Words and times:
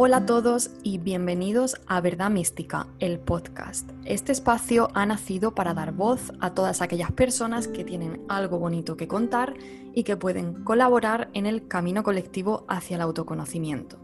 Hola 0.00 0.18
a 0.18 0.26
todos 0.26 0.70
y 0.84 0.98
bienvenidos 0.98 1.74
a 1.88 2.00
Verdad 2.00 2.30
Mística, 2.30 2.86
el 3.00 3.18
podcast. 3.18 3.90
Este 4.04 4.30
espacio 4.30 4.90
ha 4.94 5.04
nacido 5.04 5.56
para 5.56 5.74
dar 5.74 5.90
voz 5.92 6.32
a 6.38 6.54
todas 6.54 6.82
aquellas 6.82 7.10
personas 7.10 7.66
que 7.66 7.82
tienen 7.82 8.22
algo 8.28 8.60
bonito 8.60 8.96
que 8.96 9.08
contar 9.08 9.54
y 9.92 10.04
que 10.04 10.16
pueden 10.16 10.62
colaborar 10.62 11.30
en 11.32 11.46
el 11.46 11.66
camino 11.66 12.04
colectivo 12.04 12.64
hacia 12.68 12.94
el 12.94 13.00
autoconocimiento. 13.00 13.98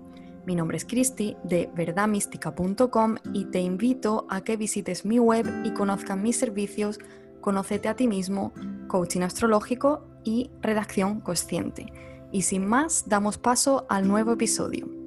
Mi 0.45 0.57
nombre 0.57 0.79
es 0.79 0.85
Cristi 0.85 1.37
de 1.45 1.71
verdadmística.com 1.77 3.15
y 3.33 3.45
te 3.45 3.61
invito 3.61 4.27
a 4.29 4.41
que 4.41 4.57
visites 4.57 5.05
mi 5.05 5.21
web 5.21 5.47
y 5.65 5.71
conozcas 5.75 6.19
mis 6.19 6.37
servicios 6.37 6.99
Conócete 7.41 7.89
a 7.89 7.95
ti 7.95 8.09
mismo, 8.09 8.53
coaching 8.89 9.21
astrológico 9.21 10.03
y 10.25 10.51
redacción 10.61 11.21
consciente. 11.21 11.87
Y 12.33 12.43
sin 12.43 12.67
más, 12.67 13.05
damos 13.07 13.39
paso 13.39 13.87
al 13.89 14.09
nuevo 14.09 14.33
episodio. 14.33 15.04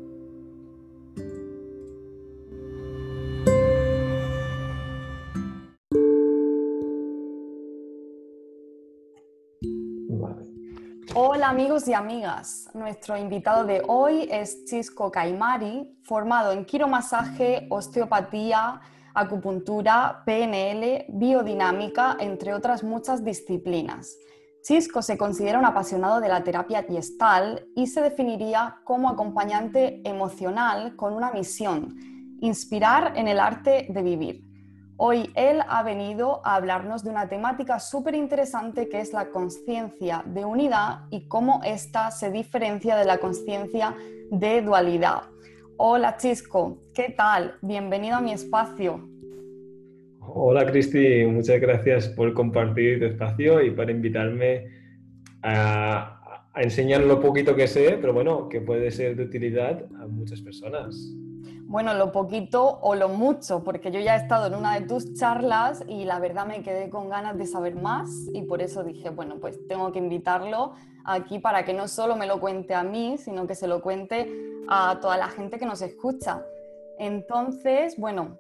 Amigos 11.48 11.88
y 11.88 11.94
amigas, 11.94 12.70
nuestro 12.74 13.16
invitado 13.16 13.64
de 13.64 13.82
hoy 13.88 14.28
es 14.30 14.66
Chisco 14.66 15.10
Caimari, 15.10 15.98
formado 16.04 16.52
en 16.52 16.66
quiromasaje, 16.66 17.68
osteopatía, 17.70 18.82
acupuntura, 19.14 20.24
PNL, 20.26 21.06
biodinámica, 21.08 22.18
entre 22.20 22.54
otras 22.54 22.84
muchas 22.84 23.24
disciplinas. 23.24 24.18
Chisco 24.62 25.02
se 25.02 25.18
considera 25.18 25.58
un 25.58 25.64
apasionado 25.64 26.20
de 26.20 26.28
la 26.28 26.44
terapia 26.44 26.84
gestal 26.84 27.66
y 27.78 27.88
se 27.88 28.02
definiría 28.02 28.82
como 28.84 29.08
acompañante 29.08 30.02
emocional 30.04 30.98
con 30.98 31.14
una 31.14 31.32
misión, 31.32 31.96
inspirar 32.42 33.14
en 33.16 33.30
el 33.30 33.40
arte 33.40 33.88
de 33.90 34.02
vivir. 34.02 34.47
Hoy 35.00 35.30
él 35.36 35.60
ha 35.70 35.84
venido 35.84 36.42
a 36.44 36.56
hablarnos 36.56 37.04
de 37.04 37.12
una 37.12 37.30
temática 37.30 37.80
súper 37.80 38.16
interesante 38.16 38.90
que 38.90 39.00
es 39.00 39.14
la 39.14 39.30
conciencia 39.30 40.24
de 40.26 40.44
unidad 40.44 41.02
y 41.12 41.28
cómo 41.28 41.62
ésta 41.64 42.10
se 42.10 42.32
diferencia 42.32 42.98
de 42.98 43.06
la 43.06 43.20
conciencia 43.20 43.96
de 44.32 44.64
dualidad. 44.64 45.22
Hola 45.78 46.18
Chisco, 46.18 46.80
¿qué 46.96 47.14
tal? 47.16 47.54
Bienvenido 47.62 48.16
a 48.16 48.22
mi 48.22 48.32
espacio. 48.32 49.08
Hola 50.20 50.66
Cristi, 50.66 51.28
muchas 51.28 51.62
gracias 51.62 52.10
por 52.10 52.34
compartir 52.34 52.98
tu 52.98 53.06
espacio 53.06 53.62
y 53.62 53.70
por 53.70 53.92
invitarme 53.92 54.66
a, 55.44 56.44
enseñar 56.56 57.02
lo 57.02 57.22
poquito 57.22 57.56
que 57.56 57.68
sé, 57.68 58.00
pero 58.02 58.14
bueno, 58.14 58.50
que 58.50 58.62
puede 58.62 58.90
ser 58.90 59.16
de 59.16 59.26
utilidad 59.26 59.86
a 60.02 60.08
muchas 60.08 60.42
personas. 60.42 61.14
Bueno, 61.70 61.94
lo 61.94 62.14
poquito 62.14 62.80
o 62.82 62.96
lo 62.96 63.10
mucho, 63.10 63.62
porque 63.66 63.92
yo 63.92 64.00
ya 64.00 64.16
he 64.16 64.20
estado 64.20 64.48
en 64.48 64.56
una 64.56 64.80
de 64.80 64.88
tus 64.88 65.16
charlas 65.16 65.84
y 65.86 66.06
la 66.06 66.18
verdad 66.18 66.46
me 66.48 66.64
quedé 66.64 66.90
con 66.90 67.10
ganas 67.10 67.38
de 67.38 67.46
saber 67.46 67.76
más 67.76 68.10
y 68.34 68.44
por 68.44 68.62
eso 68.62 68.86
dije, 68.86 69.10
bueno, 69.10 69.36
pues 69.42 69.60
tengo 69.68 69.92
que 69.92 70.00
invitarlo 70.00 70.76
aquí 71.04 71.40
para 71.40 71.66
que 71.66 71.74
no 71.74 71.90
solo 71.90 72.16
me 72.16 72.26
lo 72.26 72.40
cuente 72.40 72.74
a 72.74 72.84
mí, 72.84 73.18
sino 73.18 73.48
que 73.48 73.54
se 73.54 73.68
lo 73.68 73.82
cuente 73.82 74.34
a 74.70 75.00
toda 75.02 75.18
la 75.18 75.28
gente 75.28 75.60
que 75.60 75.66
nos 75.66 75.82
escucha. 75.82 76.42
Entonces, 77.00 77.98
bueno, 77.98 78.40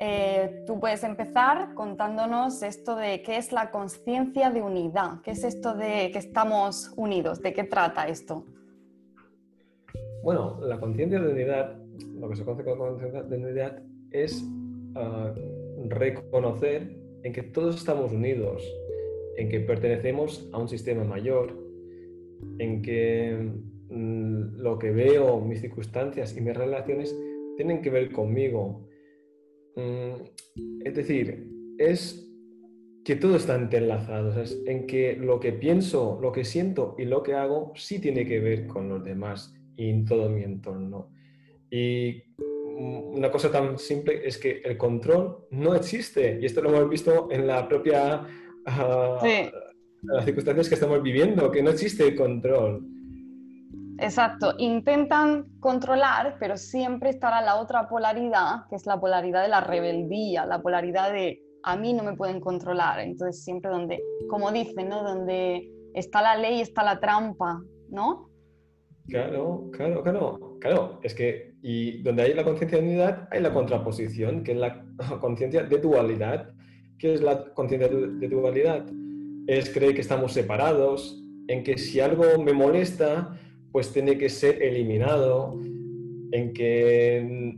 eh, 0.00 0.64
tú 0.66 0.80
puedes 0.80 1.04
empezar 1.04 1.74
contándonos 1.74 2.64
esto 2.64 2.96
de 2.96 3.22
qué 3.22 3.36
es 3.36 3.52
la 3.52 3.70
conciencia 3.70 4.50
de 4.50 4.62
unidad, 4.62 5.20
qué 5.22 5.30
es 5.30 5.44
esto 5.44 5.74
de 5.74 6.10
que 6.10 6.18
estamos 6.18 6.92
unidos, 6.96 7.40
de 7.40 7.52
qué 7.52 7.62
trata 7.62 8.08
esto. 8.08 8.44
Bueno, 10.24 10.58
la 10.60 10.80
conciencia 10.80 11.20
de 11.20 11.32
unidad, 11.32 11.81
lo 12.14 12.28
que 12.28 12.36
se 12.36 12.44
conoce 12.44 12.64
como 12.64 12.88
conciencia 12.88 13.22
de 13.22 13.36
unidad 13.36 13.82
es 14.10 14.44
ah, 14.94 15.34
reconocer 15.88 16.96
en 17.22 17.32
que 17.32 17.42
todos 17.42 17.76
estamos 17.76 18.12
unidos, 18.12 18.62
en 19.36 19.48
que 19.48 19.60
pertenecemos 19.60 20.48
a 20.52 20.58
un 20.58 20.68
sistema 20.68 21.04
mayor, 21.04 21.56
en 22.58 22.82
que 22.82 23.52
Mm, 23.92 24.56
lo 24.56 24.78
que 24.78 24.90
veo, 24.90 25.40
mis 25.40 25.60
circunstancias 25.60 26.34
y 26.36 26.40
mis 26.40 26.56
relaciones 26.56 27.14
tienen 27.56 27.82
que 27.82 27.90
ver 27.90 28.10
conmigo. 28.10 28.88
Mm, 29.76 30.84
es 30.84 30.94
decir, 30.94 31.46
es 31.78 32.26
que 33.04 33.16
todo 33.16 33.36
está 33.36 33.54
entrelazado, 33.54 34.32
en 34.66 34.86
que 34.86 35.16
lo 35.16 35.40
que 35.40 35.52
pienso, 35.52 36.18
lo 36.22 36.32
que 36.32 36.44
siento 36.44 36.94
y 36.98 37.04
lo 37.04 37.22
que 37.22 37.34
hago 37.34 37.72
sí 37.74 37.98
tiene 38.00 38.26
que 38.26 38.40
ver 38.40 38.66
con 38.66 38.88
los 38.88 39.04
demás 39.04 39.54
y 39.76 39.90
en 39.90 40.06
todo 40.06 40.30
mi 40.30 40.42
entorno. 40.42 41.10
Y 41.72 42.22
una 42.36 43.30
cosa 43.30 43.50
tan 43.50 43.78
simple 43.78 44.20
es 44.26 44.36
que 44.36 44.60
el 44.62 44.76
control 44.76 45.46
no 45.52 45.74
existe 45.74 46.38
y 46.38 46.44
esto 46.44 46.60
lo 46.60 46.68
hemos 46.68 46.88
visto 46.90 47.28
en 47.30 47.46
la 47.46 47.66
propia 47.66 48.26
ah, 48.66 49.18
las 50.02 50.24
circunstancias 50.24 50.68
que 50.68 50.74
estamos 50.74 51.02
viviendo, 51.02 51.50
que 51.50 51.62
no 51.62 51.70
existe 51.70 52.08
el 52.08 52.14
control. 52.14 52.84
Exacto, 53.98 54.54
intentan 54.58 55.46
controlar, 55.60 56.36
pero 56.38 56.58
siempre 56.58 57.08
estará 57.08 57.40
la 57.40 57.56
otra 57.56 57.88
polaridad, 57.88 58.66
que 58.68 58.76
es 58.76 58.84
la 58.84 59.00
polaridad 59.00 59.42
de 59.42 59.48
la 59.48 59.62
rebeldía, 59.62 60.44
la 60.44 60.60
polaridad 60.60 61.10
de 61.10 61.40
a 61.62 61.76
mí 61.76 61.94
no 61.94 62.02
me 62.02 62.16
pueden 62.16 62.40
controlar. 62.40 63.00
Entonces 63.00 63.44
siempre 63.44 63.70
donde, 63.70 64.02
como 64.28 64.52
dicen, 64.52 64.90
¿no? 64.90 65.02
Donde 65.02 65.70
está 65.94 66.20
la 66.20 66.36
ley 66.36 66.60
está 66.60 66.82
la 66.82 67.00
trampa, 67.00 67.62
¿no? 67.88 68.31
Claro, 69.08 69.68
claro, 69.72 70.02
claro, 70.02 70.58
claro. 70.60 71.00
Es 71.02 71.14
que, 71.14 71.54
y 71.62 72.02
donde 72.02 72.22
hay 72.22 72.34
la 72.34 72.44
conciencia 72.44 72.78
de 72.78 72.84
unidad, 72.84 73.28
hay 73.30 73.40
la 73.40 73.52
contraposición, 73.52 74.42
que 74.44 74.52
es 74.52 74.58
la 74.58 74.84
conciencia 75.20 75.64
de 75.64 75.78
dualidad. 75.78 76.54
¿Qué 76.98 77.14
es 77.14 77.22
la 77.22 77.52
conciencia 77.52 77.88
de 77.88 78.28
dualidad? 78.28 78.86
Es 79.46 79.70
creer 79.70 79.94
que 79.94 80.02
estamos 80.02 80.32
separados, 80.32 81.20
en 81.48 81.64
que 81.64 81.76
si 81.76 81.98
algo 81.98 82.40
me 82.42 82.52
molesta, 82.52 83.36
pues 83.72 83.92
tiene 83.92 84.16
que 84.16 84.28
ser 84.28 84.62
eliminado, 84.62 85.58
en 86.30 86.52
que 86.52 87.56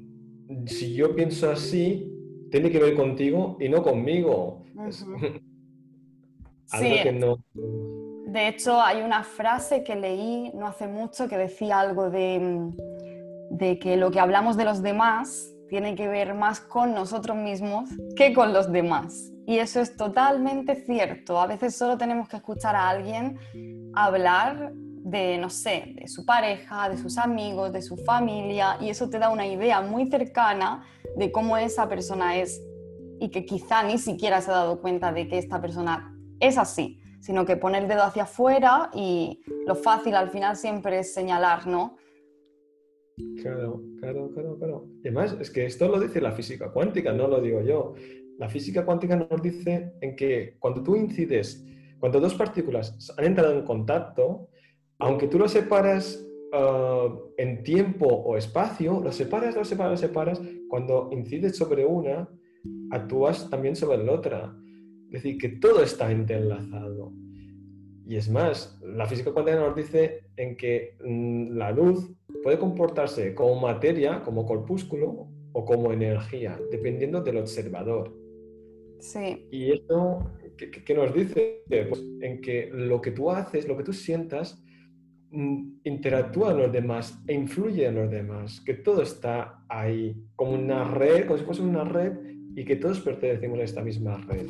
si 0.66 0.94
yo 0.94 1.14
pienso 1.14 1.50
así, 1.50 2.10
tiene 2.50 2.70
que 2.70 2.78
ver 2.78 2.94
contigo 2.94 3.56
y 3.60 3.68
no 3.68 3.82
conmigo. 3.82 4.64
sí. 6.66 7.04
De 8.34 8.48
hecho, 8.48 8.82
hay 8.82 9.00
una 9.02 9.22
frase 9.22 9.84
que 9.84 9.94
leí 9.94 10.50
no 10.54 10.66
hace 10.66 10.88
mucho 10.88 11.28
que 11.28 11.38
decía 11.38 11.78
algo 11.78 12.10
de, 12.10 12.72
de 13.50 13.78
que 13.78 13.96
lo 13.96 14.10
que 14.10 14.18
hablamos 14.18 14.56
de 14.56 14.64
los 14.64 14.82
demás 14.82 15.54
tiene 15.68 15.94
que 15.94 16.08
ver 16.08 16.34
más 16.34 16.58
con 16.58 16.94
nosotros 16.94 17.36
mismos 17.36 17.90
que 18.16 18.34
con 18.34 18.52
los 18.52 18.72
demás. 18.72 19.30
Y 19.46 19.58
eso 19.58 19.80
es 19.80 19.96
totalmente 19.96 20.74
cierto. 20.74 21.40
A 21.40 21.46
veces 21.46 21.76
solo 21.76 21.96
tenemos 21.96 22.28
que 22.28 22.38
escuchar 22.38 22.74
a 22.74 22.88
alguien 22.88 23.38
hablar 23.94 24.72
de, 24.74 25.38
no 25.38 25.48
sé, 25.48 25.92
de 25.94 26.08
su 26.08 26.26
pareja, 26.26 26.88
de 26.88 26.98
sus 26.98 27.18
amigos, 27.18 27.72
de 27.72 27.82
su 27.82 27.96
familia, 27.98 28.78
y 28.80 28.88
eso 28.88 29.08
te 29.08 29.20
da 29.20 29.30
una 29.30 29.46
idea 29.46 29.80
muy 29.80 30.10
cercana 30.10 30.82
de 31.16 31.30
cómo 31.30 31.56
esa 31.56 31.88
persona 31.88 32.36
es 32.36 32.60
y 33.20 33.28
que 33.28 33.46
quizá 33.46 33.84
ni 33.84 33.96
siquiera 33.96 34.40
se 34.40 34.50
ha 34.50 34.54
dado 34.54 34.80
cuenta 34.80 35.12
de 35.12 35.28
que 35.28 35.38
esta 35.38 35.60
persona 35.60 36.12
es 36.40 36.58
así, 36.58 37.00
sino 37.24 37.46
que 37.46 37.56
pone 37.56 37.78
el 37.78 37.88
dedo 37.88 38.02
hacia 38.02 38.24
afuera 38.24 38.90
y 38.92 39.40
lo 39.66 39.74
fácil 39.74 40.14
al 40.14 40.28
final 40.28 40.56
siempre 40.56 40.98
es 40.98 41.14
señalar, 41.14 41.66
¿no? 41.66 41.96
Claro, 43.40 43.80
claro, 43.98 44.30
claro, 44.34 44.58
claro. 44.58 44.86
Además, 45.00 45.34
es 45.40 45.50
que 45.50 45.64
esto 45.64 45.88
lo 45.88 45.98
dice 45.98 46.20
la 46.20 46.32
física 46.32 46.70
cuántica, 46.70 47.14
no 47.14 47.26
lo 47.26 47.40
digo 47.40 47.62
yo. 47.62 47.94
La 48.38 48.50
física 48.50 48.84
cuántica 48.84 49.16
nos 49.16 49.40
dice 49.40 49.94
en 50.02 50.16
que 50.16 50.56
cuando 50.58 50.82
tú 50.82 50.96
incides, 50.96 51.64
cuando 51.98 52.20
dos 52.20 52.34
partículas 52.34 53.14
han 53.16 53.24
entrado 53.24 53.54
en 53.54 53.64
contacto, 53.64 54.50
aunque 54.98 55.26
tú 55.26 55.38
lo 55.38 55.48
separas 55.48 56.22
ah, 56.52 57.08
en 57.38 57.62
tiempo 57.62 58.06
o 58.06 58.36
espacio, 58.36 59.00
lo 59.02 59.12
separas, 59.12 59.56
lo 59.56 59.64
separas, 59.64 59.92
lo 59.92 60.08
separas, 60.08 60.42
cuando 60.68 61.08
incides 61.10 61.56
sobre 61.56 61.86
una, 61.86 62.28
actúas 62.90 63.48
también 63.48 63.76
sobre 63.76 64.04
la 64.04 64.12
otra. 64.12 64.54
Es 65.14 65.22
decir, 65.22 65.38
que 65.38 65.48
todo 65.48 65.82
está 65.82 66.10
entrelazado. 66.10 67.12
Y 68.06 68.16
es 68.16 68.28
más, 68.28 68.78
la 68.82 69.06
física 69.06 69.32
cuántica 69.32 69.60
nos 69.60 69.74
dice 69.74 70.24
en 70.36 70.56
que 70.56 70.96
mm, 71.02 71.56
la 71.56 71.70
luz 71.70 72.10
puede 72.42 72.58
comportarse 72.58 73.34
como 73.34 73.60
materia, 73.60 74.22
como 74.22 74.44
corpúsculo 74.44 75.28
o 75.52 75.64
como 75.64 75.92
energía, 75.92 76.60
dependiendo 76.70 77.22
del 77.22 77.38
observador. 77.38 78.14
Sí. 78.98 79.46
Y 79.50 79.72
esto, 79.72 80.32
¿qué, 80.56 80.94
nos 80.94 81.14
dice? 81.14 81.62
Pues 81.68 82.04
en 82.20 82.40
que 82.40 82.70
lo 82.72 83.00
que 83.00 83.12
tú 83.12 83.30
haces, 83.30 83.68
lo 83.68 83.76
que 83.76 83.84
tú 83.84 83.92
sientas, 83.92 84.64
Mm, 85.36 85.80
interactúa 85.82 86.52
en 86.52 86.58
los 86.58 86.72
demás 86.72 87.20
e 87.26 87.34
influye 87.34 87.84
en 87.86 87.96
los 87.96 88.08
demás, 88.08 88.60
que 88.60 88.74
todo 88.74 89.02
está 89.02 89.64
ahí, 89.68 90.14
como 90.36 90.52
una 90.52 90.84
red, 90.84 91.26
como 91.26 91.36
si 91.36 91.44
fuese 91.44 91.62
una 91.62 91.82
red 91.82 92.12
y 92.54 92.64
que 92.64 92.76
todos 92.76 93.00
pertenecemos 93.00 93.58
a 93.58 93.62
esta 93.62 93.82
misma 93.82 94.16
red. 94.28 94.46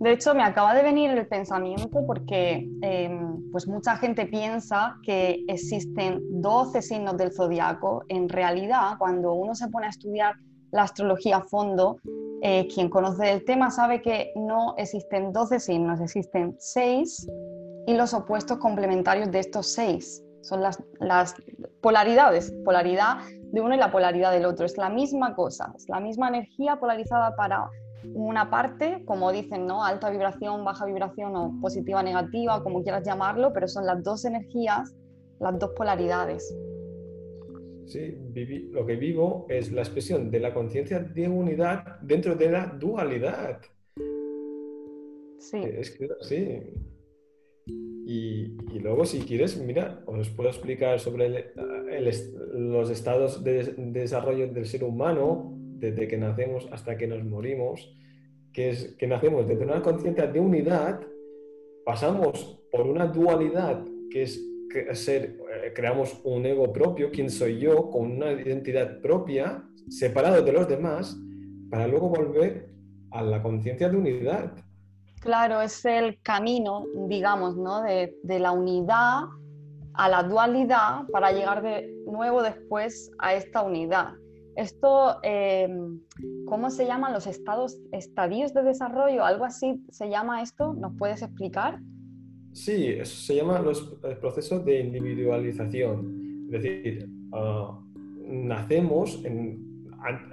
De 0.00 0.12
hecho, 0.12 0.34
me 0.34 0.42
acaba 0.42 0.74
de 0.74 0.82
venir 0.82 1.10
el 1.10 1.26
pensamiento 1.26 2.04
porque 2.06 2.68
em, 2.82 3.50
pues 3.50 3.66
mucha 3.66 3.96
gente 3.96 4.26
piensa 4.26 4.96
que 5.02 5.44
existen 5.48 6.20
12 6.42 6.82
signos 6.82 7.16
del 7.16 7.32
zodiaco. 7.32 8.04
En 8.08 8.28
realidad, 8.28 8.98
cuando 8.98 9.32
uno 9.32 9.54
se 9.54 9.68
pone 9.68 9.86
a 9.86 9.90
estudiar 9.90 10.34
la 10.72 10.82
astrología 10.82 11.38
a 11.38 11.42
fondo, 11.42 11.98
eh, 12.42 12.66
quien 12.74 12.90
conoce 12.90 13.32
el 13.32 13.44
tema 13.44 13.70
sabe 13.70 14.02
que 14.02 14.32
no 14.36 14.74
existen 14.76 15.32
12 15.32 15.60
signos, 15.60 16.00
existen 16.00 16.56
6 16.58 17.28
y 17.86 17.94
los 17.94 18.12
opuestos 18.12 18.58
complementarios 18.58 19.30
de 19.30 19.38
estos 19.38 19.72
6. 19.72 20.22
Son 20.42 20.60
las, 20.60 20.82
las 21.00 21.34
polaridades, 21.84 22.50
polaridad 22.64 23.18
de 23.52 23.60
uno 23.60 23.74
y 23.74 23.78
la 23.78 23.92
polaridad 23.92 24.32
del 24.32 24.46
otro. 24.46 24.64
Es 24.64 24.78
la 24.78 24.88
misma 24.88 25.34
cosa, 25.34 25.70
es 25.76 25.86
la 25.86 26.00
misma 26.00 26.28
energía 26.28 26.76
polarizada 26.80 27.36
para 27.36 27.68
una 28.14 28.48
parte, 28.48 29.04
como 29.04 29.30
dicen, 29.30 29.66
¿no? 29.66 29.84
Alta 29.84 30.08
vibración, 30.08 30.64
baja 30.64 30.86
vibración 30.86 31.36
o 31.36 31.60
positiva, 31.60 32.02
negativa, 32.02 32.62
como 32.62 32.82
quieras 32.82 33.04
llamarlo, 33.04 33.52
pero 33.52 33.68
son 33.68 33.84
las 33.84 34.02
dos 34.02 34.24
energías, 34.24 34.94
las 35.40 35.58
dos 35.58 35.72
polaridades. 35.76 36.56
Sí, 37.84 38.16
lo 38.72 38.86
que 38.86 38.96
vivo 38.96 39.44
es 39.50 39.70
la 39.70 39.82
expresión 39.82 40.30
de 40.30 40.40
la 40.40 40.54
conciencia 40.54 41.00
de 41.00 41.28
unidad 41.28 42.00
dentro 42.00 42.34
de 42.34 42.50
la 42.50 42.66
dualidad. 42.66 43.60
Sí. 45.38 45.60
Es 45.62 45.90
que 45.90 46.08
sí. 46.22 46.62
Y, 48.06 48.78
luego, 48.80 49.06
si 49.06 49.20
quieres, 49.20 49.58
mira, 49.58 50.02
os 50.06 50.28
puedo 50.28 50.50
explicar 50.50 51.00
sobre 51.00 51.52
los 52.52 52.90
estados 52.90 53.42
de, 53.42 53.74
desarrollo 53.78 54.48
del 54.48 54.66
ser 54.66 54.84
humano 54.84 55.54
desde 55.56 56.06
que 56.06 56.18
nacemos 56.18 56.68
hasta 56.70 56.98
que 56.98 57.06
nos 57.06 57.24
morimos, 57.24 57.96
que 58.52 58.70
es 58.70 58.94
que 58.98 59.06
nacemos 59.06 59.48
desde 59.48 59.64
una 59.64 59.80
conciencia 59.80 60.26
de 60.26 60.38
unidad, 60.38 61.00
pasamos 61.84 62.60
por 62.70 62.86
una 62.86 63.06
dualidad, 63.06 63.84
que 64.10 64.22
es 64.22 64.44
ser, 64.92 65.38
eh, 65.64 65.72
creamos 65.74 66.20
un 66.24 66.44
ego 66.44 66.72
propio, 66.72 67.10
quién 67.10 67.30
soy 67.30 67.58
yo, 67.58 67.90
con 67.90 68.12
una 68.12 68.32
identidad 68.32 69.00
propia, 69.00 69.64
separado 69.88 70.42
de 70.42 70.52
los 70.52 70.68
demás, 70.68 71.16
para 71.70 71.86
luego 71.86 72.08
volver 72.08 72.68
a 73.10 73.22
la 73.22 73.42
conciencia 73.42 73.88
de 73.88 73.96
unidad. 73.96 74.52
Claro, 75.24 75.62
es 75.62 75.82
el 75.86 76.20
camino, 76.20 76.84
digamos, 77.08 77.56
¿no? 77.56 77.82
de, 77.82 78.38
la 78.38 78.52
unidad 78.52 79.22
a 79.94 80.08
la 80.10 80.22
dualidad 80.22 81.06
para 81.10 81.32
llegar 81.32 81.62
de 81.62 81.90
nuevo 82.06 82.42
después 82.42 83.10
a 83.18 83.32
esta 83.32 83.62
unidad. 83.62 84.12
Esto, 84.54 85.16
eh, 85.22 85.66
¿cómo 86.44 86.68
se 86.68 86.84
llaman 86.84 87.14
los 87.14 87.26
estados, 87.26 87.78
estadios 87.90 88.52
de 88.52 88.64
desarrollo? 88.64 89.24
¿Algo 89.24 89.46
así 89.46 89.82
se 89.88 90.10
llama 90.10 90.42
esto? 90.42 90.74
¿Nos 90.74 90.92
puedes 90.98 91.22
explicar? 91.22 91.80
Sí, 92.52 92.98
se 93.04 93.36
llama 93.36 93.60
los 93.60 93.96
procesos 94.20 94.62
de 94.66 94.80
individualización. 94.80 96.50
Es 96.52 96.62
decir, 96.62 97.08
ah, 97.32 97.80
nacemos 98.26 99.24
en, 99.24 99.88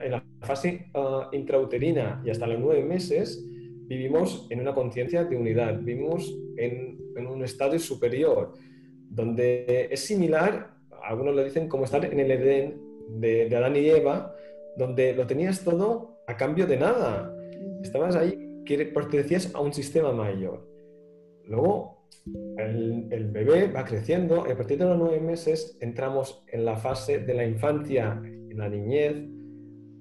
la 0.09 0.21
fase 0.41 0.91
uh, 0.95 1.33
intrauterina 1.33 2.21
y 2.25 2.29
hasta 2.29 2.45
los 2.45 2.59
nueve 2.59 2.83
meses 2.83 3.41
vivimos 3.87 4.47
en 4.49 4.61
una 4.61 4.73
conciencia 4.73 5.25
de 5.25 5.35
unidad, 5.35 5.79
vivimos 5.79 6.33
en, 6.57 6.99
en, 7.15 7.27
un 7.27 7.43
estado 7.43 7.77
superior, 7.79 8.53
donde 9.09 9.87
es 9.91 9.99
similar, 10.01 10.75
algunos 11.03 11.35
lo 11.35 11.43
dicen, 11.43 11.67
como 11.67 11.85
estar 11.85 12.03
en 12.05 12.19
el 12.19 12.31
Edén 12.31 12.81
de, 13.19 13.55
Adán 13.55 13.75
y 13.75 13.89
Eva, 13.89 14.35
donde 14.77 15.13
lo 15.13 15.27
tenías 15.27 15.63
todo 15.63 16.23
a 16.27 16.37
cambio 16.37 16.65
de 16.67 16.77
nada. 16.77 17.35
Estabas 17.83 18.15
ahí, 18.15 18.63
que 18.65 18.85
pertenecías 18.85 19.53
a 19.53 19.59
un 19.59 19.73
sistema 19.73 20.11
mayor. 20.11 20.67
Luego, 21.45 22.07
el, 22.57 23.29
bebé 23.31 23.67
va 23.67 23.83
creciendo 23.83 24.45
y 24.47 24.51
a 24.51 24.57
partir 24.57 24.77
de 24.77 24.85
los 24.85 24.97
nueve 24.97 25.19
meses 25.19 25.77
entramos 25.81 26.43
en 26.47 26.65
la 26.65 26.77
fase 26.77 27.19
de 27.19 27.33
la 27.33 27.45
infancia, 27.45 28.21
en 28.23 28.57
la 28.57 28.69
niñez, 28.69 29.15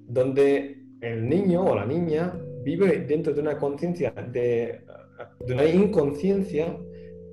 donde 0.07 0.83
el 1.01 1.27
niño 1.27 1.65
o 1.65 1.75
la 1.75 1.85
niña 1.85 2.39
vive 2.63 2.99
dentro 3.07 3.33
de 3.33 3.41
una 3.41 3.57
conciencia, 3.57 4.11
de, 4.11 4.81
una 5.47 5.65
inconsciencia, 5.65 6.77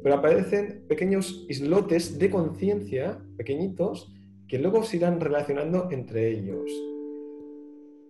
pero 0.03 0.17
aparecen 0.17 0.85
pequeños 0.89 1.47
islotes 1.49 2.19
de 2.19 2.31
conciencia, 2.31 3.21
pequeñitos, 3.37 4.13
que 4.47 4.59
luego 4.59 4.83
se 4.83 4.97
irán 4.97 5.21
relacionando 5.21 5.89
entre 5.91 6.31
ellos. 6.31 6.71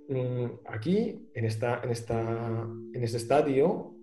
Mm, 0.09 0.47
aquí, 0.67 1.29
en, 1.35 1.45
esta, 1.45 1.81
en, 1.83 1.91
esta, 1.91 2.67
en 2.95 3.03
este 3.03 3.17
estadio, 3.17 3.95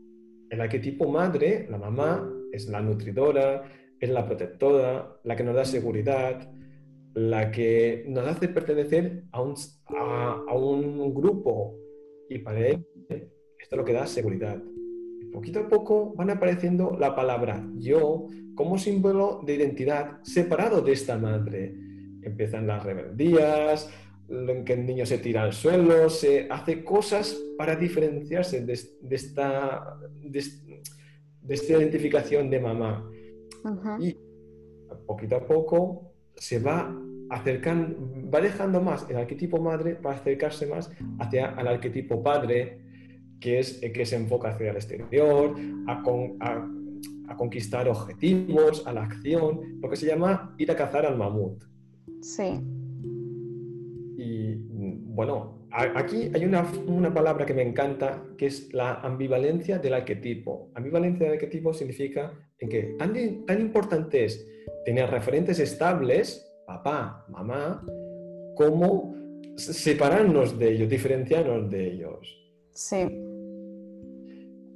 el 0.49 0.61
arquetipo 0.61 1.09
madre, 1.09 1.67
la 1.69 1.77
mamá, 1.77 2.31
es 2.51 2.67
la 2.67 2.81
nutridora, 2.81 3.63
es 3.99 4.09
la 4.09 4.25
protectora, 4.25 5.19
la 5.23 5.35
que 5.35 5.43
nos 5.43 5.55
da 5.55 5.65
seguridad, 5.65 6.49
la 7.13 7.49
que 7.49 8.03
nos 8.07 8.27
hace 8.27 8.49
pertenecer 8.49 9.23
a 9.31 9.41
un, 9.41 9.55
a, 9.87 10.53
un 10.53 11.13
grupo 11.13 11.77
y 12.29 12.39
para 12.39 12.67
él 12.67 12.85
esto 13.09 13.75
es 13.75 13.77
lo 13.77 13.85
que 13.85 13.93
da 13.93 14.05
seguridad. 14.07 14.61
Poquito 15.31 15.59
a 15.59 15.67
poco 15.67 16.13
van 16.15 16.29
apareciendo 16.29 16.95
la 16.97 17.15
palabra 17.15 17.67
yo 17.77 18.27
como 18.55 18.77
símbolo 18.77 19.41
de 19.45 19.55
identidad 19.55 20.23
separado 20.23 20.81
de 20.81 20.93
esta 20.93 21.17
madre 21.17 21.75
empiezan 22.23 22.67
las 22.67 22.83
rebeldías, 22.83 23.89
en 24.27 24.65
que 24.65 24.73
el 24.73 24.85
niño 24.85 25.05
se 25.05 25.19
tira 25.19 25.43
al 25.43 25.53
suelo, 25.53 26.09
se 26.09 26.47
hace 26.49 26.83
cosas 26.83 27.37
para 27.57 27.75
diferenciarse 27.75 28.65
de, 28.65 28.73
esta, 28.73 29.97
de, 30.21 30.39
esta 31.47 31.73
identificación 31.73 32.49
de 32.49 32.59
mamá. 32.59 33.09
Y 33.99 34.17
poquito 35.05 35.35
a 35.35 35.45
poco 35.45 36.11
se 36.35 36.59
va 36.59 36.95
acercando, 37.29 37.97
va 38.33 38.41
dejando 38.41 38.81
más 38.81 39.07
el 39.09 39.17
arquetipo 39.17 39.59
madre 39.59 39.95
para 39.95 40.15
acercarse 40.15 40.67
más 40.67 40.91
hacia 41.19 41.55
el 41.59 41.67
arquetipo 41.67 42.21
padre, 42.21 42.79
que 43.39 43.59
es 43.59 43.81
el 43.83 43.91
que 43.91 44.05
se 44.05 44.15
enfoca 44.15 44.49
hacia 44.49 44.71
el 44.71 44.75
exterior, 44.75 45.55
a, 45.87 46.03
a 47.27 47.35
conquistar 47.35 47.87
objetivos, 47.87 48.85
a 48.85 48.93
la 48.93 49.03
acción, 49.03 49.79
lo 49.81 49.89
que 49.89 49.95
se 49.95 50.05
llama 50.05 50.55
ir 50.57 50.71
a 50.71 50.75
cazar 50.75 51.05
al 51.05 51.17
mamut. 51.17 51.63
Sí. 52.21 52.59
Y 54.17 54.55
bueno, 54.55 55.67
aquí 55.71 56.31
hay 56.33 56.45
una, 56.45 56.65
una, 56.87 57.13
palabra 57.13 57.45
que 57.45 57.53
me 57.53 57.61
encanta, 57.61 58.23
que 58.37 58.47
es 58.47 58.73
la 58.73 58.95
ambivalencia 59.01 59.79
del 59.79 59.93
arquetipo. 59.93 60.71
Ambivalencia 60.73 61.25
del 61.25 61.33
arquetipo 61.35 61.73
significa 61.73 62.33
en 62.59 62.69
que 62.69 62.95
tan, 62.97 63.13
tan 63.45 63.61
importante 63.61 64.25
es 64.25 64.47
tener 64.85 65.09
referentes 65.09 65.59
estables, 65.59 66.51
papá, 66.65 67.25
mamá, 67.29 67.85
como 68.55 69.13
separarnos 69.57 70.57
de 70.57 70.71
ellos, 70.71 70.89
diferenciarnos 70.89 71.69
de 71.69 71.87
ellos. 71.87 72.44
Sí. 72.75 73.07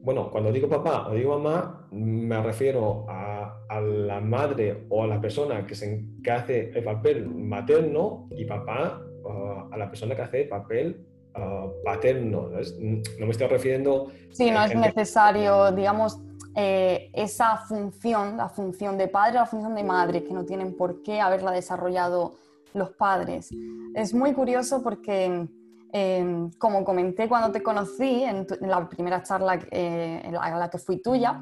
Bueno, 0.01 0.31
cuando 0.31 0.51
digo 0.51 0.67
papá 0.67 1.07
o 1.09 1.13
digo 1.13 1.37
mamá, 1.37 1.87
me 1.91 2.41
refiero 2.41 3.05
a 3.07 3.29
a 3.69 3.79
la 3.79 4.19
madre 4.19 4.85
o 4.89 5.03
a 5.03 5.07
la 5.07 5.21
persona 5.21 5.65
que, 5.65 5.75
se, 5.75 6.03
hace 6.29 6.71
el 6.71 6.83
papel 6.83 7.27
materno 7.27 8.27
y 8.31 8.45
papá 8.45 8.99
uh, 9.23 9.71
a 9.71 9.77
la 9.77 9.89
persona 9.89 10.15
que 10.15 10.23
hace 10.23 10.41
el 10.41 10.49
papel 10.49 11.05
uh, 11.35 11.83
paterno. 11.83 12.49
¿no? 12.49 13.25
me 13.25 13.31
estoy 13.31 13.47
refiriendo... 13.47 14.11
Sí, 14.31 14.49
no 14.49 14.63
es 14.63 14.75
necesario, 14.75 15.71
digamos, 15.71 16.19
eh, 16.55 17.11
esa 17.13 17.57
función, 17.57 18.37
la 18.37 18.49
función 18.49 18.97
de 18.97 19.07
padre 19.07 19.37
o 19.37 19.41
la 19.41 19.45
función 19.45 19.75
de 19.75 19.83
madre, 19.83 20.23
que 20.23 20.33
no 20.33 20.45
tienen 20.45 20.75
por 20.75 21.03
qué 21.03 21.21
haberla 21.21 21.51
desarrollado 21.51 22.33
los 22.73 22.89
padres. 22.91 23.51
Es 23.93 24.13
muy 24.13 24.33
curioso 24.33 24.81
porque... 24.81 25.47
Em, 25.91 26.51
como 26.51 26.83
comenté 26.83 27.27
cuando 27.27 27.51
te 27.51 27.63
conocí 27.63 28.23
en, 28.23 28.45
la 28.61 28.87
primera 28.87 29.23
charla 29.23 29.59
eh, 29.71 30.21
en 30.23 30.33
la, 30.33 30.57
la 30.57 30.69
que 30.69 30.77
fui 30.77 31.01
tuya, 31.01 31.41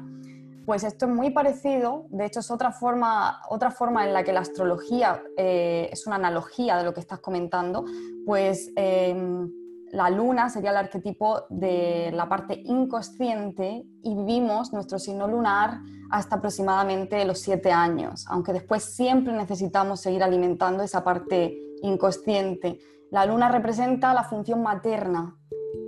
pues 0.64 0.84
esto 0.84 1.06
es 1.06 1.12
muy 1.12 1.30
parecido, 1.30 2.06
de 2.10 2.26
hecho 2.26 2.40
es 2.40 2.50
otra 2.50 2.72
forma, 2.72 3.40
otra 3.48 3.70
forma 3.70 4.06
en 4.06 4.12
la 4.12 4.22
que 4.22 4.32
la 4.32 4.40
astrología 4.40 5.22
eh, 5.36 5.88
es 5.92 6.06
una 6.06 6.16
analogía 6.16 6.76
de 6.76 6.84
lo 6.84 6.92
que 6.92 7.00
estás 7.00 7.20
comentando, 7.20 7.84
pues 8.26 8.70
em, 8.76 9.50
la 9.92 10.10
luna 10.10 10.50
sería 10.50 10.70
el 10.70 10.76
arquetipo 10.76 11.44
de 11.48 12.10
la 12.12 12.28
parte 12.28 12.60
inconsciente 12.64 13.86
y 14.02 14.14
vivimos 14.14 14.72
nuestro 14.72 14.98
signo 14.98 15.26
lunar 15.26 15.80
hasta 16.10 16.36
aproximadamente 16.36 17.24
los 17.24 17.38
siete 17.38 17.72
años, 17.72 18.26
aunque 18.28 18.52
después 18.52 18.82
siempre 18.82 19.32
necesitamos 19.32 20.00
seguir 20.00 20.22
alimentando 20.22 20.82
esa 20.82 21.02
parte 21.02 21.58
inconsciente. 21.82 22.78
La 23.10 23.24
luna 23.26 23.48
representa 23.48 24.12
la 24.12 24.24
función 24.24 24.62
materna, 24.62 25.34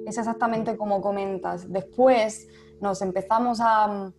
es 0.06 0.18
exactamente 0.18 0.76
como 0.76 1.00
comentas. 1.00 1.70
Después 1.70 2.48
nos 2.80 3.02
empezamos 3.02 3.60
a 3.60 4.10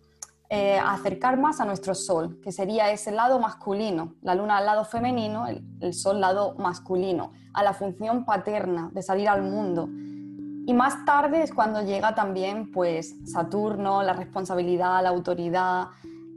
eh, 0.48 0.78
acercar 0.78 1.38
más 1.38 1.60
a 1.60 1.64
nuestro 1.64 1.94
sol, 1.94 2.38
que 2.42 2.52
sería 2.52 2.90
ese 2.90 3.10
lado 3.10 3.38
masculino, 3.38 4.14
la 4.22 4.34
luna 4.34 4.58
al 4.58 4.66
lado 4.66 4.84
femenino, 4.84 5.46
el, 5.46 5.94
sol 5.94 6.20
lado 6.20 6.54
masculino, 6.58 7.32
a 7.54 7.62
la 7.62 7.72
función 7.72 8.24
paterna 8.24 8.90
de 8.92 9.02
salir 9.02 9.28
al 9.28 9.42
mundo. 9.42 9.88
Y 10.64 10.74
más 10.74 11.04
tarde 11.04 11.42
es 11.42 11.52
cuando 11.52 11.82
llega 11.82 12.14
también 12.14 12.70
pues 12.70 13.16
Saturno, 13.24 14.02
la 14.02 14.12
responsabilidad, 14.12 15.02
la 15.02 15.08
autoridad, 15.08 15.88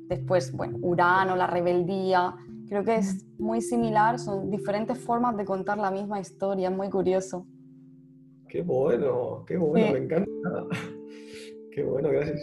después, 0.07 0.51
bueno, 0.55 0.77
Urano, 0.81 1.35
la 1.35 1.47
rebeldía. 1.47 2.33
Creo 2.67 2.83
que 2.83 2.95
es 2.95 3.25
muy 3.37 3.61
similar, 3.61 4.19
son 4.19 4.49
diferentes 4.49 4.97
formas 4.97 5.37
de 5.37 5.45
contar 5.45 5.77
la 5.77 5.91
misma 5.91 6.19
historia, 6.19 6.69
es 6.69 6.75
muy 6.75 6.89
curioso. 6.89 7.45
Qué 8.49 8.61
bueno, 8.61 9.43
qué 9.45 9.57
bueno, 9.57 9.93
me 9.93 9.99
encanta. 9.99 10.29
Qué 11.71 11.83
bueno, 11.83 12.09
gracias. 12.09 12.41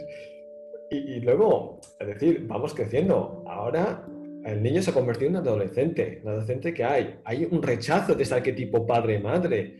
Y, 0.91 0.97
y, 0.97 1.21
luego, 1.21 1.81
es 1.99 2.07
decir, 2.07 2.47
vamos 2.47 2.75
creciendo. 2.75 3.43
Ahora 3.47 4.07
el 4.45 4.63
niño 4.63 4.83
se 4.83 4.91
ha 4.91 4.95
convertido 4.95 5.31
en 5.31 5.37
un 5.37 5.43
adolescente, 5.43 6.21
un 6.23 6.31
adolescente 6.31 6.75
que 6.75 6.85
hay. 6.85 7.21
Hay 7.25 7.49
un 7.51 7.63
rechazo 7.63 8.15
de 8.15 8.25
ese 8.25 8.35
arquetipo 8.35 8.87
padre-madre. 8.87 9.77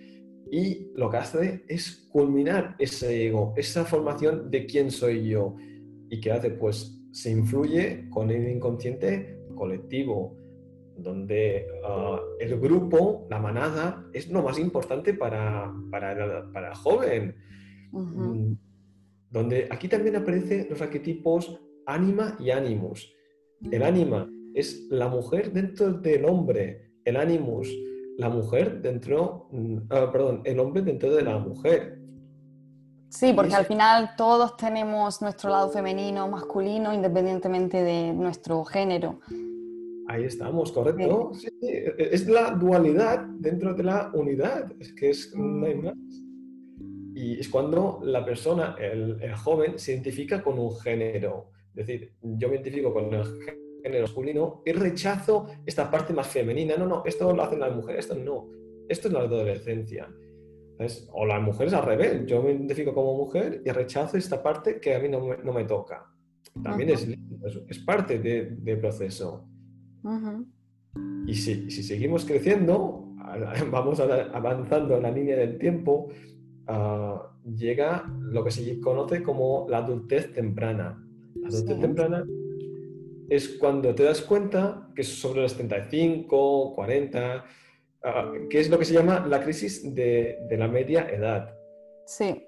Y 0.51 0.93
lo 0.95 1.11
que 1.11 1.17
hace 1.17 1.65
es 1.69 2.09
culminar 2.11 2.77
ese 2.79 3.27
ego, 3.27 3.55
esa 3.57 3.85
formación 3.85 4.51
de 4.51 4.67
quién 4.67 4.91
soy 4.91 5.29
yo. 5.29 5.57
¿Y 6.11 6.21
qué 6.21 6.31
hace? 6.31 6.51
Pues 6.51 7.03
se 7.11 7.31
influye 7.31 8.09
con 8.11 8.31
el 8.31 8.49
inconsciente 8.49 9.42
colectivo, 9.63 10.37
donde 10.97 11.69
ah, 11.85 12.19
el 12.41 12.59
grupo, 12.59 13.29
la 13.31 13.39
manada, 13.39 14.05
es 14.13 14.29
lo 14.29 14.43
más 14.43 14.59
importante 14.59 15.15
para, 15.15 15.73
para, 15.89 16.13
el, 16.13 16.75
joven. 16.75 17.37
Mm, 17.93 18.55
donde 19.31 19.69
aquí 19.71 19.87
también 19.87 20.17
aparecen 20.17 20.67
los 20.69 20.83
arquetipos 20.83 21.61
ánima 21.87 22.37
y 22.41 22.51
ánimus. 22.51 23.15
El 23.71 23.85
ánima 23.85 24.29
es 24.53 24.89
la 24.91 25.07
mujer 25.07 25.53
dentro 25.53 25.93
del 25.93 26.25
hombre, 26.25 26.91
el 27.05 27.17
animus, 27.17 27.69
la 28.19 28.29
mujer 28.29 28.83
dentro, 28.83 29.49
mm, 29.53 29.77
ah, 29.91 30.11
perdón, 30.11 30.43
el 30.45 30.59
hombre 30.59 30.83
dentro 30.83 31.15
de 31.15 31.23
la 31.23 31.39
mujer. 31.39 32.01
Sí, 33.11 33.33
porque 33.33 33.55
al 33.55 33.67
final 33.67 34.17
todos 34.17 34.57
tenemos 34.57 35.23
nuestro 35.23 35.51
lado 35.51 35.69
femenino, 35.71 36.27
masculino, 36.29 36.93
independientemente 36.93 37.83
de 37.83 38.13
nuestro 38.13 38.65
género. 38.65 39.21
Ahí 40.13 40.25
estamos, 40.25 40.71
correcto. 40.73 41.33
Sí. 41.33 41.49
Es 41.97 42.29
la 42.29 42.51
dualidad 42.51 43.21
dentro 43.39 43.73
de 43.73 43.83
la 43.83 44.11
unidad, 44.13 44.71
es 44.79 44.93
que 44.93 45.09
es, 45.09 45.35
no 45.35 45.67
hay 45.67 45.75
más. 45.75 45.95
Y 47.15 47.41
es 47.41 47.49
cuando 47.49 48.01
la 48.05 48.23
persona, 48.23 48.77
el, 48.79 49.17
el 49.23 49.35
joven, 49.35 49.79
se 49.79 49.93
identifica 49.93 50.43
con 50.43 50.59
un 50.59 50.77
género. 50.77 51.53
Es 51.75 51.87
decir, 51.87 52.13
yo 52.21 52.49
me 52.49 52.57
identifico 52.57 52.93
con 52.93 53.15
el 53.15 53.25
género 53.83 54.03
masculino 54.03 54.63
y 54.67 54.73
rechazo 54.73 55.47
esta 55.65 55.91
parte 55.91 56.13
más 56.13 56.27
femenina. 56.27 56.77
No, 56.77 56.87
no, 56.87 57.03
esto 57.07 57.33
lo 57.33 57.43
hacen 57.43 57.61
las 57.61 57.75
mujeres, 57.75 58.05
esto 58.05 58.15
no. 58.15 58.51
Esto 58.91 59.09
es 59.09 59.15
la 59.15 59.21
adolescencia. 59.21 60.11
O 61.13 61.25
las 61.25 61.41
mujeres 61.41 61.73
al 61.73 61.87
revés. 61.87 62.27
Yo 62.27 62.43
me 62.43 62.53
identifico 62.53 62.93
como 62.93 63.17
mujer 63.17 63.63
y 63.65 63.71
rechazo 63.71 64.19
esta 64.19 64.43
parte 64.43 64.79
que 64.79 64.95
a 64.95 64.99
mí 64.99 65.09
no 65.09 65.25
me, 65.25 65.39
no 65.39 65.55
me 65.55 65.65
toca. 65.65 66.07
También 66.63 66.91
es, 66.91 67.09
es, 67.67 67.79
parte 67.79 68.19
del 68.19 68.63
de 68.63 68.77
proceso. 68.77 69.49
Y 71.27 71.35
si, 71.35 71.71
si, 71.71 71.83
seguimos 71.83 72.25
creciendo, 72.25 73.15
vamos 73.71 74.01
avanzando 74.01 74.97
en 74.97 75.03
la 75.03 75.11
línea 75.11 75.37
del 75.37 75.59
tiempo, 75.59 76.09
uh, 76.69 77.51
llega 77.51 78.05
lo 78.21 78.45
que 78.45 78.51
se 78.51 78.81
conoce 78.81 79.23
como 79.23 79.67
la 79.69 79.79
adultez 79.79 80.33
temprana. 80.33 81.03
La 81.37 81.49
adultez 81.49 81.81
temprana 81.81 82.25
es 83.33 83.49
cuando 83.49 83.95
te 83.95 84.03
das 84.03 84.21
cuenta 84.21 84.89
que 84.95 85.03
sobre 85.03 85.41
los 85.41 85.55
35, 85.55 86.75
40, 86.75 87.45
ah, 88.05 88.33
que 88.51 88.61
es 88.61 88.69
lo 88.69 88.79
que 88.79 88.85
se 88.85 88.93
llama 88.93 89.27
la 89.27 89.43
crisis 89.43 89.95
de, 89.95 90.39
la 90.51 90.69
media 90.69 91.09
edad. 91.09 91.55
Sí. 92.07 92.47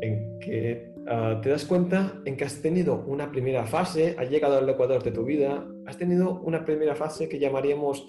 En 0.00 0.38
que 0.38 0.91
ah, 1.08 1.40
te 1.42 1.50
das 1.50 1.64
cuenta 1.64 2.20
en 2.24 2.36
que 2.36 2.44
has 2.44 2.60
tenido 2.60 3.04
una 3.06 3.30
primera 3.30 3.64
fase, 3.66 4.16
has 4.18 4.30
llegado 4.30 4.58
al 4.58 4.68
ecuador 4.68 5.02
de 5.02 5.12
tu 5.12 5.24
vida, 5.24 5.66
has 5.86 5.96
tenido 5.96 6.40
una 6.40 6.64
primera 6.64 6.94
fase 6.94 7.28
que 7.28 7.38
llamaríamos 7.38 8.08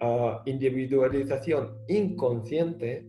ah, 0.00 0.42
individualización 0.46 1.78
inconsciente, 1.88 3.06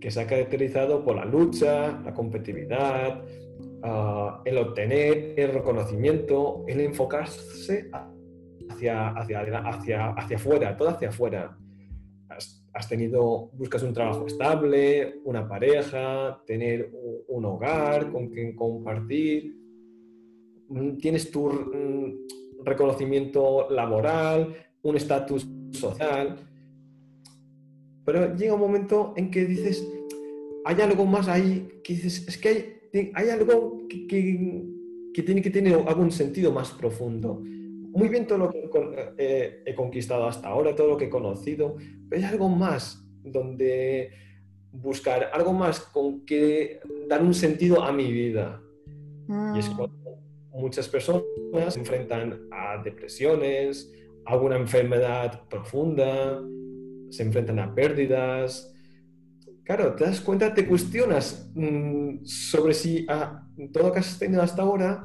que 0.00 0.10
se 0.10 0.20
ha 0.20 0.26
caracterizado 0.26 1.04
por 1.04 1.16
la 1.16 1.24
lucha, 1.24 2.00
la 2.04 2.12
competitividad, 2.12 3.22
el 4.44 4.58
obtener 4.58 5.34
el 5.36 5.52
reconocimiento, 5.52 6.64
el 6.66 6.80
enfocarse 6.80 7.90
hacia, 8.68 9.08
hacia, 9.10 9.40
hacia, 9.40 10.36
afuera, 10.36 10.76
todo 10.76 10.90
hacia 10.90 11.08
afuera. 11.08 11.56
Tenido, 12.88 13.50
buscas 13.52 13.82
un 13.82 13.92
trabajo 13.92 14.26
estable, 14.26 15.20
una 15.24 15.46
pareja, 15.46 16.42
tener 16.46 16.90
un, 17.28 17.44
hogar 17.44 18.10
con 18.10 18.28
quien 18.28 18.56
compartir, 18.56 19.54
mm, 20.68 20.96
tienes 20.96 21.30
tu 21.30 21.50
mm, 21.50 22.64
reconocimiento 22.64 23.68
laboral, 23.70 24.54
un 24.82 24.96
estatus 24.96 25.46
social. 25.72 26.36
Pero 28.04 28.34
llega 28.34 28.54
un 28.54 28.60
momento 28.60 29.12
en 29.16 29.30
que 29.30 29.44
dices, 29.44 29.86
hay 30.64 30.80
algo 30.80 31.04
más 31.04 31.28
ahí 31.28 31.68
que 31.84 31.94
dices, 31.94 32.26
es 32.26 32.38
que 32.38 32.48
hay, 32.48 33.10
hay 33.14 33.28
algo 33.28 33.86
que, 33.88 34.06
que, 34.06 35.22
tiene 35.22 35.42
que 35.42 35.50
tener 35.50 35.74
algún 35.86 36.10
sentido 36.10 36.52
más 36.52 36.70
profundo. 36.72 37.42
Muy 37.92 38.08
bien 38.08 38.26
todo 38.26 38.38
lo 38.38 38.50
que 38.50 38.70
eh, 39.18 39.62
he 39.66 39.74
conquistado 39.74 40.26
hasta 40.26 40.48
ahora, 40.48 40.74
todo 40.74 40.88
lo 40.88 40.96
que 40.96 41.04
he 41.06 41.10
conocido, 41.10 41.76
pero 42.08 42.22
hay 42.22 42.32
algo 42.32 42.48
más 42.48 43.04
donde 43.22 44.10
buscar, 44.72 45.30
algo 45.32 45.52
más 45.52 45.80
con 45.80 46.24
que 46.24 46.80
dar 47.06 47.22
un 47.22 47.34
sentido 47.34 47.82
a 47.82 47.92
mi 47.92 48.10
vida. 48.10 48.62
Y 49.54 49.58
es 49.58 49.68
mm. 49.68 49.76
cuando 49.76 50.18
muchas 50.52 50.88
personas 50.88 51.22
se 51.68 51.78
enfrentan 51.78 52.48
a 52.50 52.82
depresiones, 52.82 53.92
a 54.24 54.32
alguna 54.32 54.56
enfermedad 54.56 55.46
profunda, 55.48 56.40
se 57.10 57.22
enfrentan 57.22 57.58
a 57.58 57.74
pérdidas, 57.74 58.74
claro, 59.64 59.94
te 59.94 60.04
das 60.04 60.20
cuenta, 60.22 60.54
te 60.54 60.66
cuestionas 60.66 61.50
mm, 61.54 62.24
sobre 62.24 62.72
si 62.72 63.04
ah, 63.08 63.46
todo 63.70 63.88
lo 63.88 63.92
que 63.92 63.98
has 63.98 64.18
tenido 64.18 64.40
hasta 64.40 64.62
ahora 64.62 65.04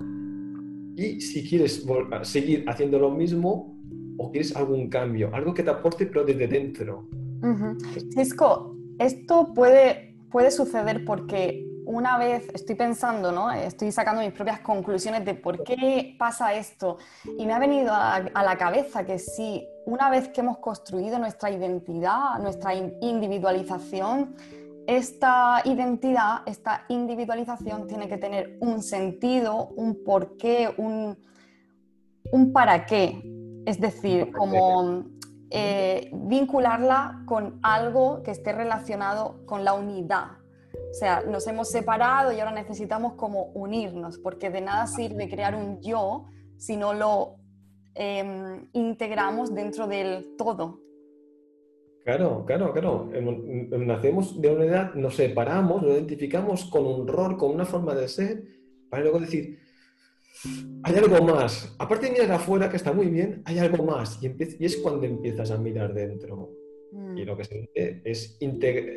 y 0.98 1.22
si 1.22 1.48
quieres 1.48 1.86
seguir 2.24 2.66
haciendo 2.68 2.98
lo 2.98 3.12
mismo 3.12 3.78
o 4.18 4.32
quieres 4.32 4.56
algún 4.56 4.90
cambio, 4.90 5.30
algo 5.32 5.54
que 5.54 5.62
te 5.62 5.70
aporte 5.70 6.08
pero 6.08 6.26
desde 6.26 6.48
dentro. 6.48 7.08
Cisco, 8.16 8.76
esto 8.98 9.54
puede, 9.54 10.16
puede 10.32 10.50
suceder 10.50 11.06
porque 11.06 11.64
una 11.86 12.18
vez 12.18 12.48
estoy 12.52 12.76
pensando, 12.76 13.32
¿no? 13.32 13.52
estoy 13.52 13.92
sacando 13.92 14.24
mis 14.24 14.32
propias 14.32 14.60
conclusiones 14.62 15.24
de 15.24 15.36
por 15.36 15.64
qué 15.64 16.16
pasa 16.18 16.56
esto 16.56 16.98
y 17.38 17.46
me 17.46 17.54
ha 17.54 17.60
venido 17.60 17.92
a, 17.92 18.16
a 18.16 18.44
la 18.44 18.58
cabeza 18.58 19.06
que 19.06 19.20
si 19.20 19.64
una 19.86 20.10
vez 20.10 20.30
que 20.30 20.42
hemos 20.42 20.58
construido 20.58 21.20
nuestra 21.20 21.52
identidad, 21.52 22.40
nuestra 22.42 22.74
individualización, 22.74 24.36
esta 24.88 25.62
identidad, 25.66 26.42
esta 26.46 26.86
individualización 26.90 27.88
tiene 27.88 28.08
que 28.08 28.18
tener 28.18 28.58
un 28.62 28.82
sentido, 28.82 29.68
un 29.76 30.04
porqué, 30.04 30.74
un, 30.78 31.18
un 32.32 32.54
para 32.54 32.86
qué. 32.86 33.22
Es 33.66 33.80
decir, 33.80 34.32
como 34.32 35.04
eh, 35.52 36.10
vincularla 36.14 37.24
con 37.26 37.60
algo 37.62 38.24
que 38.24 38.32
esté 38.32 38.54
relacionado 38.54 39.46
con 39.46 39.64
la 39.64 39.74
unidad. 39.74 40.38
O 40.74 40.94
sea, 40.94 41.22
nos 41.22 41.46
hemos 41.48 41.70
separado 41.70 42.32
y 42.32 42.40
ahora 42.40 42.54
necesitamos 42.54 43.14
como 43.14 43.44
unirnos, 43.54 44.18
porque 44.18 44.50
de 44.50 44.62
nada 44.62 44.88
sirve 44.88 45.30
crear 45.30 45.54
un 45.54 45.82
yo 45.82 46.26
si 46.58 46.78
no 46.78 46.94
lo 46.94 47.38
Em, 48.00 48.70
integramos 48.74 49.56
dentro 49.56 49.88
del 49.88 50.36
todo. 50.38 50.82
Claro, 52.08 52.46
claro, 52.46 52.72
claro. 52.72 53.10
Nacemos 53.12 54.42
de 54.42 54.50
una 54.50 54.64
edad, 54.64 54.94
nos 54.96 55.18
separamos, 55.18 55.82
nos 55.82 55.92
identificamos 55.92 56.64
con 56.64 56.86
un 56.86 57.06
rol, 57.06 57.36
con 57.36 57.52
una 57.52 57.66
forma 57.66 57.94
de 57.96 58.08
ser, 58.08 58.46
para 58.90 59.04
luego 59.04 59.20
decir, 59.20 59.60
hay 60.84 60.96
algo 60.96 61.22
más. 61.26 61.76
Aparte 61.78 62.06
de 62.06 62.14
mirar 62.14 62.32
afuera, 62.32 62.70
que 62.70 62.78
está 62.78 62.94
muy 62.94 63.08
bien, 63.08 63.42
hay 63.44 63.60
algo 63.60 63.84
más. 63.84 64.24
Y, 64.24 64.28
y 64.28 64.66
es 64.66 64.78
cuando 64.78 65.06
empiezas 65.06 65.52
a 65.52 65.58
mirar 65.58 65.94
dentro. 65.94 66.50
Y 66.94 66.96
mm. 66.96 67.26
lo 67.26 67.36
que 67.36 67.44
se 67.44 67.70
es 68.06 68.38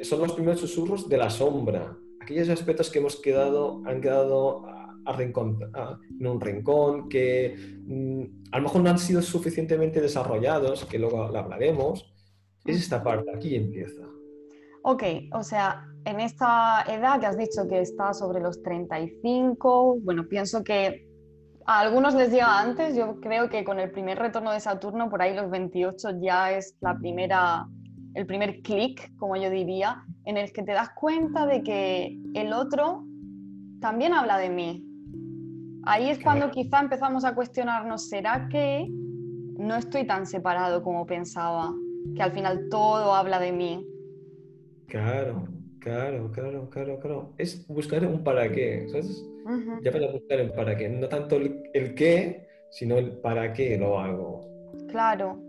son 0.08 0.20
los 0.20 0.32
primeros 0.34 0.60
susurros 0.60 1.08
de 1.08 1.16
la 1.16 1.30
sombra. 1.30 1.98
Aquellos 2.20 2.48
aspectos 2.48 2.90
que 2.90 3.00
hemos 3.00 3.16
quedado, 3.16 3.82
han 3.86 4.00
quedado 4.00 4.62
en 5.08 6.26
un 6.28 6.40
rincón, 6.40 7.08
que 7.08 7.56
mm, 7.86 8.52
a 8.52 8.58
lo 8.58 8.62
mejor 8.62 8.82
no 8.82 8.90
han 8.90 9.00
sido 9.00 9.20
suficientemente 9.20 10.00
desarrollados, 10.00 10.84
que 10.84 11.00
luego 11.00 11.26
lo 11.26 11.38
hablaremos, 11.40 12.14
es 12.64 12.76
esta 12.76 13.02
parte, 13.02 13.30
aquí 13.34 13.54
empieza. 13.54 14.02
Ok, 14.82 15.02
o 15.32 15.42
sea, 15.42 15.86
en 16.04 16.20
esta 16.20 16.82
edad 16.88 17.20
que 17.20 17.26
has 17.26 17.36
dicho 17.36 17.68
que 17.68 17.80
está 17.80 18.14
sobre 18.14 18.40
los 18.40 18.62
35, 18.62 19.98
bueno, 20.02 20.26
pienso 20.28 20.64
que 20.64 21.06
a 21.66 21.80
algunos 21.80 22.14
les 22.14 22.30
llega 22.30 22.58
antes, 22.58 22.96
yo 22.96 23.20
creo 23.20 23.48
que 23.50 23.62
con 23.62 23.78
el 23.78 23.90
primer 23.90 24.18
retorno 24.18 24.52
de 24.52 24.60
Saturno, 24.60 25.10
por 25.10 25.20
ahí 25.22 25.34
los 25.34 25.50
28 25.50 26.20
ya 26.20 26.52
es 26.52 26.76
la 26.80 26.96
primera 26.96 27.66
el 28.14 28.26
primer 28.26 28.60
clic, 28.62 29.16
como 29.18 29.36
yo 29.36 29.50
diría, 29.50 30.02
en 30.24 30.36
el 30.36 30.52
que 30.52 30.62
te 30.62 30.72
das 30.72 30.90
cuenta 30.96 31.46
de 31.46 31.62
que 31.62 32.18
el 32.34 32.52
otro 32.52 33.04
también 33.80 34.14
habla 34.14 34.36
de 34.38 34.50
mí. 34.50 34.84
Ahí 35.84 36.10
es 36.10 36.18
cuando 36.18 36.50
quizá 36.50 36.80
empezamos 36.80 37.24
a 37.24 37.34
cuestionarnos, 37.34 38.08
¿será 38.08 38.48
que 38.48 38.88
no 38.90 39.76
estoy 39.76 40.06
tan 40.06 40.26
separado 40.26 40.82
como 40.82 41.06
pensaba? 41.06 41.72
Que 42.14 42.22
al 42.22 42.32
final 42.32 42.68
todo 42.70 43.14
habla 43.14 43.38
de 43.38 43.52
mí. 43.52 43.86
Claro, 44.86 45.48
claro, 45.78 46.30
claro, 46.32 46.68
claro, 46.70 46.98
claro. 47.00 47.34
Es 47.38 47.66
buscar 47.68 48.04
un 48.06 48.24
para 48.24 48.50
qué, 48.50 48.86
¿sabes? 48.88 49.26
Ya 49.82 49.90
para 49.90 50.12
buscar 50.12 50.40
el 50.40 50.52
para 50.52 50.76
qué, 50.76 50.88
no 50.88 51.08
tanto 51.08 51.36
el, 51.36 51.62
el 51.72 51.94
qué, 51.94 52.46
sino 52.70 52.98
el 52.98 53.18
para 53.18 53.52
qué 53.52 53.76
lo 53.78 53.98
hago. 53.98 54.40
Claro. 54.88 55.40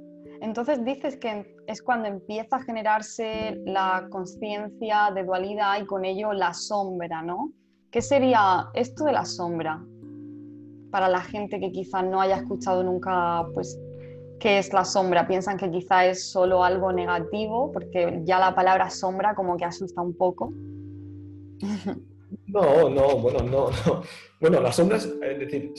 Entonces 0.41 0.84
dices 0.84 1.17
que 1.17 1.55
es 1.67 1.81
cuando 1.84 2.08
empieza 2.08 2.55
a 2.55 2.63
generarse 2.63 3.62
la 3.65 4.08
conciencia 4.10 5.12
de 5.13 5.24
dualidad 5.24 5.79
y 5.79 5.86
con 5.86 6.03
ello 6.03 6.34
la 6.34 6.53
sombra, 6.53 7.22
¿no? 7.22 7.51
¿Qué 7.91 8.01
sería 8.01 8.70
esto 8.74 9.03
de 9.05 9.12
la 9.12 9.25
sombra? 9.25 9.84
Para 10.89 11.10
la 11.10 11.22
gente 11.22 11.60
que 11.60 11.72
quizá 11.72 12.01
no 12.01 12.22
haya 12.22 12.38
escuchado 12.38 12.84
nunca, 12.84 13.46
pues, 13.53 13.79
qué 14.42 14.58
es 14.58 14.74
la 14.74 14.84
sombra. 14.84 15.28
Piensan 15.28 15.58
que 15.58 15.72
quizá 15.72 16.06
es 16.06 16.32
solo 16.32 16.64
algo 16.64 16.92
negativo, 16.92 17.72
porque 17.72 18.22
ya 18.24 18.40
la 18.40 18.54
palabra 18.54 18.90
sombra 18.90 19.36
como 19.36 19.56
que 19.56 19.64
asusta 19.64 20.02
un 20.02 20.18
poco. 20.18 20.52
No, 22.48 22.90
no, 22.90 23.18
bueno, 23.18 23.40
no, 23.44 23.70
no. 23.70 24.04
Bueno, 24.40 24.60
la 24.60 24.72
sombra 24.72 24.98
es, 24.98 25.20
decir, 25.40 25.74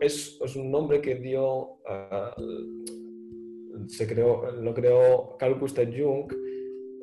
es, 0.00 0.40
un 0.56 0.70
nombre 0.70 1.00
que 1.00 1.14
dio, 1.16 1.78
se 3.86 4.06
creó, 4.06 4.50
lo 4.52 4.74
creó 4.74 5.36
Carl 5.38 5.58
Gustav 5.58 5.86
Jung, 5.86 6.32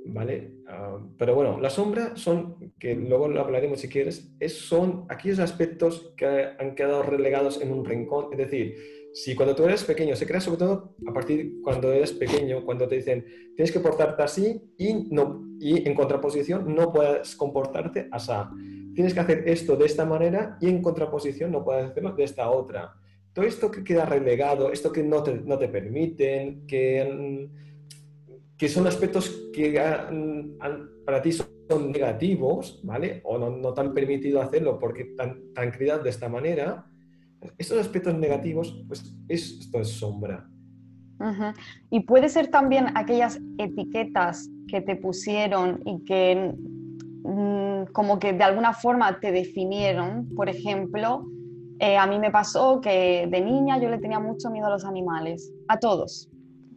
¿vale? 0.08 0.56
Ah, 0.68 1.00
pero 1.18 1.36
bueno, 1.36 1.60
la 1.60 1.70
sombra 1.70 2.18
son, 2.18 2.74
que 2.80 2.96
luego 2.96 3.28
lo 3.28 3.42
hablaremos 3.42 3.80
si 3.80 3.90
quieres, 3.90 4.36
es, 4.40 4.58
son 4.68 5.06
aquellos 5.08 5.40
aspectos 5.40 6.14
que 6.18 6.50
han 6.60 6.76
quedado 6.76 7.04
relegados 7.04 7.62
en 7.62 7.72
un 7.72 7.86
rincón, 7.86 8.28
es 8.32 8.38
decir, 8.40 8.76
si 9.16 9.34
cuando 9.34 9.56
tú 9.56 9.64
eres 9.64 9.82
pequeño, 9.86 10.14
se 10.14 10.28
crea 10.28 10.42
sobre 10.42 10.60
todo 10.60 10.94
a 11.08 11.14
partir 11.14 11.62
cuando 11.64 11.90
eres 11.94 12.12
pequeño, 12.12 12.66
cuando 12.66 12.86
te 12.86 12.98
dicen 12.98 13.26
tienes 13.56 13.72
que 13.72 13.80
portarte 13.80 14.22
así 14.22 14.62
y, 14.78 14.94
no, 15.10 15.42
y 15.58 15.88
en 15.88 15.96
contraposición 15.96 16.76
no 16.76 16.92
puedes 16.92 17.34
comportarte 17.38 18.10
así. 18.12 18.34
Tienes 18.94 19.14
que 19.14 19.22
hacer 19.22 19.48
esto 19.48 19.78
de 19.78 19.86
esta 19.86 20.04
manera 20.04 20.58
y 20.60 20.68
en 20.68 20.82
contraposición 20.82 21.50
no 21.54 21.64
puedes 21.64 21.92
hacerlo 21.92 22.12
de 22.12 22.26
esta 22.26 22.50
otra. 22.50 22.94
Todo 23.32 23.46
esto 23.46 23.72
que 23.72 23.86
queda 23.86 24.06
relegado, 24.06 24.70
esto 24.70 24.92
que 24.92 25.02
no 25.02 25.24
te, 25.24 25.34
no 25.36 25.58
te 25.58 25.70
permiten, 25.70 26.68
que, 26.68 27.48
que 28.58 28.68
son 28.68 28.86
aspectos 28.86 29.50
que 29.54 29.82
para 31.06 31.22
ti 31.22 31.32
son 31.32 31.90
negativos, 31.90 32.82
¿vale? 32.84 33.22
O 33.24 33.38
no, 33.38 33.50
no 33.50 33.74
te 33.74 33.80
han 33.80 33.94
permitido 33.94 34.42
hacerlo 34.42 34.78
porque 34.78 35.06
tan, 35.16 35.54
tan 35.54 35.72
criado 35.72 36.04
de 36.04 36.10
esta 36.10 36.28
manera, 36.28 36.86
estos 37.58 37.80
aspectos 37.80 38.16
negativos, 38.16 38.84
pues 38.88 39.16
esto 39.28 39.80
es 39.80 39.90
sombra. 39.90 40.50
Y 41.90 42.02
puede 42.02 42.30
ser 42.30 42.48
también 42.48 42.88
aquellas 42.96 43.40
etiquetas 43.58 44.50
que 44.68 44.82
te 44.82 44.96
pusieron 44.96 45.82
y 45.86 46.04
que 46.04 46.54
mm, 47.24 47.92
como 47.94 48.20
que 48.20 48.34
de 48.34 48.44
alguna 48.44 48.74
forma 48.74 49.20
te 49.20 49.32
definieron. 49.32 50.28
Por 50.36 50.50
ejemplo, 50.50 51.26
eh, 51.80 51.98
a 51.98 52.06
mí 52.06 52.20
me 52.20 52.32
pasó 52.32 52.82
que 52.82 53.28
de 53.30 53.42
niña 53.42 53.80
yo 53.80 53.90
le 53.90 53.98
tenía 53.98 54.20
mucho 54.20 54.50
miedo 54.50 54.68
a 54.68 54.72
los 54.72 54.86
animales, 54.86 55.52
a 55.68 55.80
todos. 55.80 56.30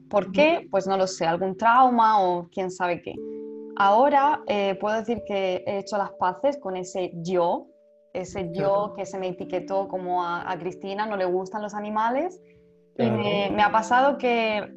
¿Por 0.09 0.33
qué? 0.33 0.67
Pues 0.71 0.87
no 0.87 0.97
lo 0.97 1.07
sé, 1.07 1.27
algún 1.27 1.57
trauma 1.57 2.23
o 2.23 2.49
quién 2.51 2.71
sabe 2.71 3.03
qué. 3.03 3.15
Ahora 3.77 4.43
eh, 4.47 4.77
puedo 4.81 4.97
decir 4.97 5.23
que 5.27 5.63
he 5.67 5.79
hecho 5.79 5.99
las 5.99 6.11
paces 6.13 6.59
con 6.59 6.77
ese 6.77 7.13
yo 7.17 7.67
ese 8.21 8.51
yo 8.53 8.95
que 8.97 9.07
se 9.07 9.19
me 9.19 9.29
etiquetó 9.29 9.89
como 9.89 10.25
a, 10.25 10.57
Cristina, 10.59 11.07
no 11.07 11.17
le 11.17 11.25
gustan 11.25 11.63
los 11.63 11.75
animales. 11.75 12.41
Y 12.99 13.09
me, 13.11 13.63
ha 13.63 13.71
pasado 13.71 14.19
que 14.19 14.75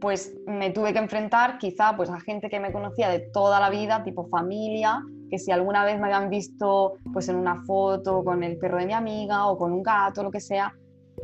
pues 0.00 0.34
me 0.46 0.70
tuve 0.70 0.92
que 0.92 0.98
enfrentar 0.98 1.58
quizá 1.58 1.94
pues 1.96 2.08
a 2.08 2.18
gente 2.20 2.48
que 2.48 2.60
me 2.60 2.72
conocía 2.72 3.08
de 3.08 3.20
toda 3.20 3.60
la 3.60 3.68
vida, 3.68 4.02
tipo 4.04 4.26
familia, 4.28 5.02
que 5.28 5.38
si 5.38 5.50
alguna 5.50 5.84
vez 5.84 5.98
me 5.98 6.06
habían 6.06 6.30
visto 6.30 6.94
pues 7.12 7.28
en 7.28 7.36
una 7.36 7.62
foto 7.64 8.24
con 8.24 8.42
el 8.42 8.58
perro 8.58 8.78
de 8.78 8.86
mi 8.86 8.92
amiga 8.94 9.46
o 9.48 9.58
con 9.58 9.72
un 9.72 9.82
gato, 9.82 10.22
lo 10.22 10.30
que 10.30 10.40
sea, 10.40 10.74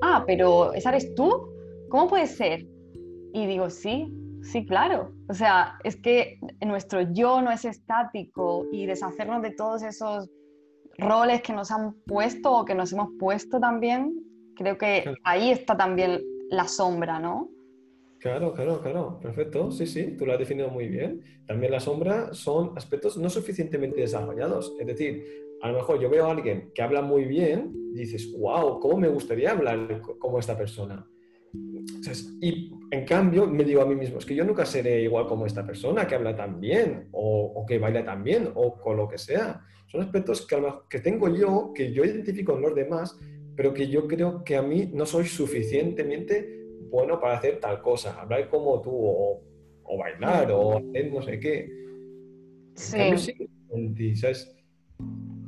ah, 0.02 0.24
pero 0.26 0.72
¿esa 0.74 0.90
eres 0.90 1.14
tú? 1.14 1.48
¿Cómo 1.88 2.08
puede 2.08 2.26
ser? 2.26 2.66
Y 3.32 3.46
digo, 3.46 3.70
sí, 3.70 4.12
sí, 4.42 4.66
claro. 4.66 5.12
O 5.28 5.34
sea, 5.34 5.78
es 5.84 5.96
que 5.96 6.38
nuestro 6.64 7.12
yo 7.12 7.40
no 7.40 7.50
es 7.50 7.64
estático 7.64 8.66
y 8.72 8.86
deshacernos 8.86 9.42
de 9.42 9.52
todos 9.52 9.82
esos 9.82 10.28
roles 10.98 11.42
que 11.42 11.52
nos 11.52 11.70
han 11.70 11.94
puesto 12.06 12.52
o 12.52 12.64
que 12.64 12.74
nos 12.74 12.92
hemos 12.92 13.10
puesto 13.18 13.60
también, 13.60 14.12
creo 14.56 14.76
que 14.76 15.14
ahí 15.24 15.50
está 15.50 15.76
también 15.76 16.20
la 16.50 16.66
sombra, 16.66 17.18
¿no? 17.20 17.48
Claro, 18.18 18.52
claro, 18.52 18.82
claro, 18.82 19.20
perfecto, 19.22 19.70
sí, 19.70 19.86
sí, 19.86 20.16
tú 20.18 20.26
lo 20.26 20.32
has 20.32 20.40
definido 20.40 20.68
muy 20.70 20.88
bien. 20.88 21.22
También 21.46 21.70
la 21.70 21.78
sombra 21.78 22.34
son 22.34 22.76
aspectos 22.76 23.16
no 23.16 23.30
suficientemente 23.30 24.00
desarrollados, 24.00 24.74
es 24.80 24.86
decir, 24.86 25.24
a 25.62 25.68
lo 25.68 25.74
mejor 25.74 26.00
yo 26.00 26.10
veo 26.10 26.26
a 26.26 26.32
alguien 26.32 26.72
que 26.74 26.82
habla 26.82 27.00
muy 27.00 27.24
bien 27.24 27.72
y 27.94 28.00
dices, 28.00 28.32
wow, 28.36 28.80
¿cómo 28.80 28.96
me 28.96 29.08
gustaría 29.08 29.52
hablar 29.52 30.00
como 30.18 30.38
esta 30.38 30.56
persona? 30.56 31.06
Y 32.40 32.72
en 32.90 33.04
cambio 33.04 33.46
me 33.46 33.64
digo 33.64 33.82
a 33.82 33.86
mí 33.86 33.94
mismo, 33.94 34.18
es 34.18 34.26
que 34.26 34.34
yo 34.34 34.44
nunca 34.44 34.64
seré 34.64 35.02
igual 35.02 35.26
como 35.26 35.46
esta 35.46 35.66
persona 35.66 36.06
que 36.06 36.14
habla 36.14 36.34
tan 36.34 36.60
bien 36.60 37.08
o, 37.12 37.52
o 37.54 37.66
que 37.66 37.78
baila 37.78 38.04
tan 38.04 38.22
bien 38.22 38.50
o 38.54 38.78
con 38.78 38.96
lo 38.96 39.08
que 39.08 39.18
sea. 39.18 39.60
Son 39.86 40.02
aspectos 40.02 40.46
que, 40.46 40.56
que 40.88 41.00
tengo 41.00 41.34
yo, 41.34 41.72
que 41.74 41.92
yo 41.92 42.04
identifico 42.04 42.54
en 42.54 42.62
los 42.62 42.74
demás, 42.74 43.18
pero 43.56 43.72
que 43.74 43.88
yo 43.88 44.06
creo 44.06 44.44
que 44.44 44.56
a 44.56 44.62
mí 44.62 44.90
no 44.92 45.06
soy 45.06 45.26
suficientemente 45.26 46.58
bueno 46.90 47.18
para 47.20 47.38
hacer 47.38 47.60
tal 47.60 47.80
cosa, 47.82 48.20
hablar 48.20 48.48
como 48.48 48.80
tú 48.80 48.90
o, 48.92 49.98
bailar 49.98 50.50
o 50.52 50.78
hacer 50.78 51.12
no 51.12 51.22
sé 51.22 51.40
qué. 51.40 51.68
Sí. 52.74 53.16
sí, 53.16 54.16
¿sabes? 54.16 54.54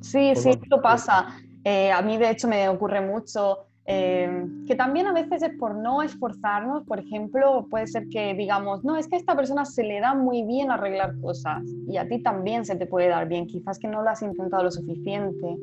sí, 0.01 0.35
sí, 0.35 0.51
esto 0.51 0.81
pasa. 0.83 1.41
Eh, 1.63 1.93
a 1.93 2.01
mí 2.03 2.17
de 2.17 2.31
hecho 2.31 2.49
me 2.49 2.69
ocurre 2.69 3.01
mucho 3.01 3.67
Em, 3.87 4.67
que 4.67 4.77
también 4.77 5.07
a 5.07 5.13
veces 5.13 5.43
es 5.43 5.57
por 5.59 5.75
no 5.75 6.03
esforzarnos, 6.03 6.85
por 6.85 7.01
ejemplo, 7.01 7.67
puede 7.71 7.87
ser 7.87 8.09
que 8.09 8.35
digamos, 8.35 8.85
no, 8.85 8.97
es 8.97 9.09
que 9.09 9.17
a 9.17 9.19
esta 9.19 9.35
persona 9.35 9.65
se 9.65 9.83
le 9.83 10.01
da 10.01 10.15
muy 10.15 10.43
bien 10.43 10.71
arreglar 10.71 11.19
cosas 11.21 11.63
y 11.89 11.97
a 11.97 12.07
ti 12.07 12.23
también 12.23 12.65
se 12.65 12.77
te 12.77 12.87
puede 12.87 13.09
dar 13.09 13.27
bien, 13.27 13.47
quizás 13.47 13.79
que 13.79 13.89
no 13.89 14.03
lo 14.03 14.11
has 14.11 14.23
intentado 14.23 14.63
lo 14.63 14.71
suficiente, 14.71 15.57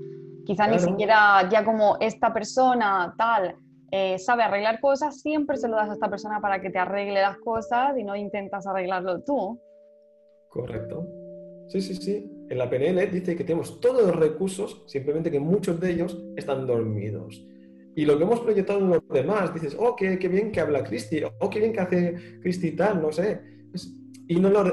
quizás 0.45 0.69
ni 0.69 0.79
siquiera 0.79 1.47
ya 1.49 1.63
como 1.63 1.97
esta 1.99 2.33
persona 2.33 3.13
tal 3.17 3.55
eh, 3.91 4.17
sabe 4.19 4.43
arreglar 4.43 4.81
cosas, 4.81 5.21
siempre 5.21 5.55
se 5.55 5.67
lo 5.67 5.77
das 5.77 5.89
a 5.89 5.93
esta 5.93 6.09
persona 6.09 6.41
para 6.41 6.59
que 6.59 6.69
te 6.69 6.79
arregle 6.79 7.21
las 7.21 7.37
cosas 7.37 7.97
y 7.97 8.03
no 8.03 8.15
intentas 8.15 8.65
arreglarlo 8.67 9.21
tú. 9.21 9.61
Correcto. 10.49 11.05
Sí, 11.67 11.81
sí, 11.81 11.95
sí. 11.95 12.31
En 12.49 12.57
la 12.57 12.69
PNL 12.69 13.09
dice 13.11 13.35
que 13.35 13.43
tenemos 13.43 13.79
todos 13.79 14.05
los 14.05 14.15
recursos, 14.15 14.83
simplemente 14.87 15.31
que 15.31 15.39
muchos 15.39 15.79
de 15.79 15.91
ellos 15.91 16.17
están 16.35 16.65
dormidos. 16.65 17.45
Y 17.97 18.05
lo 18.05 18.15
que 18.15 18.25
hemos 18.25 18.41
proyectado 18.41 18.77
en 18.77 18.89
los 18.91 19.09
demás, 19.09 19.51
dices, 19.55 19.75
oh, 19.79 19.95
qué, 19.95 20.19
qué 20.19 20.27
bien 20.27 20.51
que 20.51 20.59
habla 20.59 20.83
Cristi, 20.83 21.19
oh, 21.39 21.49
qué 21.49 21.59
bien 21.59 21.73
que 21.73 21.79
hace 21.79 22.39
Cristi 22.41 22.73
tal, 22.73 23.01
no 23.01 23.11
sé. 23.11 23.41
y, 24.27 24.35
no 24.39 24.51
lo, 24.51 24.63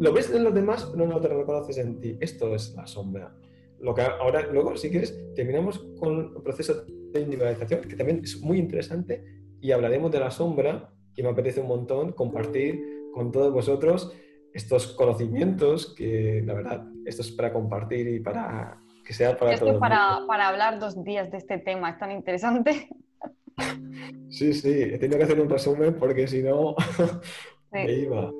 lo, 0.00 0.12
ves 0.12 0.32
en 0.34 0.42
los 0.42 0.52
demás, 0.52 0.90
pero 0.92 1.06
no 1.06 1.20
te 1.20 1.28
lo 1.28 1.38
reconoces 1.38 1.78
en 1.78 2.00
ti. 2.00 2.18
Esto 2.20 2.52
es 2.56 2.74
la 2.74 2.84
sombra. 2.88 3.32
Lo 3.78 3.94
que 3.94 4.02
ahora, 4.02 4.48
luego, 4.52 4.76
si 4.76 4.90
quieres, 4.90 5.16
terminamos 5.36 5.78
con 6.00 6.32
el 6.36 6.42
proceso 6.42 6.84
de 7.12 7.20
individualización, 7.20 7.82
que 7.82 7.94
también 7.94 8.20
es 8.24 8.40
muy 8.40 8.58
interesante, 8.58 9.24
y 9.60 9.70
hablaremos 9.70 10.10
de 10.10 10.18
la 10.18 10.32
sombra, 10.32 10.92
y 11.14 11.22
me 11.22 11.28
apetece 11.28 11.60
un 11.60 11.68
montón 11.68 12.10
compartir 12.10 12.82
con 13.14 13.30
todos 13.30 13.52
vosotros 13.52 14.12
estos 14.52 14.88
conocimientos 14.88 15.94
que, 15.94 16.42
la 16.44 16.54
verdad, 16.54 16.84
esto 17.06 17.22
es 17.22 17.30
para 17.30 17.52
compartir 17.52 18.08
y 18.08 18.18
para 18.18 18.80
que 19.04 19.12
sea 19.12 19.36
para 19.36 19.58
para, 19.78 20.26
para, 20.26 20.48
hablar 20.48 20.78
dos 20.78 21.02
días 21.02 21.30
de 21.30 21.38
este 21.38 21.58
tema, 21.58 21.90
es 21.90 21.98
tan 21.98 22.10
interesante. 22.10 22.88
Sí, 24.30 24.54
sí, 24.54 24.70
he 24.70 24.98
tenido 24.98 25.18
que 25.18 25.24
hacer 25.24 25.38
un 25.38 25.48
resumen 25.48 25.94
porque 25.94 26.26
si 26.26 26.42
no 26.42 26.74
me 27.70 27.92
iba. 27.92 28.32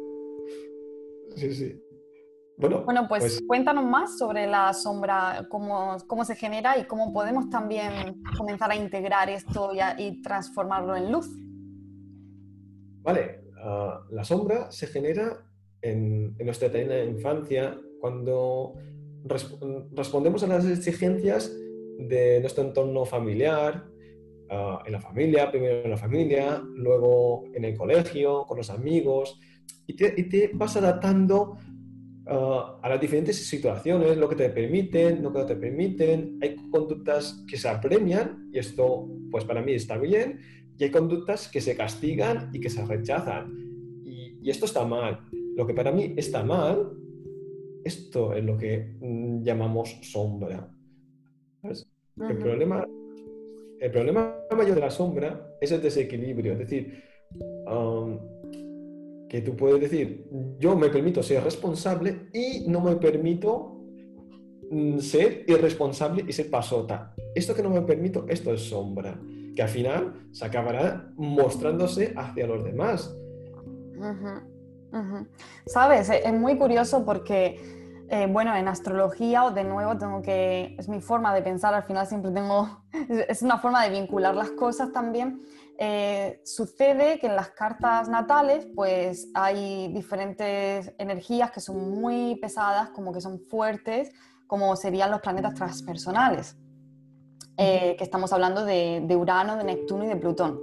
Sí, 1.37 1.53
sí. 1.55 1.83
Bueno, 2.57 2.83
bueno 2.85 3.07
pues, 3.09 3.23
pues, 3.25 3.43
cuéntanos 3.47 3.85
más 3.85 4.19
sobre 4.19 4.47
la 4.47 4.73
sombra, 4.73 5.47
cómo, 5.51 5.99
cómo, 6.07 6.25
se 6.25 6.35
genera 6.35 6.79
y 6.79 6.85
cómo 6.85 7.13
podemos 7.13 7.51
también 7.51 8.23
comenzar 8.39 8.71
a 8.71 8.75
integrar 8.75 9.29
esto 9.29 9.73
y, 9.75 10.03
y 10.03 10.23
transformarlo 10.23 10.97
en 10.97 11.13
luz. 11.13 11.29
Vale, 13.03 13.43
ah, 13.63 14.01
la 14.11 14.25
sombra 14.25 14.71
se 14.71 14.87
genera 14.87 15.45
en, 15.83 16.35
en 16.39 16.47
nuestra 16.47 16.69
etapa 16.69 16.99
infancia 17.01 17.77
cuando 18.01 18.75
respondemos 19.25 20.43
a 20.43 20.47
las 20.47 20.67
exigencias 20.67 21.53
de 21.99 22.41
nuestro 22.41 22.65
entorno 22.65 23.05
familiar, 23.05 23.85
ah, 24.51 24.83
en 24.85 24.93
la 24.93 25.01
familia, 25.01 25.51
primero 25.51 25.83
en 25.85 25.91
la 25.91 25.97
familia, 25.97 26.63
luego 26.75 27.45
en 27.55 27.65
el 27.65 27.77
colegio, 27.77 28.45
con 28.47 28.59
los 28.59 28.71
amigos, 28.71 29.39
y 29.87 29.95
te, 29.95 30.51
vas 30.55 30.77
adaptando 30.77 31.57
ah, 32.27 32.79
a 32.83 32.89
las 32.89 33.01
diferentes 33.01 33.37
situaciones, 33.47 34.17
lo 34.17 34.29
que 34.29 34.37
te 34.37 34.49
permiten, 34.51 35.23
lo 35.23 35.33
que 35.33 35.39
no 35.39 35.47
te 35.47 35.57
permiten. 35.57 36.39
Hay 36.43 36.57
conductas 36.71 37.45
que 37.47 37.57
se 37.57 37.69
apremian, 37.69 38.51
y 38.53 38.59
esto 38.59 39.09
pues 39.31 39.45
para 39.45 39.63
mí 39.63 39.73
está 39.73 39.97
bien, 39.99 40.41
y 40.79 40.85
hay 40.85 40.91
conductas 40.91 41.49
que 41.49 41.61
se 41.61 41.77
castigan 41.77 42.51
y 42.53 42.61
que 42.61 42.71
se 42.71 42.85
rechazan. 42.85 43.59
y 44.45 44.51
esto 44.51 44.65
está 44.65 44.85
mal. 44.85 45.21
Lo 45.55 45.69
que 45.69 45.75
para 45.75 45.93
mí 45.93 46.15
está 46.17 46.43
mal 46.43 47.02
esto 47.85 48.35
es 48.35 48.45
lo 48.45 48.57
que 48.57 48.97
mm, 49.01 49.43
llamamos 49.43 49.99
sombra. 50.03 50.69
el, 51.63 52.37
problema, 52.39 52.87
el 53.81 53.91
problema 53.91 54.37
mayor 54.57 54.75
de 54.75 54.81
la 54.81 54.91
sombra 54.91 55.57
es 55.61 55.73
el 55.73 55.83
desequilibrio. 55.83 56.53
Es 56.53 56.59
decir, 56.59 57.03
que 59.29 59.41
tú 59.41 59.57
puedes 59.57 59.81
decir, 59.81 60.27
yo 60.59 60.77
me 60.77 60.91
permito 60.91 61.23
ser 61.23 61.43
responsable 61.43 62.29
y 62.33 62.69
no 62.69 62.81
me 62.81 62.97
permito 62.97 63.81
mm, 64.71 64.99
ser 64.99 65.45
irresponsable 65.47 66.25
y 66.27 66.33
ser 66.33 66.51
pasota. 66.51 67.15
Esto 67.35 67.55
que 67.55 67.63
no 67.63 67.71
me 67.71 67.83
permito, 67.83 68.27
esto 68.29 68.53
es 68.53 68.61
sombra, 68.61 69.19
que 69.57 69.63
al 69.63 69.69
final 69.69 70.29
se 70.33 70.45
acabará 70.45 71.13
mostrándose 71.17 72.13
hacia 72.17 72.47
los 72.47 72.63
demás. 72.63 73.17
Sabes, 75.67 76.11
e-, 76.11 76.27
es 76.27 76.33
muy 76.33 76.59
curioso 76.59 77.05
porque, 77.05 78.05
eh, 78.09 78.27
bueno, 78.31 78.55
en 78.55 78.69
astrología, 78.69 79.45
o 79.45 79.51
de 79.51 79.65
nuevo, 79.65 79.97
tengo 79.97 80.23
que, 80.23 80.77
es 80.79 80.89
mi 80.89 81.01
forma 81.01 81.35
de 81.35 81.43
pensar, 81.43 81.75
al 81.75 81.85
final 81.85 82.07
siempre 82.07 82.31
tengo, 82.31 82.85
es 83.29 83.43
una 83.43 83.59
forma 83.59 83.83
de 83.85 83.91
vincular 83.91 84.35
las 84.35 84.51
cosas 84.51 84.93
también. 84.93 85.43
Eh, 85.79 86.41
sucede 86.45 87.19
que 87.19 87.27
en 87.27 87.35
las 87.35 87.51
cartas 87.51 88.09
natales, 88.09 88.67
pues 88.75 89.29
hay 89.35 89.93
diferentes 89.93 90.93
energías 90.99 91.51
que 91.51 91.61
son 91.61 92.01
muy 92.01 92.37
pesadas, 92.37 92.91
como 92.91 93.13
que 93.13 93.21
son 93.21 93.41
fuertes, 93.49 94.13
como 94.47 94.77
serían 94.77 95.11
los 95.11 95.21
planetas 95.21 95.55
transpersonales, 95.55 96.57
eh, 97.57 97.97
que 97.97 98.05
estamos 98.05 98.33
hablando 98.33 98.65
de, 98.65 99.03
de, 99.05 99.17
Urano, 99.17 99.57
de 99.57 99.65
Neptuno 99.65 100.05
y 100.05 100.09
de 100.09 100.17
Plutón. 100.17 100.61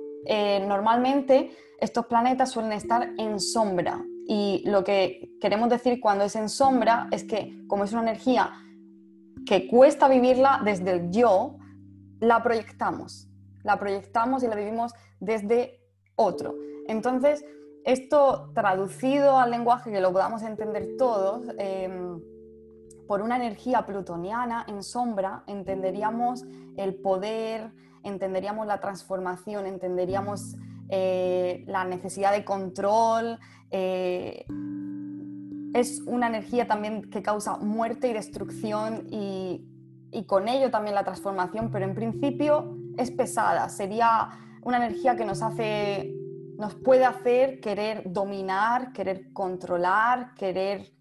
normalmente 0.67 1.51
estos 1.79 2.05
planetas 2.05 2.51
suelen 2.51 2.73
estar 2.73 3.09
en 3.17 3.39
sombra, 3.39 4.03
y 4.31 4.61
lo 4.67 4.83
que 4.83 5.37
queremos 5.41 5.69
decir 5.69 5.99
cuando 5.99 6.23
es 6.23 6.35
en 6.35 6.49
sombra 6.49 7.07
es 7.09 7.23
que 7.23 7.65
como 7.65 7.83
es 7.83 7.93
una 7.93 8.03
energía 8.03 8.51
que 9.43 9.67
cuesta 9.67 10.07
vivirla 10.07 10.61
desde 10.63 10.91
el 10.91 11.09
yo, 11.09 11.57
la 12.19 12.43
proyectamos. 12.43 13.27
La 13.63 13.79
proyectamos 13.79 14.43
y 14.43 14.47
la 14.47 14.55
vivimos 14.55 14.93
desde 15.19 15.79
otro. 16.15 16.53
Entonces, 16.87 17.43
esto 17.83 18.51
traducido 18.53 19.39
al 19.39 19.49
lenguaje 19.49 19.91
que 19.91 19.99
lo 19.99 20.13
podamos 20.13 20.43
entender 20.43 20.89
todos, 20.99 21.47
em, 21.57 22.21
por 23.07 23.23
una 23.23 23.35
energía 23.35 23.83
plutoniana 23.87 24.63
en 24.67 24.83
sombra, 24.83 25.43
entenderíamos 25.47 26.45
el 26.77 26.93
poder, 26.93 27.71
entenderíamos 28.03 28.67
la 28.67 28.79
transformación, 28.79 29.65
entenderíamos 29.65 30.55
eh, 30.89 31.63
la 31.67 31.85
necesidad 31.85 32.31
de 32.31 32.43
control, 32.43 33.39
eh, 33.71 34.45
es 35.73 36.01
una 36.05 36.27
energía 36.27 36.67
también 36.67 37.09
que 37.09 37.21
causa 37.21 37.57
muerte 37.57 38.09
y 38.09 38.13
destrucción 38.13 39.07
y, 39.11 39.65
con 40.25 40.47
ello 40.47 40.71
también 40.71 40.95
la 40.95 41.03
transformación, 41.03 41.69
pero 41.71 41.85
en 41.85 41.93
principio 41.93 42.75
es 42.97 43.11
pesada, 43.11 43.69
sería 43.69 44.29
una 44.63 44.77
energía 44.77 45.15
que 45.15 45.23
nos 45.23 45.43
hace, 45.43 46.11
nos 46.57 46.73
puede 46.73 47.05
hacer 47.05 47.59
querer 47.59 48.11
dominar, 48.11 48.91
querer 48.91 49.31
controlar, 49.31 50.33
querer 50.33 50.91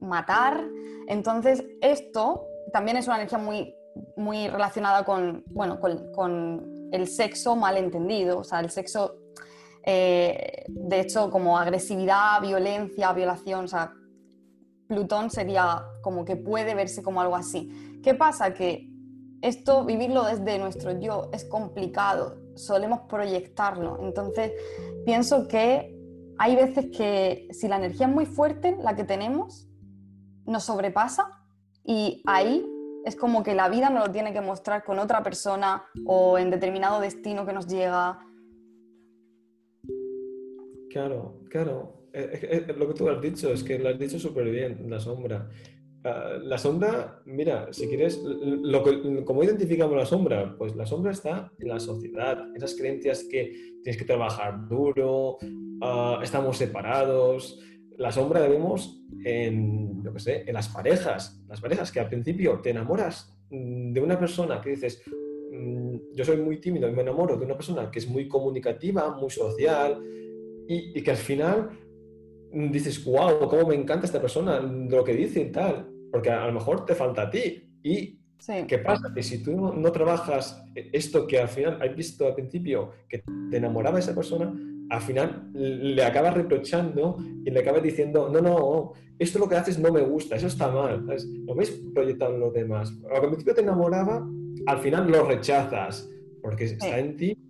matar. 0.00 0.62
Entonces 1.06 1.64
esto 1.80 2.44
también 2.72 2.98
es 2.98 3.06
una 3.06 3.16
energía 3.16 3.38
muy, 3.38 3.74
muy 4.16 4.48
relacionada 4.48 5.04
con, 5.04 5.44
bueno, 5.46 5.80
con, 5.80 6.76
el 6.90 7.06
sexo 7.06 7.54
malentendido, 7.54 8.38
o 8.38 8.44
sea, 8.44 8.60
el 8.60 8.70
sexo 8.70 9.16
eh, 9.84 10.64
de 10.68 11.00
hecho, 11.00 11.30
como 11.30 11.58
agresividad, 11.58 12.40
violencia, 12.40 13.12
violación, 13.12 13.64
o 13.64 13.68
sea, 13.68 13.92
Plutón 14.88 15.30
sería 15.30 15.84
como 16.02 16.24
que 16.24 16.36
puede 16.36 16.74
verse 16.74 17.02
como 17.02 17.20
algo 17.20 17.36
así. 17.36 18.00
¿Qué 18.02 18.14
pasa? 18.14 18.54
Que 18.54 18.88
esto, 19.42 19.84
vivirlo 19.84 20.24
desde 20.24 20.58
nuestro 20.58 20.98
yo, 20.98 21.28
es 21.32 21.44
complicado, 21.44 22.38
solemos 22.56 23.00
proyectarlo. 23.08 23.98
Entonces, 24.02 24.52
pienso 25.04 25.46
que 25.46 25.94
hay 26.38 26.56
veces 26.56 26.86
que 26.96 27.48
si 27.52 27.68
la 27.68 27.76
energía 27.76 28.06
es 28.06 28.12
muy 28.12 28.26
fuerte, 28.26 28.76
la 28.80 28.96
que 28.96 29.04
tenemos, 29.04 29.68
nos 30.46 30.64
sobrepasa 30.64 31.28
y 31.84 32.22
ahí 32.26 32.66
es 33.04 33.16
como 33.16 33.42
que 33.42 33.54
la 33.54 33.68
vida 33.68 33.90
nos 33.90 34.06
lo 34.06 34.12
tiene 34.12 34.32
que 34.32 34.40
mostrar 34.40 34.84
con 34.84 34.98
otra 34.98 35.22
persona 35.22 35.84
o 36.06 36.38
en 36.38 36.50
determinado 36.50 37.00
destino 37.00 37.46
que 37.46 37.52
nos 37.52 37.66
llega 37.66 38.18
Claro, 40.98 41.44
claro. 41.48 42.08
lo 42.76 42.88
que 42.88 42.94
tú 42.94 43.08
has 43.08 43.22
dicho 43.22 43.52
es 43.52 43.62
que 43.62 43.78
lo 43.78 43.88
has 43.88 43.98
dicho 44.00 44.18
súper 44.18 44.50
bien, 44.50 44.90
la 44.90 44.98
sombra. 44.98 45.48
Ah, 46.02 46.38
la 46.42 46.58
sombra, 46.58 47.22
mira, 47.24 47.72
si 47.72 47.86
quieres, 47.86 48.20
lo 48.20 48.82
¿cómo 49.24 49.44
identificamos 49.44 49.96
la 49.96 50.04
sombra? 50.04 50.56
Pues 50.58 50.74
la 50.74 50.86
sombra 50.86 51.12
está 51.12 51.52
en 51.60 51.68
la 51.68 51.78
sociedad, 51.78 52.48
esas 52.56 52.74
creencias 52.74 53.22
que 53.30 53.78
tienes 53.84 53.96
que 53.96 54.04
trabajar 54.04 54.68
duro, 54.68 55.38
ah, 55.80 56.18
estamos 56.20 56.56
separados. 56.56 57.60
La 57.96 58.10
sombra 58.10 58.40
la 58.40 58.48
vemos 58.48 59.00
en, 59.24 60.02
yo 60.02 60.18
sé, 60.18 60.42
en 60.48 60.54
las 60.54 60.68
parejas. 60.68 61.40
Las 61.46 61.60
parejas 61.60 61.92
que 61.92 62.00
al 62.00 62.08
principio 62.08 62.58
te 62.60 62.70
enamoras 62.70 63.38
de 63.50 64.00
una 64.00 64.18
persona 64.18 64.60
que 64.60 64.70
dices, 64.70 65.00
mm, 65.52 65.96
yo 66.12 66.24
soy 66.24 66.38
muy 66.38 66.60
tímido 66.60 66.88
y 66.88 66.92
me 66.92 67.02
enamoro 67.02 67.36
de 67.36 67.44
una 67.44 67.54
persona 67.54 67.88
que 67.88 68.00
es 68.00 68.08
muy 68.08 68.26
comunicativa, 68.26 69.14
muy 69.16 69.30
social, 69.30 70.02
y, 70.68 71.02
que 71.02 71.10
al 71.10 71.16
final 71.16 71.70
dices, 72.52 73.02
wow, 73.04 73.48
cómo 73.48 73.68
me 73.68 73.74
encanta 73.74 74.06
esta 74.06 74.20
persona, 74.20 74.60
lo 74.60 75.02
que 75.02 75.14
dice 75.14 75.40
y 75.40 75.50
tal, 75.50 75.88
porque 76.12 76.30
a, 76.30 76.46
lo 76.46 76.52
mejor 76.52 76.84
te 76.84 76.94
falta 76.94 77.22
a 77.22 77.30
ti. 77.30 77.64
¿Y 77.82 78.18
qué 78.66 78.78
pasa? 78.78 79.12
Que 79.14 79.22
si 79.22 79.42
tú 79.42 79.72
no, 79.72 79.92
trabajas 79.92 80.62
esto 80.74 81.26
que 81.26 81.40
al 81.40 81.48
final 81.48 81.80
has 81.80 81.96
visto 81.96 82.26
al 82.26 82.34
principio, 82.34 82.90
que 83.08 83.22
te 83.50 83.56
enamoraba 83.56 83.98
esa 83.98 84.14
persona, 84.14 84.54
al 84.90 85.00
final 85.00 85.50
le 85.54 86.02
acabas 86.04 86.34
reprochando 86.34 87.16
y 87.44 87.50
le 87.50 87.60
acabas 87.60 87.82
diciendo, 87.82 88.28
no, 88.28 88.40
no, 88.42 88.92
esto 89.18 89.38
lo 89.38 89.48
que 89.48 89.56
haces 89.56 89.78
no 89.78 89.90
me 89.90 90.02
gusta, 90.02 90.36
eso 90.36 90.48
está 90.48 90.70
mal. 90.70 91.06
Lo 91.46 91.54
ves 91.54 91.80
proyectado 91.94 92.34
en 92.34 92.40
los 92.40 92.52
demás. 92.52 92.92
Al 93.10 93.22
principio 93.22 93.54
te 93.54 93.62
enamoraba, 93.62 94.26
al 94.66 94.78
final 94.78 95.10
lo 95.10 95.24
rechazas, 95.24 96.10
porque 96.42 96.64
está 96.64 96.98
en 96.98 97.16
ti 97.16 97.47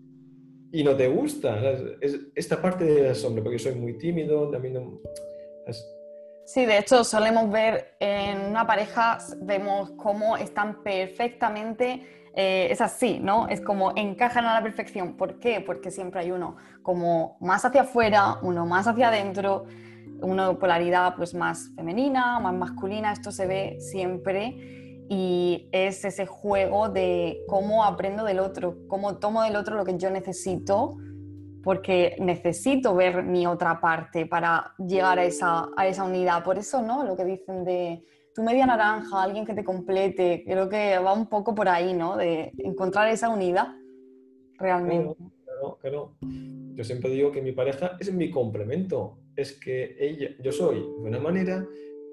y 0.73 0.85
no 0.85 0.97
te 0.97 1.09
gusta. 1.09 1.59
Es, 2.01 2.19
esta 2.35 2.61
parte 2.61 2.85
de 2.85 3.09
la 3.09 3.15
sombra, 3.15 3.43
porque 3.43 3.59
soy 3.59 3.75
muy 3.75 3.99
tímido, 3.99 4.51
también 4.51 4.75
no... 4.75 5.01
Sí, 6.45 6.65
de 6.65 6.79
hecho 6.79 7.05
solemos 7.05 7.51
ver 7.51 7.95
en 8.01 8.41
una 8.41 8.67
pareja, 8.67 9.19
vemos 9.43 9.91
cómo 9.99 10.39
están 10.39 10.83
perfectamente, 10.83 12.31
eh, 12.35 12.69
es 12.71 12.81
así, 12.81 13.19
¿no? 13.21 13.49
Es 13.49 13.61
como 13.61 13.93
encajan 13.97 14.47
a 14.47 14.55
la 14.55 14.63
perfección. 14.63 15.17
¿Por 15.19 15.39
qué? 15.41 15.61
Porque 15.61 15.91
siempre 15.91 16.21
hay 16.21 16.31
uno 16.31 16.57
como 16.83 17.37
más 17.41 17.67
hacia 17.67 17.83
afuera, 17.83 18.39
uno 18.41 18.65
más 18.65 18.87
hacia 18.87 19.09
adentro, 19.09 19.67
una 20.23 20.59
polaridad 20.59 21.17
pues 21.17 21.35
más 21.35 21.71
femenina, 21.77 22.41
más 22.41 22.55
masculina, 22.55 23.13
esto 23.13 23.31
se 23.31 23.47
ve 23.47 23.77
siempre 23.79 24.88
y 25.09 25.69
es 25.73 26.05
ese 26.05 26.27
juego 26.27 26.89
de 26.89 27.45
cómo 27.47 27.85
aprendo 27.85 28.25
del 28.25 28.41
otro, 28.41 28.77
cómo 28.89 29.19
tomo 29.19 29.43
del 29.43 29.57
otro 29.57 29.77
lo 29.77 29.85
que 29.85 29.97
yo 29.97 30.11
necesito, 30.11 30.97
porque 31.63 32.17
necesito 32.19 32.95
ver 32.95 33.23
mi 33.23 33.47
otra 33.47 33.81
parte 33.81 34.27
para 34.27 34.75
llegar 34.79 35.19
a 35.19 35.25
esa, 35.25 35.69
a 35.77 35.87
esa 35.87 36.05
unidad. 36.05 36.45
Por 36.45 36.59
eso, 36.59 36.83
¿no? 36.83 37.05
Lo 37.05 37.17
que 37.17 37.25
dicen 37.25 37.65
de 37.65 38.05
tu 38.35 38.43
media 38.43 38.67
naranja, 38.67 39.23
alguien 39.23 39.47
que 39.47 39.55
te 39.55 39.65
complete, 39.65 40.45
creo 40.47 40.69
que 40.69 40.99
va 40.99 41.13
un 41.13 41.27
poco 41.27 41.55
por 41.55 41.69
ahí, 41.69 41.95
¿no? 41.95 42.17
De 42.17 42.53
encontrar 42.59 43.09
esa 43.09 43.31
unidad 43.31 43.69
realmente. 44.59 45.17
Claro, 45.45 45.79
claro. 45.81 46.13
Yo 46.75 46.85
siempre 46.85 47.11
digo 47.11 47.33
que 47.33 47.43
mi 47.43 47.53
pareja 47.53 47.97
es 47.99 48.13
mi 48.13 48.31
complemento. 48.31 49.19
Es 49.35 49.59
que 49.59 49.97
ella, 49.99 50.31
yo 50.41 50.53
soy 50.53 50.79
de 50.79 51.09
una 51.09 51.19
manera 51.19 51.67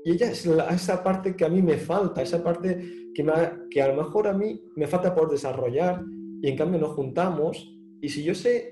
y 0.06 0.12
ella 0.12 0.30
es 0.30 0.46
esa 0.46 1.04
parte 1.04 1.36
que 1.36 1.46
a 1.46 1.50
mí 1.50 1.64
me 1.64 1.78
falta, 1.78 2.22
esa 2.22 2.44
parte 2.44 3.10
que, 3.14 3.26
que 3.72 3.82
a 3.82 3.88
lo 3.88 4.04
mejor 4.04 4.28
a 4.28 4.34
mí 4.34 4.62
me 4.76 4.86
falta 4.86 5.16
por 5.16 5.32
desarrollar 5.32 6.04
y 6.44 6.48
en 6.48 6.56
cambio 6.56 6.80
nos 6.80 6.92
juntamos 6.92 7.76
y 8.00 8.10
si 8.10 8.24
yo 8.24 8.36
sé 8.36 8.70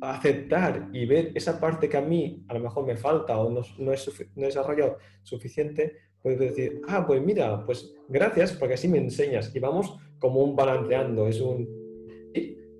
aceptar 0.00 0.88
y 0.92 1.04
ver 1.04 1.32
esa 1.34 1.58
parte 1.58 1.88
que 1.88 1.96
a 1.96 2.02
mí 2.02 2.44
a 2.46 2.54
lo 2.54 2.60
mejor 2.60 2.86
me 2.86 2.96
falta 2.96 3.36
o 3.36 3.50
no, 3.50 3.62
no, 3.78 3.92
es, 3.92 4.08
no 4.36 4.42
he 4.44 4.46
desarrollado 4.46 4.98
suficiente, 5.24 5.96
puedo 6.22 6.38
decir, 6.38 6.80
ah, 6.86 7.04
pues 7.04 7.20
mira, 7.20 7.66
pues 7.66 7.92
gracias 8.08 8.52
porque 8.52 8.74
así 8.74 8.86
me 8.86 8.98
enseñas 8.98 9.50
y 9.56 9.58
vamos 9.58 9.98
como 10.20 10.44
un 10.44 10.54
balanceando, 10.54 11.26
es 11.26 11.40
un 11.40 11.68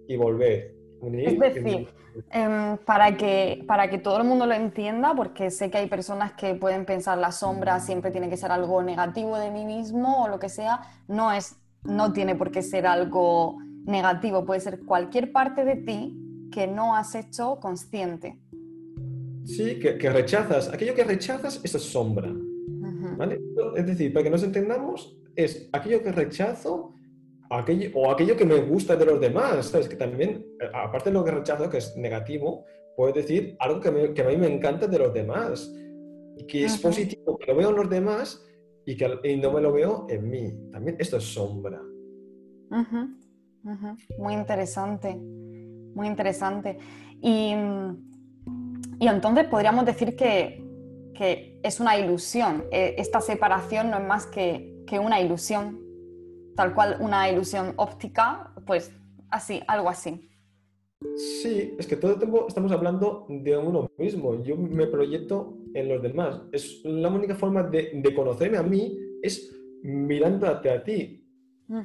y 0.08 0.16
volver 0.16 0.75
es 1.02 1.38
decir, 1.38 1.88
em, 2.30 2.76
para, 2.78 3.16
que, 3.16 3.64
para 3.66 3.88
que 3.90 3.98
todo 3.98 4.18
el 4.18 4.24
mundo 4.24 4.46
lo 4.46 4.54
entienda, 4.54 5.14
porque 5.14 5.50
sé 5.50 5.70
que 5.70 5.78
hay 5.78 5.88
personas 5.88 6.32
que 6.32 6.54
pueden 6.54 6.84
pensar 6.84 7.18
la 7.18 7.32
sombra 7.32 7.80
siempre 7.80 8.10
tiene 8.10 8.28
que 8.28 8.36
ser 8.36 8.50
algo 8.50 8.82
negativo 8.82 9.38
de 9.38 9.50
mí 9.50 9.64
mismo 9.64 10.24
o 10.24 10.28
lo 10.28 10.38
que 10.38 10.48
sea, 10.48 10.80
no, 11.08 11.32
es, 11.32 11.56
no 11.84 12.12
tiene 12.12 12.34
por 12.34 12.50
qué 12.50 12.62
ser 12.62 12.86
algo 12.86 13.58
negativo, 13.84 14.44
puede 14.44 14.60
ser 14.60 14.80
cualquier 14.84 15.32
parte 15.32 15.64
de 15.64 15.76
ti 15.76 16.16
que 16.50 16.66
no 16.66 16.96
has 16.96 17.14
hecho 17.14 17.58
consciente. 17.60 18.38
Sí, 19.44 19.78
que, 19.78 20.10
rechazas. 20.10 20.72
Aquello 20.72 20.94
que 20.94 21.04
rechazas, 21.04 21.60
eso 21.62 21.76
es 21.78 21.84
sombra. 21.84 22.32
Es 23.76 23.86
decir, 23.86 24.12
para 24.12 24.24
que 24.24 24.30
nos 24.30 24.42
entendamos, 24.42 25.16
es 25.36 25.68
aquello 25.72 26.02
que 26.02 26.10
rechazo 26.10 26.95
aquello, 27.50 27.90
o 27.94 28.10
aquello 28.10 28.36
que 28.36 28.44
me 28.44 28.60
gusta 28.60 28.96
de 28.96 29.04
los 29.04 29.20
demás. 29.20 29.66
¿sabes? 29.66 29.88
Que 29.88 29.96
también, 29.96 30.44
eh, 30.60 30.70
aparte 30.74 31.10
de 31.10 31.14
lo 31.14 31.24
que 31.24 31.30
rechazo, 31.30 31.68
que 31.68 31.78
es 31.78 31.96
negativo, 31.96 32.64
puedes 32.96 33.14
decir 33.14 33.56
algo 33.60 33.80
que, 33.80 33.88
a 33.88 34.28
mí 34.28 34.36
me 34.36 34.52
encanta 34.52 34.86
de 34.86 34.98
los 34.98 35.12
demás. 35.12 35.72
Y 36.38 36.46
que 36.46 36.64
es 36.64 36.78
positivo, 36.78 37.38
que 37.38 37.46
lo 37.46 37.56
veo 37.56 37.70
en 37.70 37.76
los 37.76 37.88
demás 37.88 38.44
y 38.84 38.96
que 38.96 39.08
no 39.38 39.52
me 39.52 39.60
lo 39.60 39.72
veo 39.72 40.06
en 40.08 40.28
mí. 40.28 40.52
También 40.70 40.96
esto 40.98 41.16
es 41.16 41.24
sombra. 41.24 41.80
Muy 44.18 44.34
interesante, 44.34 45.14
muy 45.16 46.06
interesante. 46.06 46.78
Y, 47.22 47.54
y 49.00 49.08
entonces 49.08 49.46
podríamos 49.48 49.86
decir 49.86 50.14
que, 50.14 50.62
que, 51.14 51.58
es 51.62 51.80
una 51.80 51.98
ilusión. 51.98 52.64
E, 52.70 52.94
esta 52.98 53.20
separación 53.20 53.90
no 53.90 53.98
es 53.98 54.04
más 54.04 54.26
que, 54.26 54.84
que 54.86 54.98
una 54.98 55.20
ilusión 55.20 55.85
tal 56.56 56.74
cual 56.74 56.96
una 57.00 57.30
ilusión 57.30 57.74
óptica, 57.76 58.52
pues 58.66 58.90
así, 59.30 59.60
algo 59.68 59.88
así. 59.88 60.28
Sí, 61.16 61.74
es 61.78 61.86
que 61.86 61.96
todo 61.96 62.12
el 62.12 62.18
tiempo 62.18 62.46
estamos 62.48 62.72
hablando 62.72 63.26
de 63.28 63.56
uno 63.56 63.90
mismo. 63.98 64.42
Yo 64.42 64.56
me 64.56 64.86
proyecto 64.86 65.58
en 65.74 65.88
los 65.88 66.02
demás. 66.02 66.40
Es 66.52 66.80
la 66.84 67.08
única 67.08 67.34
forma 67.34 67.62
de, 67.62 68.02
conocerme 68.14 68.56
a 68.56 68.62
mí 68.62 68.98
es 69.22 69.54
mirándote 69.82 70.70
a 70.70 70.82
ti. 70.82 71.22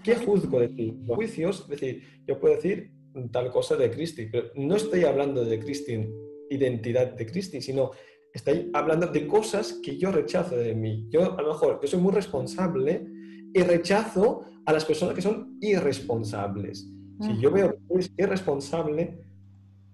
¿Qué 0.04 0.16
juzgo 0.16 0.60
de 0.60 0.70
ti? 0.70 0.98
Los 1.06 1.16
juicios, 1.16 1.62
es 1.62 1.68
decir, 1.68 2.04
yo 2.26 2.40
puedo 2.40 2.56
decir 2.56 2.92
tal 3.32 3.52
cosa 3.52 3.76
de 3.76 3.92
Cristi, 3.92 4.28
pero 4.28 4.48
no 4.56 4.76
estoy 4.76 5.04
hablando 5.04 5.44
de 5.44 5.60
Cristi, 5.60 6.08
identidad 6.50 7.14
de 7.14 7.26
Cristi, 7.26 7.62
sino 7.62 7.92
estoy 8.34 8.70
hablando 8.74 9.08
de 9.08 9.28
cosas 9.28 9.80
que 9.84 9.98
yo 9.98 10.12
rechazo 10.12 10.56
de 10.56 10.74
mí. 10.74 11.08
Yo, 11.10 11.38
a 11.38 11.42
lo 11.42 11.50
mejor, 11.50 11.80
yo 11.82 11.88
soy 11.88 12.00
muy 12.00 12.14
responsable 12.14 13.06
y 13.54 13.62
rechazo 13.62 14.44
a 14.66 14.74
las 14.74 14.86
personas 14.86 15.16
que 15.16 15.22
son 15.22 15.58
irresponsables. 15.62 16.88
Si 17.20 17.40
yo 17.40 17.52
veo 17.52 17.76
que 17.88 18.00
es 18.00 18.12
irresponsable, 18.18 19.20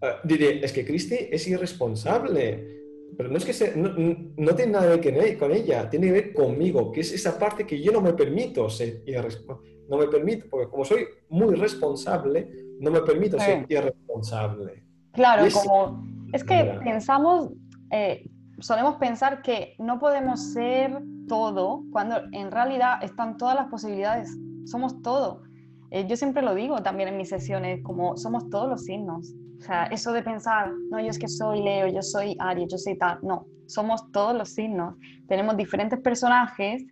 eh, 0.02 0.12
diré, 0.24 0.63
es 0.63 0.72
que 0.72 0.86
Cristi 0.86 1.28
es 1.30 1.48
irresponsable. 1.48 2.76
Pero 3.17 3.30
no 3.30 3.38
es 3.38 3.46
que 3.46 3.76
no, 3.76 4.56
tiene 4.56 4.72
nada 4.72 5.02
que 5.02 5.12
ver 5.12 5.38
con 5.38 5.52
ella, 5.52 5.89
tiene 5.89 6.08
que 6.08 6.13
ver 6.13 6.34
conmigo, 6.34 6.91
que 6.91 7.02
es 7.02 7.12
esa 7.12 7.38
parte 7.38 7.65
que 7.65 7.82
yo 7.82 7.91
no 7.91 8.02
me 8.02 8.13
permito 8.13 8.70
ser 8.70 9.02
irresponsable. 9.06 9.78
No 9.89 9.98
me 9.98 10.08
permito, 10.08 10.46
porque 10.50 10.70
como 10.70 10.86
soy 10.86 11.08
muy 11.30 11.56
responsable, 11.56 12.50
no 12.80 12.91
me 12.91 13.02
permito 13.02 13.39
ser 13.39 13.65
irresponsable. 13.67 14.84
Claro, 15.13 15.48
como 15.52 16.06
es 16.34 16.43
que 16.43 16.80
pensamos, 16.84 17.52
eh, 17.91 18.30
solemos 18.60 18.96
pensar 18.96 19.41
que 19.41 19.76
no 19.80 20.00
podemos 20.00 20.54
ser 20.54 21.02
todo 21.28 21.84
cuando 21.91 22.22
en 22.32 22.52
realidad 22.52 23.04
están 23.04 23.38
todas 23.38 23.56
las 23.56 23.67
posibilidades 23.67 24.38
somos 24.67 25.02
todo. 25.02 25.43
Eh, 25.89 26.06
yo 26.08 26.17
siempre 26.17 26.41
lo 26.43 26.54
digo 26.54 26.84
también 26.84 27.10
en 27.10 27.17
mis 27.17 27.30
sesiones, 27.30 27.82
como 27.84 28.17
somos 28.17 28.50
todos 28.50 28.70
los 28.70 28.84
signos. 28.84 29.34
O 29.58 29.62
sea, 29.62 29.86
eso 29.86 30.12
de 30.12 30.22
pensar, 30.22 30.72
no, 30.91 31.00
yo 31.00 31.08
es 31.08 31.17
que 31.17 31.28
soy 31.28 31.63
Leo, 31.63 31.88
yo 31.88 32.02
soy 32.02 32.36
Aries, 32.39 32.72
yo 32.72 32.78
soy 32.78 32.98
tal, 32.98 33.20
no, 33.24 33.48
somos 33.65 34.12
todos 34.12 34.36
los 34.36 34.50
signos. 34.50 34.96
Tenemos 35.28 35.58
diferentes 35.58 36.00
personajes 36.00 36.86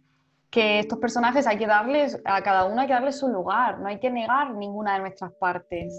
que 0.49 0.79
estos 0.79 0.99
personajes 0.99 1.45
hay 1.45 1.57
que 1.57 1.67
darles, 1.67 2.19
a 2.23 2.41
cada 2.41 2.65
uno 2.65 2.81
hay 2.81 2.87
que 2.87 2.93
darle 2.93 3.11
su 3.11 3.27
lugar, 3.27 3.79
no 3.79 3.87
hay 3.87 3.99
que 3.99 4.09
negar 4.09 4.55
ninguna 4.55 4.93
de 4.93 5.01
nuestras 5.01 5.31
partes. 5.33 5.93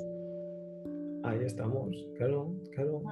Ahí 1.24 1.44
estamos, 1.44 1.94
claro, 2.16 2.55
claro. 2.72 3.02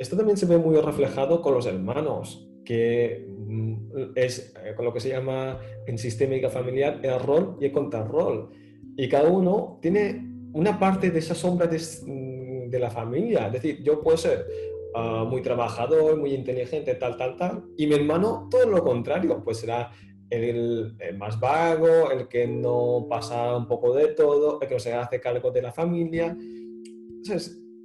Esto 0.00 0.16
también 0.16 0.38
se 0.38 0.46
ve 0.46 0.56
muy 0.56 0.80
reflejado 0.80 1.42
con 1.42 1.52
los 1.52 1.66
hermanos 1.66 2.48
que 2.64 3.28
mm, 3.36 4.12
es 4.14 4.54
eh, 4.64 4.72
con 4.74 4.86
lo 4.86 4.94
que 4.94 5.00
se 5.00 5.10
llama 5.10 5.60
en 5.86 5.98
sistémica 5.98 6.48
familiar 6.48 7.00
el 7.02 7.20
rol 7.20 7.58
y 7.60 7.66
el 7.66 7.72
contrarrol. 7.72 8.48
Y 8.96 9.10
cada 9.10 9.28
uno 9.28 9.78
tiene 9.82 10.26
una 10.54 10.78
parte 10.78 11.10
de 11.10 11.18
esa 11.18 11.34
sombra 11.34 11.66
de, 11.66 11.76
mm, 11.78 12.72
la 12.80 12.90
familia. 12.90 13.48
Es 13.48 13.52
decir, 13.52 13.82
yo 13.82 14.00
puedo 14.00 14.16
ser 14.16 14.46
ah, 14.94 15.26
muy 15.28 15.42
trabajador, 15.42 16.16
muy 16.16 16.32
inteligente, 16.32 16.94
tal, 16.94 17.18
tal, 17.18 17.36
tal, 17.36 17.64
y 17.76 17.86
mi 17.86 17.94
hermano 17.94 18.48
todo 18.50 18.64
lo 18.70 18.82
contrario, 18.82 19.42
pues 19.44 19.58
será 19.58 19.92
el, 20.30 20.96
más 21.18 21.38
vago, 21.38 22.10
el 22.10 22.26
que 22.26 22.46
no 22.46 23.06
pasa 23.06 23.54
un 23.54 23.68
poco 23.68 23.94
de 23.94 24.14
todo, 24.14 24.62
el 24.62 24.66
que 24.66 24.74
no 24.74 24.80
se 24.80 24.94
hace 24.94 25.20
cargo 25.20 25.50
de 25.50 25.60
la 25.60 25.72
familia. 25.72 26.34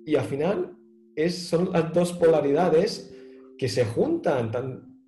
y 0.05 0.15
al 0.15 0.25
final 0.25 0.77
es, 1.15 1.47
son 1.47 1.71
las 1.71 1.93
dos 1.93 2.13
polaridades 2.13 3.13
que 3.57 3.69
se 3.69 3.85
juntan, 3.85 4.51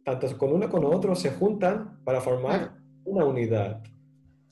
tanto 0.03 0.37
con 0.37 0.53
uno 0.53 0.69
como 0.69 0.87
con 0.87 0.97
otro, 0.97 1.15
se 1.15 1.31
juntan 1.31 1.99
para 2.03 2.21
formar 2.21 2.77
una 3.03 3.25
unidad. 3.25 3.81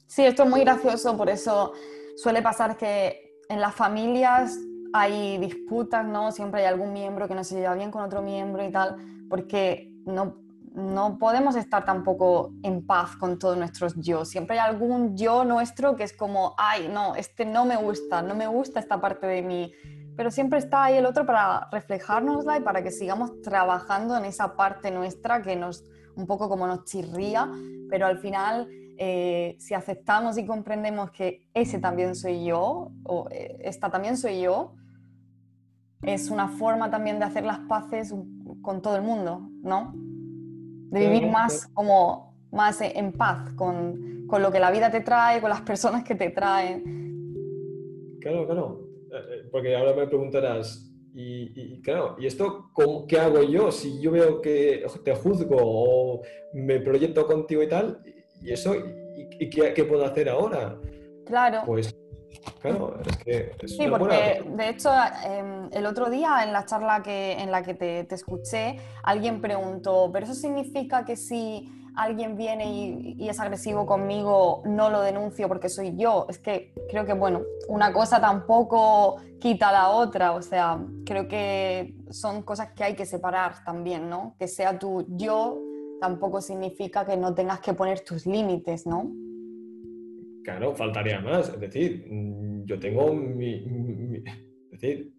Sí, 0.07 0.23
esto 0.23 0.43
es 0.43 0.49
muy 0.49 0.61
gracioso, 0.61 1.15
por 1.17 1.29
eso 1.29 1.73
suele 2.17 2.41
pasar 2.41 2.77
que 2.77 3.39
en 3.49 3.59
las 3.59 3.73
familias 3.73 4.57
hay 4.93 5.37
disputas, 5.37 6.05
¿no? 6.05 6.31
Siempre 6.31 6.61
hay 6.61 6.67
algún 6.67 6.93
miembro 6.93 7.27
que 7.27 7.35
no 7.35 7.43
se 7.43 7.55
lleva 7.55 7.75
bien 7.75 7.91
con 7.91 8.03
otro 8.03 8.21
miembro 8.21 8.63
y 8.65 8.71
tal, 8.71 8.95
porque 9.29 9.91
no, 10.05 10.37
no 10.73 11.17
podemos 11.17 11.55
estar 11.55 11.85
tampoco 11.85 12.53
en 12.63 12.85
paz 12.85 13.15
con 13.17 13.39
todos 13.39 13.57
nuestros 13.57 13.95
yo. 13.95 14.25
Siempre 14.25 14.59
hay 14.59 14.69
algún 14.69 15.17
yo 15.17 15.43
nuestro 15.43 15.95
que 15.95 16.03
es 16.03 16.13
como, 16.13 16.53
ay, 16.57 16.89
no, 16.89 17.15
este 17.15 17.45
no 17.45 17.65
me 17.65 17.75
gusta, 17.75 18.21
no 18.21 18.35
me 18.35 18.47
gusta 18.47 18.79
esta 18.79 19.01
parte 19.01 19.27
de 19.27 19.41
mí 19.41 19.73
pero 20.15 20.32
siempre 20.32 20.60
está 20.60 20.86
ahí 20.86 20.97
el 20.97 21.06
otro 21.06 21.25
para 21.25 21.67
reflejárnosla 21.71 22.58
y 22.58 22.62
para 22.62 22.84
que 22.84 22.91
sigamos 22.91 23.41
trabajando 23.41 24.17
en 24.17 24.25
esa 24.25 24.56
parte 24.56 24.91
nuestra 24.91 25.41
que 25.41 25.56
nos, 25.56 25.84
un 26.15 26.25
poco 26.25 26.47
como 26.49 26.67
nos 26.67 26.86
chirría, 26.86 27.49
pero 27.89 28.06
al 28.06 28.19
final, 28.19 28.67
eh, 28.97 29.56
si 29.60 29.73
aceptamos 29.73 30.38
y 30.38 30.45
comprendemos 30.45 31.12
que 31.12 31.47
ese 31.54 31.80
también 31.80 32.15
soy 32.15 32.45
yo, 32.45 32.91
o 33.04 33.28
eh, 33.32 33.58
esta 33.62 33.89
también 33.89 34.17
soy 34.17 34.41
yo, 34.41 34.73
es 36.01 36.30
una 36.30 36.47
forma 36.47 36.89
también 36.89 37.19
de 37.19 37.25
hacer 37.25 37.43
las 37.43 37.60
paces 37.60 38.13
con 38.62 38.82
todo 38.82 38.95
el 38.95 39.01
mundo, 39.01 39.49
¿no? 39.63 39.93
De 39.95 40.99
vivir 40.99 41.30
más 41.30 41.67
como 41.73 42.36
más 42.51 42.80
en 42.80 43.12
paz 43.12 43.51
con, 43.56 44.25
con 44.28 44.41
lo 44.41 44.51
que 44.51 44.60
la 44.60 44.71
vida 44.71 44.89
te 44.89 45.01
trae, 45.01 45.41
con 45.41 45.49
las 45.49 45.62
personas 45.62 46.04
que 46.04 46.15
te 46.15 46.30
traen. 46.30 46.95
Claro, 48.21 48.45
claro. 48.45 48.85
Porque 49.51 49.75
ahora 49.75 49.93
me 49.93 50.08
preguntarás, 50.08 50.91
y, 51.17 51.82
claro, 51.82 52.17
¿y 52.19 52.28
esto 52.28 52.71
qué 53.08 53.19
hago 53.19 53.41
yo? 53.43 53.71
Si 53.71 54.01
yo 54.01 54.12
veo 54.12 54.41
que 54.41 54.86
te 55.04 55.15
juzgo 55.15 55.56
o 55.60 56.21
me 56.54 56.82
proyecto 56.82 57.25
contigo 57.25 57.63
y 57.63 57.69
tal, 57.69 58.01
¿y 58.41 58.51
eso? 58.51 58.75
¿Y, 58.75 59.49
qué, 59.49 59.84
puedo 59.86 60.04
hacer 60.06 60.28
ahora? 60.30 60.78
Claro. 61.25 61.63
Pues 61.65 61.95
Claro, 62.62 62.99
es 63.06 63.17
que 63.17 63.67
sí, 63.67 63.88
porque 63.88 64.43
de 64.45 64.69
hecho 64.69 64.89
em, 65.25 65.69
el 65.71 65.86
otro 65.86 66.10
día 66.10 66.43
en 66.43 66.51
la 66.51 66.65
charla 66.65 67.01
que, 67.01 67.34
en 67.34 67.49
la 67.49 67.63
que 67.63 67.75
te, 67.75 68.04
te, 68.04 68.15
escuché, 68.15 68.78
alguien 69.04 69.39
preguntó, 69.39 70.10
¿pero 70.12 70.25
eso 70.25 70.34
significa 70.34 71.06
que 71.06 71.15
si 71.15 71.69
alguien 71.95 72.38
viene 72.38 72.71
y, 73.17 73.27
es 73.27 73.39
agresivo 73.39 73.86
conmigo, 73.86 74.62
no 74.65 74.89
lo 74.89 75.01
denuncio 75.01 75.47
porque 75.47 75.69
soy 75.69 75.95
yo. 75.97 76.25
Es 76.29 76.39
que 76.39 76.73
creo 76.89 77.05
que, 77.05 77.13
bueno, 77.13 77.41
una 77.67 77.91
cosa 77.93 78.19
tampoco 78.21 79.17
quita 79.39 79.71
la 79.71 79.89
otra, 79.89 80.34
o 80.34 80.41
sea, 80.41 80.79
creo 81.05 81.27
que 81.27 81.95
son 82.10 82.43
cosas 82.43 82.71
que 82.73 82.84
hay 82.84 82.95
que 82.95 83.05
separar 83.05 83.63
también, 83.63 84.10
¿no? 84.10 84.36
Que 84.39 84.47
sea 84.47 84.77
tu 84.77 85.05
yo 85.10 85.60
tampoco 85.99 86.41
significa 86.41 87.05
que 87.05 87.17
no 87.17 87.34
tengas 87.34 87.60
que 87.60 87.73
poner 87.73 88.01
tus 88.01 88.25
límites, 88.25 88.86
¿no? 88.86 89.12
Claro, 90.43 90.75
faltaría 90.75 91.19
más. 91.21 91.49
Es 91.49 91.60
decir, 91.60 92.05
yo 92.65 92.79
tengo 92.79 93.13
mi, 93.13 94.23
es 94.71 94.81
decir, 94.81 95.14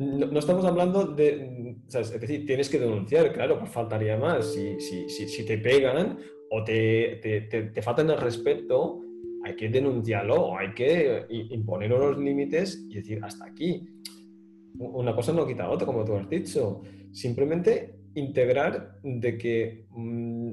no, 0.00 0.38
estamos 0.38 0.64
hablando 0.64 1.04
de, 1.04 1.76
es 1.86 2.20
decir, 2.20 2.46
tienes 2.46 2.70
que 2.70 2.78
denunciar, 2.78 3.34
claro, 3.34 3.58
pues 3.58 3.70
faltaría 3.70 4.16
más. 4.16 4.54
Si, 4.54 4.80
si, 4.80 5.08
si, 5.08 5.44
te 5.44 5.58
pegan 5.58 6.18
o 6.50 6.64
te, 6.64 7.20
te, 7.22 7.42
te, 7.42 7.82
faltan 7.82 8.08
el 8.08 8.18
respeto, 8.18 9.02
hay 9.44 9.54
que 9.56 9.68
denunciarlo, 9.68 10.56
hay 10.56 10.72
que 10.72 11.26
imponer 11.50 11.92
unos 11.92 12.18
límites 12.18 12.82
y 12.88 12.94
decir, 12.94 13.20
hasta 13.22 13.44
aquí. 13.44 13.86
Una 14.78 15.14
cosa 15.14 15.34
no 15.34 15.46
quita 15.46 15.68
otra, 15.68 15.86
como 15.86 16.02
tú 16.02 16.14
has 16.14 16.30
dicho. 16.30 16.80
Simplemente 17.12 17.96
integrar 18.14 18.98
de 19.02 19.36
que 19.36 19.84
mm, 19.90 20.52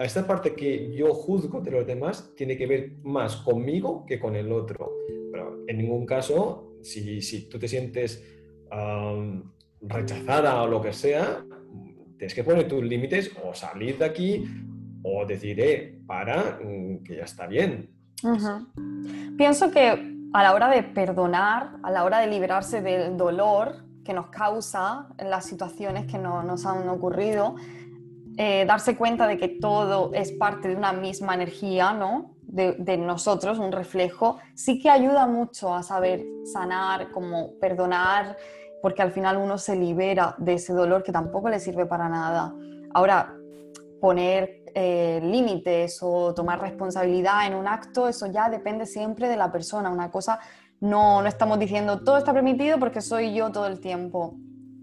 a 0.00 0.04
esta 0.04 0.26
parte 0.26 0.54
que 0.54 0.92
yo 0.96 1.14
juzgo 1.14 1.60
de 1.60 1.70
los 1.70 1.86
demás 1.86 2.34
tiene 2.36 2.56
que 2.56 2.66
ver 2.66 2.96
más 3.04 3.36
conmigo 3.36 4.04
que 4.04 4.18
con 4.18 4.34
el 4.34 4.50
otro. 4.50 4.90
Pero 5.30 5.64
en 5.68 5.78
ningún 5.78 6.06
caso 6.06 6.78
si, 6.82 7.20
si 7.22 7.48
tú 7.48 7.56
te 7.56 7.68
sientes 7.68 8.39
rechazada 9.82 10.62
o 10.62 10.68
lo 10.68 10.80
que 10.80 10.92
sea, 10.92 11.44
tienes 12.16 12.34
que 12.34 12.44
poner 12.44 12.68
tus 12.68 12.84
límites 12.84 13.30
o 13.42 13.54
salir 13.54 13.98
de 13.98 14.04
aquí 14.04 14.44
o 15.02 15.24
decir, 15.24 15.58
eh, 15.60 15.98
para, 16.06 16.58
mm, 16.62 17.02
que 17.02 17.16
ya 17.16 17.24
está 17.24 17.46
bien. 17.46 17.90
Pienso 19.36 19.70
que 19.70 20.18
a 20.32 20.42
la 20.42 20.54
hora 20.54 20.68
de 20.68 20.82
perdonar, 20.82 21.76
a 21.82 21.90
la 21.90 22.04
hora 22.04 22.18
de 22.18 22.26
liberarse 22.26 22.82
del 22.82 23.16
dolor 23.16 23.84
que 24.04 24.12
nos 24.12 24.28
causa 24.28 25.08
las 25.18 25.46
situaciones 25.46 26.06
que 26.06 26.18
nos 26.18 26.66
han 26.66 26.88
ocurrido, 26.88 27.54
eh, 28.36 28.64
darse 28.66 28.96
cuenta 28.96 29.26
de 29.26 29.38
que 29.38 29.48
todo 29.48 30.12
es 30.14 30.32
parte 30.32 30.68
de 30.68 30.76
una 30.76 30.92
misma 30.92 31.34
energía, 31.34 31.92
¿no? 31.92 32.34
De, 32.42 32.72
de, 32.72 32.96
nosotros, 32.96 33.58
un 33.58 33.70
reflejo, 33.70 34.38
sí 34.54 34.80
que 34.80 34.90
ayuda 34.90 35.26
mucho 35.26 35.72
a 35.74 35.82
saber 35.82 36.24
sanar, 36.44 37.10
como 37.12 37.58
perdonar, 37.60 38.36
porque 38.82 39.02
al 39.02 39.12
final 39.12 39.36
uno 39.36 39.58
se 39.58 39.76
libera 39.76 40.34
de 40.38 40.54
ese 40.54 40.72
dolor 40.72 41.02
que 41.02 41.12
tampoco 41.12 41.48
le 41.48 41.60
sirve 41.60 41.86
para 41.86 42.08
nada. 42.08 42.54
Ahora, 42.94 43.34
poner 44.00 44.64
eh, 44.74 45.20
límites 45.22 45.98
o 46.02 46.34
tomar 46.34 46.60
responsabilidad 46.60 47.46
en 47.46 47.54
un 47.54 47.66
acto, 47.66 48.08
eso 48.08 48.26
ya 48.26 48.48
depende 48.48 48.86
siempre 48.86 49.28
de 49.28 49.36
la 49.36 49.52
persona. 49.52 49.90
Una 49.90 50.10
cosa, 50.10 50.40
no, 50.80 51.22
no 51.22 51.28
estamos 51.28 51.58
diciendo 51.58 52.02
todo 52.02 52.18
está 52.18 52.32
permitido 52.32 52.78
porque 52.78 53.00
soy 53.00 53.34
yo 53.34 53.50
todo 53.50 53.66
el 53.66 53.80
tiempo. 53.80 54.34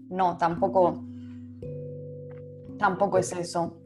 No, 0.08 0.38
tampoco, 0.38 1.02
tampoco 2.78 3.18
es 3.18 3.32
eso. 3.32 3.76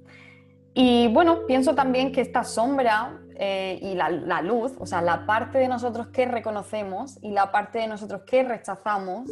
Y 0.75 1.09
bueno, 1.09 1.47
pienso 1.47 1.75
también 1.75 2.13
que 2.13 2.21
esta 2.21 2.45
sombra 2.45 3.21
eh, 3.37 3.79
y 3.83 3.95
la, 3.95 4.09
la, 4.11 4.41
luz, 4.41 4.73
o 4.79 4.87
sea, 4.87 5.03
la 5.03 5.27
parte 5.27 5.59
de 5.59 5.69
nosotros 5.69 6.09
que 6.09 6.27
reconocemos 6.27 7.19
y 7.23 7.31
la 7.31 7.51
parte 7.51 7.79
de 7.79 7.89
nosotros 7.89 8.23
que 8.27 8.43
rechazamos, 8.43 9.31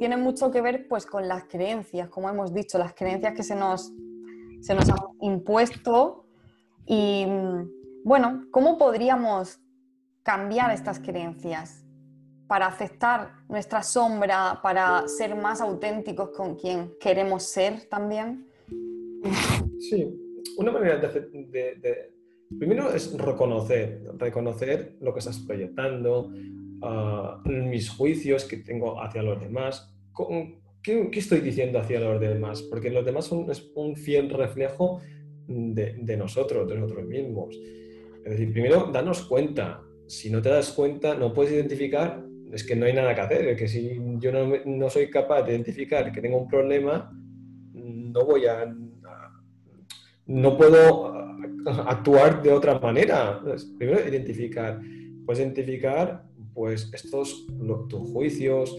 tiene 0.00 0.16
mucho 0.16 0.50
que 0.50 0.62
ver 0.62 0.88
pues 0.88 1.04
con 1.04 1.28
las 1.28 1.44
creencias, 1.44 2.08
como 2.08 2.30
hemos 2.30 2.54
dicho, 2.54 2.78
las 2.78 2.94
creencias 2.94 3.34
que 3.34 3.42
se 3.42 3.54
nos, 3.54 3.92
se 4.62 4.74
nos 4.74 4.88
han 4.88 4.96
impuesto 5.20 6.24
y 6.86 7.26
bueno, 8.02 8.46
¿cómo 8.50 8.78
podríamos 8.78 9.60
cambiar 10.22 10.70
estas 10.70 11.00
creencias 11.00 11.84
para 12.46 12.66
aceptar 12.68 13.44
nuestra 13.50 13.82
sombra, 13.82 14.60
para 14.62 15.06
ser 15.06 15.36
más 15.36 15.60
auténticos 15.60 16.30
con 16.30 16.56
quien 16.56 16.94
queremos 16.98 17.42
ser 17.42 17.86
también? 17.90 18.48
Sí, 19.80 20.18
una 20.56 20.72
manera 20.72 20.96
de, 20.96 21.10
de 21.76 22.14
primero 22.58 22.90
es 22.90 23.14
reconocer, 23.18 24.10
reconocer 24.16 24.96
lo 25.02 25.12
que 25.12 25.18
estás 25.18 25.40
proyectando, 25.40 26.32
mis 27.44 27.90
juicios 27.90 28.44
que 28.44 28.58
tengo 28.58 29.02
hacia 29.02 29.22
los 29.22 29.40
demás. 29.40 29.92
¿Qué, 30.82 31.10
estoy 31.12 31.40
diciendo 31.40 31.78
hacia 31.78 32.00
los 32.00 32.20
demás? 32.20 32.62
Porque 32.62 32.90
los 32.90 33.04
demás 33.04 33.26
son 33.26 33.46
un 33.74 33.96
fiel 33.96 34.30
reflejo 34.30 35.00
de, 35.46 36.16
nosotros, 36.16 36.68
de 36.68 36.76
nosotros 36.76 37.06
mismos. 37.06 37.58
Es 38.24 38.32
decir, 38.32 38.52
primero, 38.52 38.90
danos 38.92 39.22
cuenta. 39.22 39.82
Si 40.06 40.30
no 40.30 40.42
te 40.42 40.48
das 40.48 40.72
cuenta, 40.72 41.14
no 41.14 41.32
puedes 41.32 41.52
identificar, 41.52 42.24
es 42.52 42.64
que 42.64 42.74
no 42.74 42.86
hay 42.86 42.92
nada 42.92 43.14
que 43.14 43.20
hacer. 43.20 43.48
Es 43.48 43.58
que 43.58 43.68
si 43.68 43.98
yo 44.18 44.32
no, 44.32 44.52
no 44.64 44.90
soy 44.90 45.10
capaz 45.10 45.42
de 45.42 45.52
identificar 45.52 46.10
que 46.12 46.20
tengo 46.20 46.38
un 46.38 46.48
problema, 46.48 47.10
no 47.72 48.24
voy 48.24 48.46
a... 48.46 48.74
No 50.26 50.56
puedo 50.56 51.12
actuar 51.66 52.42
de 52.42 52.52
otra 52.52 52.78
manera. 52.78 53.40
Primero, 53.78 54.08
identificar. 54.08 54.80
Puedes 55.26 55.40
identificar 55.40 56.24
pues 56.60 56.90
estos, 56.92 57.46
tus 57.88 58.10
juicios, 58.10 58.76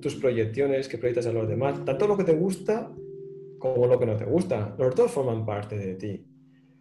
tus 0.00 0.14
proyecciones 0.14 0.88
que 0.88 0.96
proyectas 0.96 1.26
a 1.26 1.32
los 1.34 1.46
demás, 1.46 1.84
tanto 1.84 2.06
lo 2.06 2.16
que 2.16 2.24
te 2.24 2.32
gusta 2.32 2.90
como 3.58 3.86
lo 3.86 3.98
que 3.98 4.06
no 4.06 4.16
te 4.16 4.24
gusta, 4.24 4.74
los 4.78 4.94
dos 4.94 5.10
forman 5.10 5.44
parte 5.44 5.76
de 5.76 5.94
ti. 5.96 6.26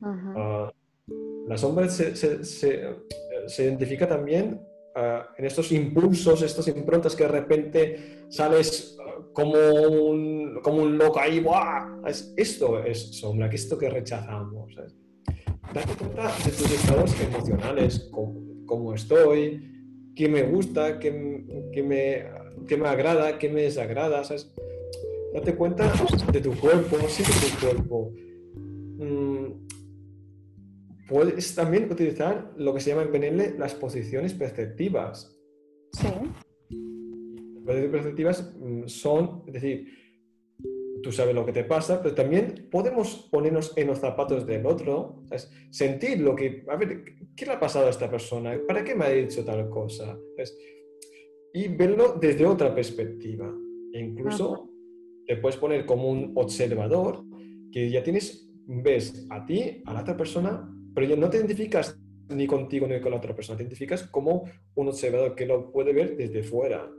Ah, 0.01 0.71
la 1.45 1.57
sombra 1.57 1.89
se, 1.89 2.15
se, 2.15 2.41
se, 2.45 3.63
identifica 3.65 4.07
también 4.07 4.61
ah, 4.95 5.27
en 5.37 5.43
estos 5.43 5.73
impulsos, 5.73 6.41
estas 6.41 6.69
improntas 6.69 7.13
que 7.13 7.23
de 7.23 7.29
repente 7.29 8.27
sales 8.29 8.97
ah, 9.05 9.25
como, 9.33 9.59
un, 9.59 10.61
como 10.63 10.83
un 10.83 10.97
loco 10.97 11.19
ahí, 11.19 11.41
¡buah! 11.41 11.99
Es, 12.07 12.33
esto 12.37 12.81
es 12.81 13.19
sombra, 13.19 13.49
que 13.49 13.57
esto 13.57 13.77
que 13.77 13.89
rechazamos. 13.89 14.73
Date 15.73 15.95
cuenta 15.97 16.31
de 16.45 16.51
tus 16.51 16.71
estados 16.71 17.13
emocionales, 17.19 18.07
cómo, 18.09 18.47
cómo 18.65 18.93
estoy, 18.93 19.76
qué 20.17 20.27
me 20.27 20.41
gusta, 20.43 20.97
qué, 20.99 21.11
me, 21.11 22.25
me 22.75 22.87
agrada, 22.87 23.37
qué 23.37 23.49
me 23.49 23.61
desagrada, 23.61 24.23
¿sabes? 24.23 24.51
Date 25.33 25.55
cuenta 25.55 25.93
de 26.31 26.41
tu 26.41 26.55
cuerpo, 26.55 26.97
sí 27.07 27.21
de 27.21 27.47
tu 27.47 27.59
cuerpo. 27.65 28.11
Mm, 28.97 29.67
puedes 31.07 31.53
también 31.53 31.91
utilizar 31.91 32.51
lo 32.57 32.73
que 32.73 32.81
se 32.81 32.89
llama 32.89 33.03
en 33.03 33.11
PNL 33.11 33.59
las 33.59 33.75
posiciones 33.75 34.33
perceptivas. 34.33 35.39
Sí. 35.93 36.07
Las 36.07 37.65
posiciones 37.65 37.91
perceptivas 37.91 38.55
mm, 38.59 38.87
son, 38.87 39.43
es 39.45 39.53
decir, 39.53 39.87
tú 41.03 41.11
sabes 41.11 41.35
lo 41.35 41.45
que 41.45 41.53
te 41.53 41.63
pasa, 41.63 42.01
pero 42.01 42.15
también 42.15 42.67
podemos 42.71 43.27
ponernos 43.31 43.73
en 43.77 43.87
los 43.87 43.99
zapatos 43.99 44.45
del 44.45 44.65
otro, 44.65 45.23
sentir 45.69 46.19
lo 46.19 46.35
que, 46.35 46.63
a 46.67 46.75
ver, 46.75 47.03
¿qué 47.35 47.45
le 47.45 47.53
ha 47.53 47.59
pasado 47.59 47.87
a 47.87 47.89
esta 47.89 48.09
persona? 48.09 48.59
¿Para 48.67 48.83
qué 48.83 48.95
me 48.95 49.05
ha 49.05 49.09
dicho 49.09 49.43
tal 49.43 49.69
cosa? 49.69 50.17
Y 51.53 51.67
verlo 51.69 52.17
desde 52.19 52.45
otra 52.45 52.73
perspectiva. 52.73 53.53
E 53.93 53.99
incluso 53.99 54.69
te 55.25 55.37
puedes 55.37 55.57
poner 55.57 55.85
como 55.85 56.09
un 56.09 56.33
observador 56.35 57.23
que 57.71 57.89
ya 57.89 58.03
tienes, 58.03 58.49
ves 58.65 59.25
a 59.29 59.45
ti, 59.45 59.81
a 59.85 59.93
la 59.93 60.01
otra 60.01 60.15
persona, 60.15 60.69
pero 60.93 61.07
ya 61.07 61.15
no 61.15 61.29
te 61.29 61.37
identificas 61.37 61.99
ni 62.29 62.47
contigo 62.47 62.87
ni 62.87 62.99
con 62.99 63.11
la 63.11 63.17
otra 63.17 63.35
persona, 63.35 63.57
te 63.57 63.63
identificas 63.63 64.03
como 64.03 64.43
un 64.75 64.87
observador 64.87 65.35
que 65.35 65.45
lo 65.45 65.71
puede 65.71 65.93
ver 65.93 66.17
desde 66.17 66.43
fuera. 66.43 66.89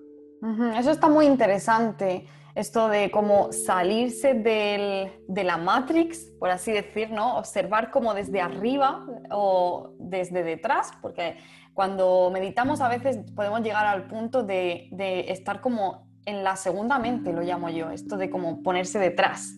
Eso 0.77 0.91
está 0.91 1.09
muy 1.09 1.27
interesante 1.27 2.27
esto 2.55 2.89
de 2.89 3.11
como 3.11 3.53
salirse 3.53 4.35
de 4.35 5.45
la 5.45 5.57
Matrix, 5.57 6.33
por 6.41 6.51
así 6.51 6.73
decir, 6.73 7.11
¿no? 7.11 7.37
Observar 7.39 7.91
como 7.91 8.15
desde 8.15 8.41
arriba 8.41 9.07
o 9.31 9.93
desde 9.99 10.43
detrás, 10.43 10.91
porque 11.01 11.37
cuando 11.73 12.31
meditamos 12.33 12.81
a 12.81 12.89
veces 12.89 13.19
podemos 13.37 13.61
llegar 13.63 13.87
al 13.87 14.09
punto 14.09 14.43
de, 14.43 14.89
de 14.91 15.31
estar 15.31 15.61
como 15.61 16.09
en 16.27 16.43
la 16.43 16.57
segunda 16.57 16.99
mente, 16.99 17.33
lo 17.33 17.43
llamo 17.43 17.71
yo, 17.71 17.91
esto 17.91 18.17
de 18.17 18.29
como 18.29 18.63
ponerse 18.63 18.99
detrás. 18.99 19.55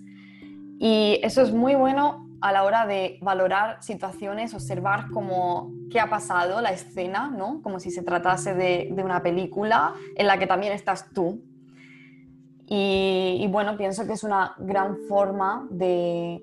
Y 0.79 1.21
eso 1.23 1.41
es 1.41 1.53
muy 1.53 1.75
bueno 1.75 2.30
a 2.41 2.53
la 2.53 2.65
hora 2.65 2.87
de 2.87 3.19
valorar 3.21 3.83
situaciones, 3.83 4.55
observar 4.55 5.11
como 5.11 5.73
qué 5.91 6.01
ha 6.01 6.09
pasado, 6.09 6.61
la 6.61 6.71
escena, 6.71 7.29
¿no? 7.29 7.61
Como 7.63 7.81
si 7.81 7.91
se 7.91 8.03
tratase 8.03 8.55
de, 8.55 8.89
de 8.93 9.03
una 9.05 9.23
película 9.23 9.95
en 10.17 10.27
la 10.27 10.39
que 10.39 10.47
también 10.47 10.73
estás 10.73 11.13
tú, 11.13 11.43
y, 12.73 13.49
bueno, 13.49 13.77
pienso 13.77 14.07
que 14.07 14.13
es 14.13 14.23
una 14.23 14.55
gran 14.59 14.97
forma 15.09 15.67
de, 15.71 16.41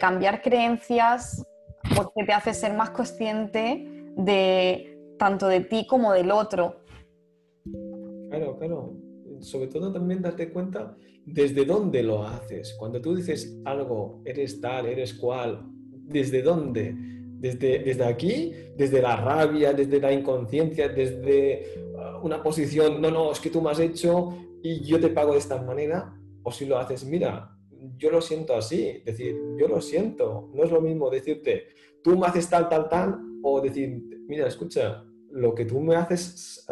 cambiar 0.00 0.42
creencias 0.42 1.46
porque 1.94 2.24
te 2.26 2.32
hace 2.32 2.52
ser 2.52 2.74
más 2.74 2.90
consciente 2.90 4.12
de 4.16 5.14
tanto 5.20 5.46
de 5.46 5.60
ti 5.60 5.86
como 5.86 6.12
del 6.12 6.32
otro. 6.32 6.80
Claro, 8.28 8.58
claro. 8.58 8.92
Sobre 9.40 9.68
todo 9.68 9.92
también 9.92 10.22
darte 10.22 10.50
cuenta 10.50 10.96
desde 11.24 11.64
dónde 11.64 12.02
lo 12.02 12.22
haces. 12.24 12.74
Cuando 12.78 13.00
tú 13.00 13.14
dices 13.14 13.58
algo, 13.64 14.22
eres 14.24 14.60
tal, 14.60 14.86
eres 14.86 15.14
cual, 15.14 15.66
¿desde 15.92 16.42
dónde? 16.42 16.94
Desde, 16.94 17.78
desde 17.78 18.04
aquí, 18.04 18.52
desde 18.76 19.00
la 19.00 19.16
rabia, 19.16 19.72
desde 19.72 19.98
la 20.00 20.12
inconsciencia, 20.12 20.88
desde 20.88 21.74
uh, 21.94 22.24
una 22.24 22.42
posición, 22.42 23.00
no, 23.00 23.10
no, 23.10 23.32
es 23.32 23.40
que 23.40 23.48
tú 23.50 23.62
me 23.62 23.70
has 23.70 23.80
hecho 23.80 24.36
y 24.62 24.82
yo 24.82 25.00
te 25.00 25.08
pago 25.08 25.32
de 25.32 25.38
esta 25.38 25.62
manera, 25.62 26.14
o 26.42 26.52
si 26.52 26.66
lo 26.66 26.76
haces, 26.78 27.04
mira, 27.04 27.56
yo 27.96 28.10
lo 28.10 28.20
siento 28.20 28.54
así, 28.54 29.02
decir, 29.04 29.36
yo 29.58 29.68
lo 29.68 29.80
siento, 29.80 30.50
no 30.54 30.64
es 30.64 30.70
lo 30.70 30.82
mismo 30.82 31.08
decirte, 31.08 31.68
tú 32.02 32.18
me 32.18 32.26
haces 32.26 32.48
tal, 32.48 32.68
tal, 32.68 32.88
tal, 32.90 33.18
o 33.42 33.60
decir, 33.60 34.02
mira, 34.28 34.46
escucha, 34.46 35.04
lo 35.32 35.54
que 35.54 35.64
tú 35.64 35.80
me 35.80 35.96
haces, 35.96 36.66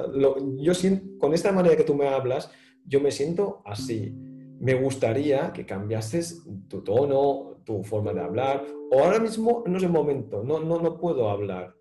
yo 0.57 0.75
siento, 0.75 1.19
con 1.19 1.35
esta 1.35 1.53
manera 1.53 1.77
que 1.77 1.85
tú 1.85 1.95
me 1.95 2.09
hablas, 2.09 2.51
yo 2.85 3.01
me 3.01 3.11
siento 3.11 3.63
así. 3.65 4.15
Me 4.61 4.75
gustaría 4.75 5.53
que 5.53 5.65
cambiases 5.65 6.45
tu 6.69 6.83
tono, 6.83 7.59
tu 7.65 7.85
forma 7.85 8.13
de 8.13 8.21
hablar, 8.21 8.65
o 8.91 8.99
ahora 8.99 9.21
mismo 9.21 9.63
no 9.67 9.77
es 9.77 9.83
el 9.83 9.91
momento, 9.91 10.43
no, 10.43 10.59
no, 10.59 10.81
no 10.81 10.99
puedo 10.99 11.31
hablar. 11.31 11.75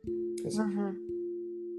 Es 0.46 0.58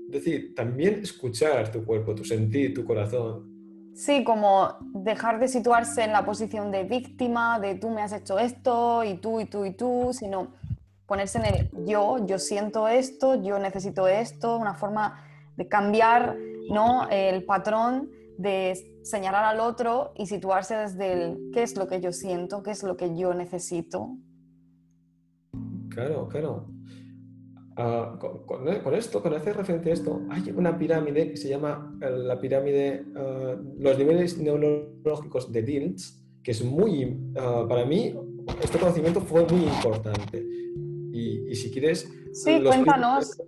decir, 0.09 0.55
también 0.55 1.01
escuchar 1.03 1.71
tu 1.71 1.85
cuerpo, 1.85 2.15
tu 2.15 2.25
sentir, 2.25 2.75
tu 2.75 2.85
corazón. 2.85 3.93
Sí, 3.95 4.25
como 4.25 4.77
dejar 4.95 5.39
de 5.41 5.49
situarse 5.49 6.05
en 6.05 6.13
la 6.13 6.25
posición 6.25 6.71
de 6.71 6.85
víctima, 6.85 7.61
de 7.61 7.75
tú 7.75 7.91
me 7.91 8.01
has 8.01 8.13
hecho 8.13 8.39
esto 8.39 9.05
y 9.05 9.19
tú 9.19 9.41
y 9.41 9.45
tú 9.45 9.65
y 9.65 9.73
tú, 9.73 10.11
sino 10.13 10.49
ponerse 11.09 11.39
en 11.39 11.47
el 11.47 11.71
yo, 11.85 12.25
yo 12.25 12.39
siento 12.39 12.87
esto, 12.87 13.43
yo 13.43 13.59
necesito 13.59 14.07
esto, 14.07 14.57
una 14.57 14.75
forma 14.75 15.25
de 15.57 15.67
cambiar 15.67 16.37
¿no? 16.69 17.09
El 17.11 17.45
patrón 17.45 18.11
de 18.37 19.01
señalar 19.03 19.45
al 19.45 19.61
otro 19.61 20.13
y 20.17 20.27
situarse 20.27 20.77
desde 20.77 21.13
el 21.13 21.51
qué 21.53 21.63
es 21.63 21.77
lo 21.77 21.89
que 21.89 22.01
yo 22.01 22.13
siento, 22.13 22.63
qué 22.63 22.71
es 22.71 22.83
lo 22.83 22.97
que 22.97 23.17
yo 23.17 23.35
necesito. 23.35 24.17
Claro, 25.89 26.29
claro. 26.29 26.67
Ah, 27.77 28.19
con, 28.19 28.95
esto, 28.95 29.23
con 29.23 29.35
hacer 29.35 29.57
referencia 29.57 29.93
a 29.93 29.95
esto, 29.95 30.21
hay 30.31 30.51
una 30.51 30.77
pirámide 30.77 31.31
que 31.31 31.37
se 31.37 31.49
llama 31.49 31.97
eh, 32.03 32.11
la 32.11 32.41
pirámide, 32.41 33.07
ah, 33.17 33.57
los 33.79 33.99
niveles 33.99 34.37
neurológicos 34.39 35.53
de 35.53 35.63
Diltz, 35.63 36.21
que 36.43 36.51
es 36.51 36.65
muy, 36.65 37.33
ah, 37.37 37.67
para 37.69 37.85
mí, 37.85 38.15
este 38.61 38.79
conocimiento 38.79 39.21
fue 39.21 39.47
muy 39.47 39.63
importante. 39.63 40.45
Y, 41.49 41.55
si 41.55 41.71
quieres... 41.71 42.11
Sí, 42.33 42.63
cuéntanos. 42.63 43.41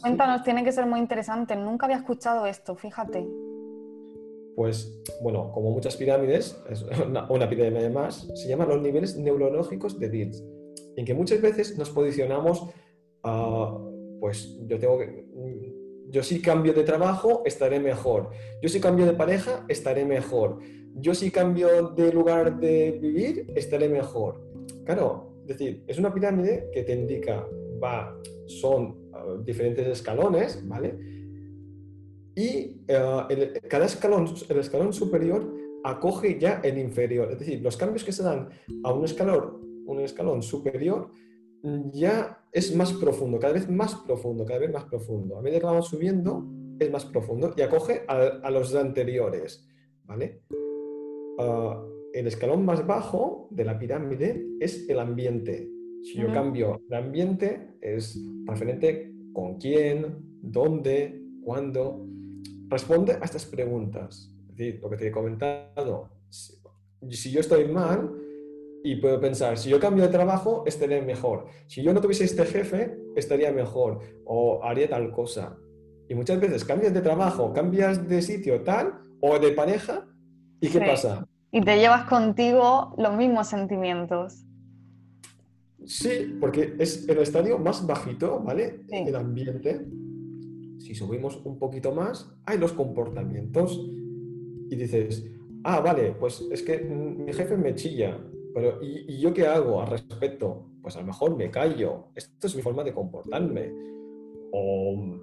Cuéntanos, 0.00 0.42
tiene 0.42 0.64
que 0.64 0.72
ser 0.72 0.86
muy 0.86 1.00
interesante. 1.00 1.54
Nunca 1.54 1.86
había 1.86 1.98
escuchado 1.98 2.46
esto, 2.46 2.74
fíjate. 2.76 3.26
Pues, 4.54 5.02
bueno, 5.20 5.52
como 5.52 5.70
muchas 5.70 5.96
pirámides, 5.96 6.58
es 6.70 6.82
una, 7.06 7.30
una 7.30 7.48
pirámide 7.48 7.90
más, 7.90 8.26
se 8.34 8.48
llaman 8.48 8.68
los 8.68 8.80
niveles 8.80 9.16
neurológicos 9.16 9.98
de 9.98 10.08
Diltz, 10.08 10.42
en 10.96 11.04
que 11.04 11.12
muchas 11.12 11.42
veces 11.42 11.76
nos 11.76 11.90
posicionamos 11.90 12.66
Ah, 13.28 13.76
pues 14.20 14.56
yo 14.68 14.78
tengo 14.78 14.98
que, 14.98 15.26
yo 16.10 16.22
si 16.22 16.40
cambio 16.40 16.72
de 16.72 16.84
trabajo 16.84 17.42
estaré 17.44 17.80
mejor, 17.80 18.30
yo 18.62 18.68
si 18.68 18.80
cambio 18.80 19.04
de 19.04 19.14
pareja 19.14 19.64
estaré 19.66 20.04
mejor, 20.04 20.60
yo 20.94 21.12
si 21.12 21.32
cambio 21.32 21.88
de 21.88 22.12
lugar 22.12 22.60
de 22.60 22.92
vivir 22.92 23.52
estaré 23.56 23.88
mejor. 23.88 24.40
Claro, 24.84 25.35
decir, 25.46 25.84
es 25.86 25.98
una 25.98 26.12
pirámide 26.12 26.70
que 26.72 26.82
te 26.82 26.94
indica, 26.94 27.46
va, 27.82 28.16
son 28.46 29.10
ah, 29.12 29.36
diferentes 29.44 29.86
escalones, 29.86 30.66
¿vale? 30.66 30.98
Y 32.34 32.82
ah, 32.90 33.28
cada 33.68 33.86
escalón, 33.86 34.26
el 34.48 34.58
escalón 34.58 34.92
superior 34.92 35.52
acoge 35.84 36.38
ya 36.38 36.60
el 36.64 36.78
inferior, 36.78 37.30
es 37.32 37.38
decir, 37.38 37.62
los 37.62 37.76
cambios 37.76 38.04
que 38.04 38.12
se 38.12 38.22
dan 38.22 38.48
a 38.84 38.92
un 38.92 39.04
escalón, 39.04 39.84
un 39.86 40.00
escalón 40.00 40.42
superior 40.42 41.10
ya 41.92 42.44
es 42.52 42.74
más 42.74 42.92
profundo, 42.92 43.38
cada 43.38 43.54
vez 43.54 43.68
más 43.68 43.94
profundo, 43.94 44.44
cada 44.44 44.60
vez 44.60 44.72
más 44.72 44.84
profundo. 44.84 45.38
A 45.38 45.42
medida 45.42 45.60
que 45.60 45.66
vamos 45.66 45.88
subiendo, 45.88 46.46
es 46.78 46.90
más 46.90 47.04
profundo 47.04 47.54
y 47.56 47.62
acoge 47.62 48.04
a, 48.06 48.50
los 48.50 48.74
anteriores. 48.74 49.66
¿vale? 50.04 50.42
Ah, 51.38 51.82
el 52.18 52.26
escalón 52.26 52.64
más 52.64 52.86
bajo 52.86 53.48
de 53.50 53.64
la 53.64 53.78
pirámide 53.78 54.46
es 54.58 54.88
el 54.88 54.98
ambiente. 54.98 55.68
Si 56.02 56.14
yo 56.14 56.32
cambio 56.32 56.80
el 56.88 56.94
ambiente, 56.94 57.74
es 57.80 58.18
referente 58.46 59.12
con 59.32 59.58
quién, 59.58 60.16
dónde, 60.40 61.20
cuándo. 61.42 62.06
Responde 62.68 63.12
a 63.12 63.24
estas 63.24 63.44
preguntas. 63.44 64.32
Es 64.48 64.56
decir, 64.56 64.80
lo 64.80 64.88
que 64.88 64.96
te 64.96 65.08
he 65.08 65.10
comentado. 65.10 66.08
si 67.10 67.30
yo 67.30 67.40
estoy 67.40 67.66
mal, 67.66 68.14
y 68.82 68.96
puedo 68.96 69.20
pensar, 69.20 69.58
si 69.58 69.68
yo 69.68 69.80
cambio 69.80 70.04
de 70.04 70.10
trabajo, 70.10 70.62
estaría 70.64 71.02
mejor. 71.02 71.46
Si 71.66 71.82
yo 71.82 71.92
no 71.92 72.00
tuviese 72.00 72.24
este 72.24 72.44
jefe, 72.44 72.96
estaría 73.16 73.50
mejor 73.50 73.98
o 74.24 74.62
haría 74.62 74.88
tal 74.88 75.10
cosa. 75.10 75.58
Y 76.08 76.14
muchas 76.14 76.40
veces 76.40 76.64
cambias 76.64 76.94
de 76.94 77.00
trabajo, 77.00 77.52
cambias 77.52 78.08
de 78.08 78.22
sitio 78.22 78.62
tal 78.62 79.00
o 79.20 79.38
de 79.40 79.50
pareja 79.50 80.06
y 80.60 80.68
¿qué 80.68 80.78
pasa? 80.78 81.26
Y 81.52 81.60
te 81.60 81.78
llevas 81.78 82.04
contigo 82.04 82.94
los 82.98 83.14
mismos 83.16 83.48
sentimientos. 83.48 84.44
Sí, 85.84 86.36
porque 86.40 86.74
es 86.78 87.08
el 87.08 87.18
estadio 87.18 87.58
más 87.58 87.86
bajito, 87.86 88.40
¿vale? 88.40 88.80
El 88.90 89.14
ambiente. 89.14 89.86
Si 90.78 90.94
subimos 90.94 91.36
un 91.44 91.58
poquito 91.58 91.92
más, 91.92 92.30
hay 92.44 92.58
los 92.58 92.72
comportamientos. 92.72 93.80
Y 94.68 94.74
dices, 94.74 95.24
ah, 95.62 95.80
vale, 95.80 96.12
pues 96.18 96.44
es 96.50 96.62
que 96.62 96.78
mi 96.78 97.32
jefe 97.32 97.56
me 97.56 97.74
chilla, 97.74 98.18
pero, 98.56 98.78
¿y, 98.80 99.20
yo 99.20 99.34
qué 99.34 99.46
hago 99.46 99.82
al 99.82 99.88
respecto? 99.88 100.70
Pues 100.80 100.96
a 100.96 101.00
lo 101.00 101.06
mejor 101.08 101.36
me 101.36 101.50
callo. 101.50 102.06
Esto 102.14 102.46
es 102.46 102.56
mi 102.56 102.62
forma 102.62 102.82
de 102.82 102.94
comportarme. 102.94 103.70
O, 104.50 105.20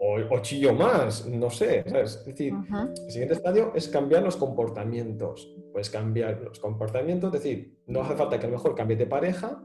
o, 0.00 0.38
chillo 0.40 0.72
más, 0.72 1.26
no 1.26 1.50
sé. 1.50 1.82
Es 1.86 2.24
decir, 2.24 2.54
el 2.54 3.10
siguiente 3.10 3.34
estadio 3.34 3.72
es 3.74 3.88
cambiar 3.88 4.22
los 4.22 4.36
comportamientos. 4.36 5.54
Puedes 5.72 5.90
cambiar 5.90 6.40
los 6.42 6.58
comportamientos, 6.58 7.34
es 7.34 7.42
decir, 7.42 7.78
no 7.86 8.02
hace 8.02 8.14
falta 8.14 8.38
que 8.38 8.46
a 8.46 8.50
lo 8.50 8.56
mejor 8.56 8.74
cambie 8.74 8.96
de 8.96 9.06
pareja, 9.06 9.62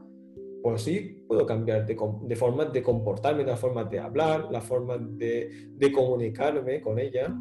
pues 0.62 0.82
sí 0.82 1.24
puedo 1.26 1.44
cambiar 1.44 1.86
de, 1.86 1.96
de, 2.22 2.36
forma 2.36 2.66
de 2.66 2.82
comportarme, 2.82 3.44
la 3.44 3.56
forma 3.56 3.84
de 3.84 3.98
hablar, 3.98 4.48
la 4.50 4.60
forma 4.60 4.96
de, 4.98 5.68
de, 5.70 5.92
comunicarme 5.92 6.80
con 6.80 6.98
ella. 6.98 7.34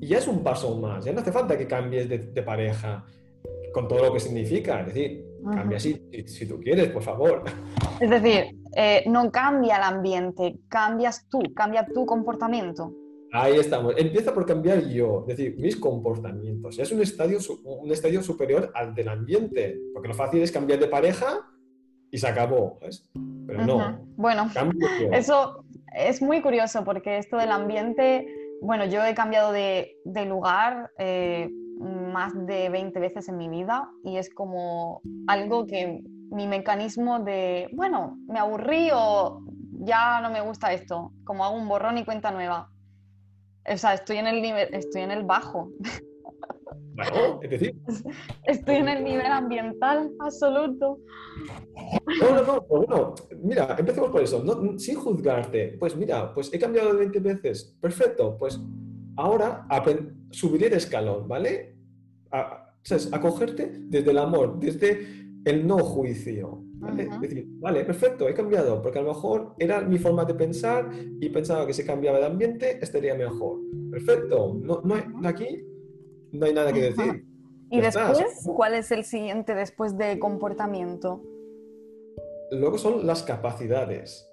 Y 0.00 0.08
ya 0.08 0.18
es 0.18 0.26
un 0.26 0.42
paso 0.42 0.76
más, 0.78 1.04
ya 1.04 1.12
no 1.12 1.20
hace 1.20 1.32
falta 1.32 1.56
que 1.56 1.66
cambies 1.66 2.08
de, 2.08 2.18
de 2.18 2.42
pareja 2.42 3.04
con 3.72 3.86
todo 3.86 4.06
lo 4.06 4.12
que 4.12 4.20
significa. 4.20 4.80
Es 4.80 4.86
decir, 4.86 5.25
cambia 5.54 5.78
si, 5.78 6.00
si, 6.26 6.46
tú 6.46 6.58
quieres, 6.60 6.88
por 6.88 7.02
favor. 7.02 7.44
Es 8.00 8.10
decir, 8.10 8.56
eh, 8.76 9.04
no 9.06 9.30
cambia 9.30 9.76
el 9.76 9.82
ambiente, 9.82 10.58
cambias 10.68 11.26
tú, 11.28 11.40
cambia 11.54 11.86
tu 11.86 12.04
comportamiento. 12.06 12.92
Ahí 13.32 13.58
estamos. 13.58 13.94
Empieza 13.96 14.32
por 14.32 14.46
cambiar 14.46 14.86
yo, 14.86 15.24
es 15.28 15.36
decir, 15.36 15.56
mis 15.58 15.76
comportamientos. 15.76 16.78
Es 16.78 16.92
un 16.92 17.02
estadio, 17.02 17.38
un 17.64 17.90
estadio 17.90 18.22
superior 18.22 18.70
al 18.74 18.94
del 18.94 19.08
ambiente, 19.08 19.78
porque 19.92 20.08
lo 20.08 20.14
fácil 20.14 20.42
es 20.42 20.52
cambiar 20.52 20.78
de 20.78 20.88
pareja 20.88 21.40
y 22.10 22.18
se 22.18 22.26
acabó. 22.26 22.78
Pero 23.46 23.66
no. 23.66 24.06
Bueno, 24.16 24.50
eso 25.12 25.64
es 25.94 26.22
muy 26.22 26.40
curioso 26.40 26.84
porque 26.84 27.18
esto 27.18 27.36
del 27.36 27.50
ambiente, 27.50 28.26
bueno, 28.62 28.86
yo 28.86 29.04
he 29.04 29.14
cambiado 29.14 29.52
de, 29.52 29.96
de 30.04 30.24
lugar. 30.24 30.90
Eh, 30.98 31.50
más 31.78 32.32
de 32.46 32.68
20 32.68 32.98
veces 33.00 33.28
en 33.28 33.36
mi 33.36 33.48
vida 33.48 33.90
y 34.04 34.16
es 34.16 34.32
como 34.32 35.02
algo 35.26 35.66
que 35.66 36.02
mi 36.30 36.46
mecanismo 36.46 37.20
de, 37.20 37.68
bueno, 37.72 38.18
me 38.28 38.38
aburrí 38.38 38.90
o 38.92 39.42
ya 39.80 40.20
no 40.20 40.30
me 40.30 40.40
gusta 40.40 40.72
esto, 40.72 41.12
como 41.24 41.44
hago 41.44 41.56
un 41.56 41.68
borrón 41.68 41.98
y 41.98 42.04
cuenta 42.04 42.30
nueva. 42.30 42.70
O 43.68 43.76
sea, 43.76 43.94
estoy 43.94 44.18
en 44.18 44.26
el 44.26 44.42
nivel, 44.42 44.68
estoy 44.72 45.02
en 45.02 45.10
el 45.10 45.24
bajo. 45.24 45.70
es 47.42 47.50
decir. 47.50 47.76
Estoy 48.44 48.76
en 48.76 48.88
el 48.88 49.04
nivel 49.04 49.26
ambiental 49.26 50.10
absoluto. 50.18 50.98
No, 52.20 52.30
no, 52.30 52.42
no, 52.42 52.66
pues 52.66 52.86
bueno, 52.86 53.14
mira, 53.42 53.76
empecemos 53.78 54.10
por 54.10 54.22
eso, 54.22 54.42
sin 54.78 54.96
juzgarte. 54.96 55.76
Pues 55.78 55.94
mira, 55.94 56.32
pues 56.32 56.52
he 56.54 56.58
cambiado 56.58 56.96
20 56.96 57.18
veces, 57.20 57.76
perfecto, 57.80 58.36
pues 58.38 58.58
ahora 59.16 59.66
subiré 60.36 60.68
de 60.68 60.76
escalón, 60.76 61.26
¿vale? 61.26 61.74
A, 62.30 62.62
Acogerte 63.10 63.68
desde 63.88 64.12
el 64.12 64.18
amor, 64.18 64.60
desde 64.60 65.00
el 65.44 65.66
no 65.66 65.78
juicio. 65.78 66.62
¿vale? 66.78 67.08
decir, 67.20 67.44
vale, 67.58 67.84
perfecto, 67.84 68.28
he 68.28 68.34
cambiado, 68.34 68.80
porque 68.80 68.98
a 68.98 69.02
lo 69.02 69.08
mejor 69.08 69.54
era 69.58 69.80
mi 69.80 69.98
forma 69.98 70.24
de 70.24 70.34
pensar 70.34 70.90
y 71.20 71.28
pensaba 71.30 71.66
que 71.66 71.72
si 71.72 71.84
cambiaba 71.84 72.18
de 72.18 72.26
ambiente 72.26 72.78
estaría 72.80 73.14
mejor. 73.16 73.58
Perfecto, 73.90 74.56
no, 74.60 74.82
no 74.82 74.94
hay, 74.94 75.02
aquí 75.24 75.64
no 76.30 76.46
hay 76.46 76.52
nada 76.52 76.72
que 76.72 76.82
decir. 76.82 77.26
¿Y 77.70 77.80
después? 77.80 78.46
¿Cuál 78.54 78.74
es 78.74 78.92
el 78.92 79.04
siguiente 79.04 79.54
después 79.54 79.98
de 79.98 80.20
comportamiento? 80.20 81.22
Luego 82.52 82.78
son 82.78 83.04
las 83.04 83.24
capacidades 83.24 84.30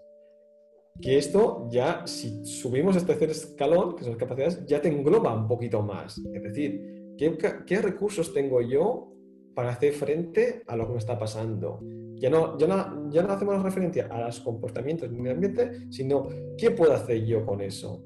que 1.02 1.18
esto 1.18 1.68
ya, 1.72 2.06
si 2.06 2.46
subimos 2.46 2.96
este 2.96 3.16
tercer 3.16 3.32
escalón, 3.32 3.96
que 3.96 4.04
son 4.04 4.12
las 4.12 4.20
capacidades, 4.20 4.66
ya 4.66 4.82
te 4.82 4.90
engloba 4.90 5.34
un 5.36 5.48
poquito 5.48 5.82
más. 5.82 6.18
Es 6.34 6.44
decir, 6.44 7.16
¿qué, 7.18 7.82
recursos 7.82 8.34
tengo 8.34 8.62
yo 8.62 9.12
para 9.56 9.70
hacer 9.70 9.94
frente 9.94 10.64
a 10.68 10.76
lo 10.76 10.86
que 10.86 10.94
me 10.94 11.00
está 11.00 11.18
pasando? 11.18 11.80
Ya 12.16 12.30
no, 12.30 12.58
ya 12.58 12.68
no, 12.68 13.12
ya 13.12 13.24
no 13.24 13.34
hacemos 13.34 13.62
referencia 13.62 14.08
a 14.08 14.22
los 14.22 14.40
comportamientos 14.40 15.10
de 15.10 15.18
mi 15.18 15.30
ambiente, 15.30 15.92
sino 15.92 16.28
qué 16.58 16.72
puedo 16.72 16.94
hacer 16.94 17.26
yo 17.26 17.46
con 17.46 17.62
eso. 17.62 18.04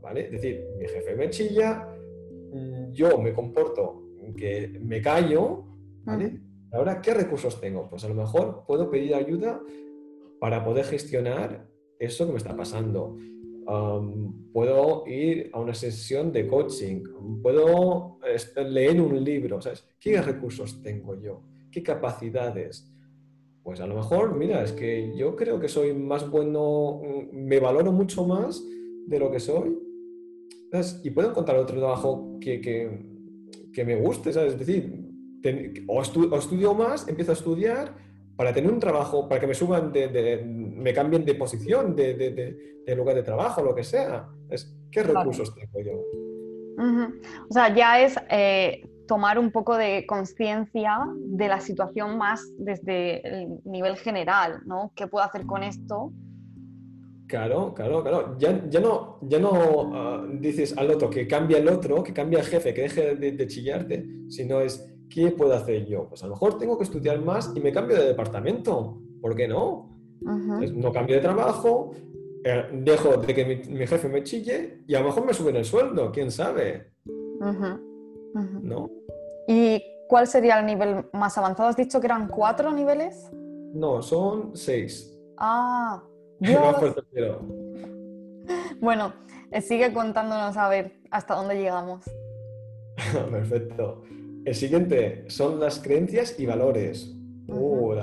¿Vale? 0.00 0.26
Es 0.26 0.30
decir, 0.30 0.64
mi 0.78 0.86
jefe 0.86 1.16
me 1.16 1.28
chilla, 1.28 1.86
mm, 2.52 2.92
yo 2.92 3.18
me 3.18 3.34
comporto 3.34 4.08
que 4.36 4.78
me 4.80 5.02
callo, 5.02 5.64
¿vale? 6.04 6.40
Ahora, 6.72 7.00
¿qué 7.00 7.12
recursos 7.12 7.60
tengo? 7.60 7.88
Pues 7.88 8.04
a 8.04 8.08
lo 8.08 8.14
mejor 8.14 8.64
puedo 8.66 8.90
pedir 8.90 9.14
ayuda 9.14 9.60
para 10.38 10.64
poder 10.64 10.84
gestionar 10.84 11.66
eso 11.98 12.26
que 12.26 12.32
me 12.32 12.38
está 12.38 12.56
pasando. 12.56 13.16
puedo 14.52 15.04
ir 15.06 15.50
a 15.52 15.60
una 15.60 15.74
sesión 15.74 16.32
de 16.32 16.46
coaching, 16.46 17.02
puedo 17.42 18.18
leer 18.56 19.00
un 19.00 19.22
libro, 19.22 19.60
¿sabes? 19.60 19.84
¿Qué 20.00 20.20
recursos 20.22 20.82
tengo 20.82 21.20
yo? 21.20 21.42
¿Qué 21.70 21.82
capacidades? 21.82 22.90
Pues 23.62 23.80
a 23.80 23.86
lo 23.86 23.96
mejor, 23.96 24.34
mira, 24.34 24.62
es 24.62 24.72
que 24.72 25.12
yo 25.14 25.36
creo 25.36 25.60
que 25.60 25.68
soy 25.68 25.92
más 25.92 26.30
bueno, 26.30 27.02
me 27.32 27.60
valoro 27.60 27.92
mucho 27.92 28.24
más 28.26 28.64
de 29.06 29.18
lo 29.18 29.30
que 29.30 29.40
soy. 29.40 29.78
Y 31.02 31.10
puedo 31.10 31.30
encontrar 31.30 31.58
otro 31.58 31.78
trabajo 31.78 32.38
que, 32.40 32.60
que, 32.60 33.84
me 33.84 33.96
guste, 33.96 34.32
¿sabes? 34.32 34.54
Es 34.54 34.58
decir, 34.58 34.92
o, 35.86 35.98
o 35.98 36.38
estudio 36.38 36.74
más, 36.74 37.06
empiezo 37.08 37.32
a 37.32 37.34
estudiar 37.34 37.94
para 38.38 38.52
tener 38.52 38.70
un 38.70 38.78
trabajo, 38.78 39.28
para 39.28 39.40
que 39.40 39.48
me 39.48 39.54
suban, 39.54 39.92
de, 39.92 40.44
me 40.46 40.94
cambien 40.94 41.24
de 41.24 41.34
posición, 41.34 41.96
de, 41.96 42.94
lugar 42.96 43.16
de 43.16 43.24
trabajo, 43.24 43.62
lo 43.62 43.74
que 43.74 43.82
sea. 43.82 44.28
Es, 44.48 44.72
¿Qué 44.92 45.02
recursos 45.02 45.52
tengo 45.56 45.80
yo? 45.84 45.92
O 47.50 47.52
sea, 47.52 47.74
ya 47.74 48.00
es 48.00 48.14
eh, 48.30 48.88
tomar 49.08 49.40
un 49.40 49.50
poco 49.50 49.76
de 49.76 50.06
conciencia 50.06 51.00
de 51.16 51.48
la 51.48 51.58
situación 51.58 52.16
más 52.16 52.40
desde 52.56 53.26
el 53.26 53.58
nivel 53.64 53.96
general, 53.96 54.60
¿no? 54.66 54.92
¿Qué 54.94 55.08
puedo 55.08 55.24
hacer 55.24 55.44
con 55.44 55.64
esto? 55.64 56.12
Claro, 57.26 57.74
claro, 57.74 58.02
claro. 58.04 58.36
Ya, 58.38 58.64
ya 58.68 58.78
no, 58.78 59.18
ya 59.22 59.40
no 59.40 59.90
ah, 59.94 60.26
dices 60.30 60.78
al 60.78 60.92
otro 60.92 61.10
que 61.10 61.26
cambie 61.26 61.58
el 61.58 61.68
otro, 61.68 62.04
que 62.04 62.12
cambie 62.12 62.38
el 62.38 62.44
jefe, 62.44 62.72
que 62.72 62.82
deje 62.82 63.16
de, 63.16 63.46
chillarte, 63.48 64.06
sino 64.28 64.60
es, 64.60 64.88
¿qué 65.08 65.30
puedo 65.30 65.54
hacer 65.54 65.86
yo? 65.86 66.08
Pues 66.08 66.22
a 66.22 66.26
lo 66.26 66.34
mejor 66.34 66.58
tengo 66.58 66.76
que 66.76 66.84
estudiar 66.84 67.20
más 67.20 67.52
y 67.54 67.60
me 67.60 67.72
cambio 67.72 67.96
de 67.96 68.06
departamento. 68.06 68.98
¿Por 69.20 69.34
qué 69.34 69.48
no? 69.48 69.96
no 70.20 70.92
cambio 70.92 71.16
de 71.16 71.22
trabajo, 71.22 71.92
eh, 72.44 72.68
dejo 72.72 73.16
de 73.16 73.34
que 73.34 73.44
mi, 73.44 73.86
jefe 73.86 74.08
me 74.08 74.22
chille 74.22 74.84
y 74.86 74.94
a 74.94 75.00
lo 75.00 75.06
mejor 75.06 75.26
me 75.26 75.34
suben 75.34 75.56
el 75.56 75.64
sueldo, 75.64 76.12
quién 76.12 76.30
sabe. 76.30 76.92
¿No? 78.62 78.90
¿Y 79.46 79.82
cuál 80.08 80.26
sería 80.26 80.58
el 80.58 80.66
nivel 80.66 81.06
más 81.12 81.38
avanzado? 81.38 81.68
¿Has 81.68 81.76
dicho 81.76 82.00
que 82.00 82.06
eran 82.06 82.28
cuatro 82.28 82.72
niveles? 82.72 83.30
No, 83.74 84.02
son 84.02 84.56
seis. 84.56 85.14
Ah, 85.36 86.02
bueno, 88.80 89.12
eh, 89.50 89.60
sigue 89.60 89.92
contándonos 89.92 90.56
a 90.56 90.68
ver 90.68 91.00
hasta 91.10 91.34
dónde 91.34 91.56
llegamos. 91.56 92.04
Perfecto. 93.30 94.02
El 94.48 94.54
siguiente 94.54 95.24
son 95.26 95.60
las 95.60 95.78
creencias 95.78 96.40
y 96.40 96.46
valores. 96.46 97.14
Uh, 97.48 97.94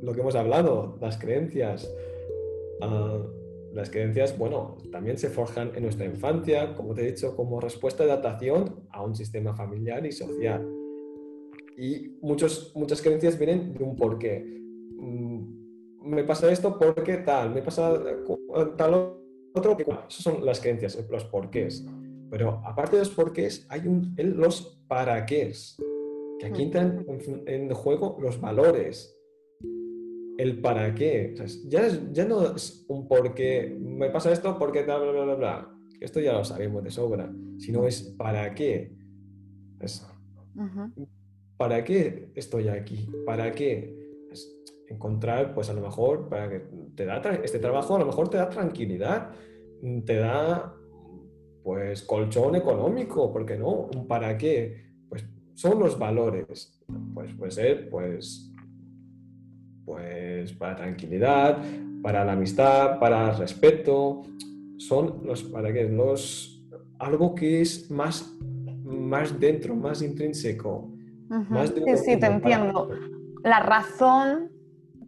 lo 0.00 0.14
que 0.14 0.22
hemos 0.22 0.34
hablado, 0.34 0.96
las 1.02 1.18
creencias. 1.18 1.86
Ah, 2.80 3.22
las 3.74 3.90
creencias, 3.90 4.38
bueno, 4.38 4.78
también 4.90 5.18
se 5.18 5.28
forjan 5.28 5.72
en 5.74 5.82
nuestra 5.82 6.06
infancia, 6.06 6.74
como 6.74 6.94
te 6.94 7.02
he 7.02 7.12
dicho, 7.12 7.36
como 7.36 7.60
respuesta 7.60 8.06
de 8.06 8.12
adaptación 8.12 8.86
a 8.88 9.02
un 9.02 9.14
sistema 9.14 9.54
familiar 9.54 10.06
y 10.06 10.12
social. 10.12 10.66
Y 11.76 12.16
muchos, 12.22 12.72
muchas 12.74 13.02
creencias 13.02 13.38
vienen 13.38 13.74
de 13.74 13.84
un 13.84 13.96
porqué. 13.96 14.42
Mm, 14.96 16.08
me 16.08 16.24
pasa 16.24 16.50
esto 16.50 16.78
porque 16.78 17.18
tal, 17.18 17.50
me 17.52 17.60
pasa 17.60 18.02
tal 18.78 19.12
otro. 19.52 19.76
Esas 20.08 20.22
son 20.22 20.42
las 20.42 20.58
creencias, 20.58 20.98
los 21.10 21.24
porqués. 21.26 21.84
Pero 22.36 22.60
aparte 22.66 22.96
de 22.96 23.00
los 23.00 23.08
porqués, 23.08 23.64
hay 23.70 23.88
un, 23.88 24.14
los 24.18 24.78
para 24.88 25.24
qué. 25.24 25.54
Que 26.38 26.44
aquí 26.44 26.64
entran 26.64 27.06
en 27.46 27.70
juego 27.70 28.18
los 28.20 28.38
valores 28.38 29.18
el 30.36 30.60
para 30.60 30.94
qué. 30.94 31.34
ya, 31.66 31.88
ya 32.12 32.26
no 32.26 32.54
es 32.54 32.84
un 32.88 33.08
por 33.08 33.32
qué, 33.32 33.74
me 33.80 34.10
pasa 34.10 34.30
esto 34.30 34.58
porque 34.58 34.82
bla, 34.82 34.98
bla, 34.98 35.24
bla, 35.24 35.34
bla. 35.34 35.74
Esto 35.98 36.20
ya 36.20 36.34
lo 36.34 36.44
sabemos 36.44 36.84
de 36.84 36.90
sobra, 36.90 37.32
sino 37.56 37.86
es 37.86 38.02
para 38.02 38.54
qué. 38.54 38.94
¿Para 41.56 41.84
qué 41.84 42.32
estoy 42.34 42.68
aquí? 42.68 43.08
¿Para 43.24 43.50
qué? 43.50 43.96
encontrar, 44.88 45.54
pues 45.54 45.70
a 45.70 45.72
lo 45.72 45.80
mejor, 45.80 46.28
para 46.28 46.50
que 46.50 46.60
te 46.94 47.06
da 47.06 47.18
este 47.42 47.58
trabajo 47.58 47.96
a 47.96 47.98
lo 47.98 48.06
mejor 48.06 48.28
te 48.28 48.36
da 48.36 48.48
tranquilidad, 48.48 49.30
te 50.04 50.16
da 50.16 50.75
pues 51.66 52.02
colchón 52.04 52.54
económico, 52.54 53.32
¿por 53.32 53.44
qué 53.44 53.56
no? 53.56 53.90
¿Para 54.06 54.38
qué? 54.38 54.84
Pues 55.08 55.26
son 55.54 55.80
los 55.80 55.98
valores. 55.98 56.80
Pues 57.12 57.34
puede 57.34 57.50
ser, 57.50 57.90
pues 57.90 58.52
pues 59.84 60.52
para 60.52 60.76
tranquilidad, 60.76 61.60
para 62.04 62.24
la 62.24 62.34
amistad, 62.34 63.00
para 63.00 63.32
el 63.32 63.38
respeto, 63.38 64.22
son 64.78 65.22
los 65.24 65.42
para 65.42 65.72
qué, 65.72 65.88
los 65.88 66.64
algo 67.00 67.34
que 67.34 67.62
es 67.62 67.90
más 67.90 68.32
más 68.84 69.40
dentro, 69.40 69.74
más 69.74 70.02
intrínseco, 70.02 70.88
más 71.50 71.70
Sí, 71.70 71.96
sí, 71.96 72.20
te 72.20 72.26
entiendo. 72.26 72.90
La 73.42 73.58
razón 73.58 74.52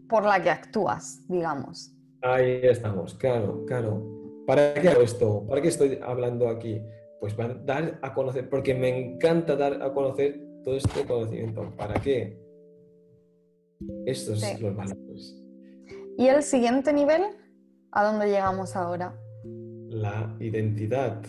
por 0.09 0.25
la 0.25 0.43
que 0.43 0.51
actúas, 0.51 1.25
digamos. 1.29 1.95
Ahí 2.21 2.63
estamos, 2.65 3.15
claro, 3.15 3.65
claro. 3.65 4.18
¿Para 4.49 4.73
qué 4.73 4.89
hago 4.89 5.03
esto? 5.03 5.45
¿Para 5.47 5.61
qué 5.61 5.69
estoy 5.69 5.99
hablando 6.03 6.49
aquí? 6.49 6.81
Pues 7.21 7.35
para 7.35 7.53
dar 7.53 7.99
a 8.01 8.15
conocer, 8.15 8.49
porque 8.49 8.73
me 8.73 8.89
encanta 8.89 9.57
dar 9.57 9.83
a 9.83 9.93
conocer 9.93 10.41
todo 10.65 10.75
este 10.75 11.05
conocimiento. 11.05 11.71
¿Para 11.77 12.01
qué? 12.01 12.41
Estos 14.07 14.41
son 14.41 14.63
los 14.63 14.75
valores. 14.75 15.45
¿Y 16.17 16.29
el 16.29 16.43
siguiente 16.43 16.95
nivel? 16.95 17.25
¿A 17.93 18.03
dónde 18.03 18.29
llegamos 18.29 18.75
ahora? 18.75 19.21
La 19.91 20.35
identidad. 20.41 21.23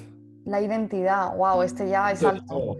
La 0.45 0.61
identidad, 0.61 1.35
wow, 1.35 1.61
este 1.61 1.89
ya 1.89 2.13
es 2.13 2.23
alto. 2.23 2.77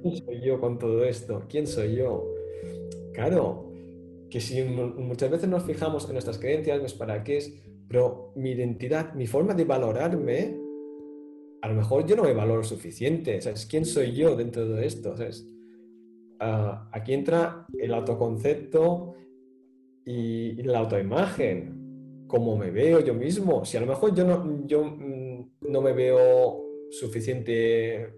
¿Quién 0.00 0.16
soy 0.16 0.40
yo 0.40 0.58
con 0.58 0.78
todo 0.78 1.04
esto? 1.04 1.42
¿Quién 1.46 1.66
soy 1.66 1.96
yo? 1.96 2.24
Claro, 3.12 3.70
que 4.30 4.40
si 4.40 4.62
muchas 4.62 5.30
veces 5.30 5.46
nos 5.46 5.64
fijamos 5.64 6.06
en 6.06 6.14
nuestras 6.14 6.38
creencias, 6.38 6.80
pues 6.80 6.94
para 6.94 7.22
qué 7.22 7.36
es, 7.36 7.52
pero 7.90 8.32
mi 8.36 8.52
identidad, 8.52 9.14
mi 9.14 9.26
forma 9.26 9.52
de 9.52 9.64
valorarme, 9.64 10.56
a 11.60 11.68
lo 11.68 11.74
mejor 11.74 12.06
yo 12.06 12.14
no 12.14 12.22
me 12.22 12.32
valoro 12.32 12.62
suficiente. 12.62 13.40
¿Sabes? 13.40 13.66
¿Quién 13.66 13.84
soy 13.84 14.12
yo 14.12 14.36
dentro 14.36 14.64
de 14.64 14.86
esto? 14.86 15.16
¿Sabes? 15.16 15.44
Ah, 16.38 16.88
aquí 16.92 17.14
entra 17.14 17.66
el 17.76 17.92
autoconcepto 17.92 19.16
y, 20.04 20.62
la 20.62 20.78
autoimagen, 20.78 22.26
cómo 22.28 22.56
me 22.56 22.70
veo 22.70 23.00
yo 23.00 23.12
mismo. 23.12 23.64
Si 23.64 23.76
a 23.76 23.80
lo 23.80 23.86
mejor 23.86 24.14
yo 24.14 24.24
no, 24.24 24.64
yo, 24.68 24.84
mm, 24.84 25.50
no 25.62 25.82
me 25.82 25.92
veo 25.92 26.62
suficiente, 26.92 28.14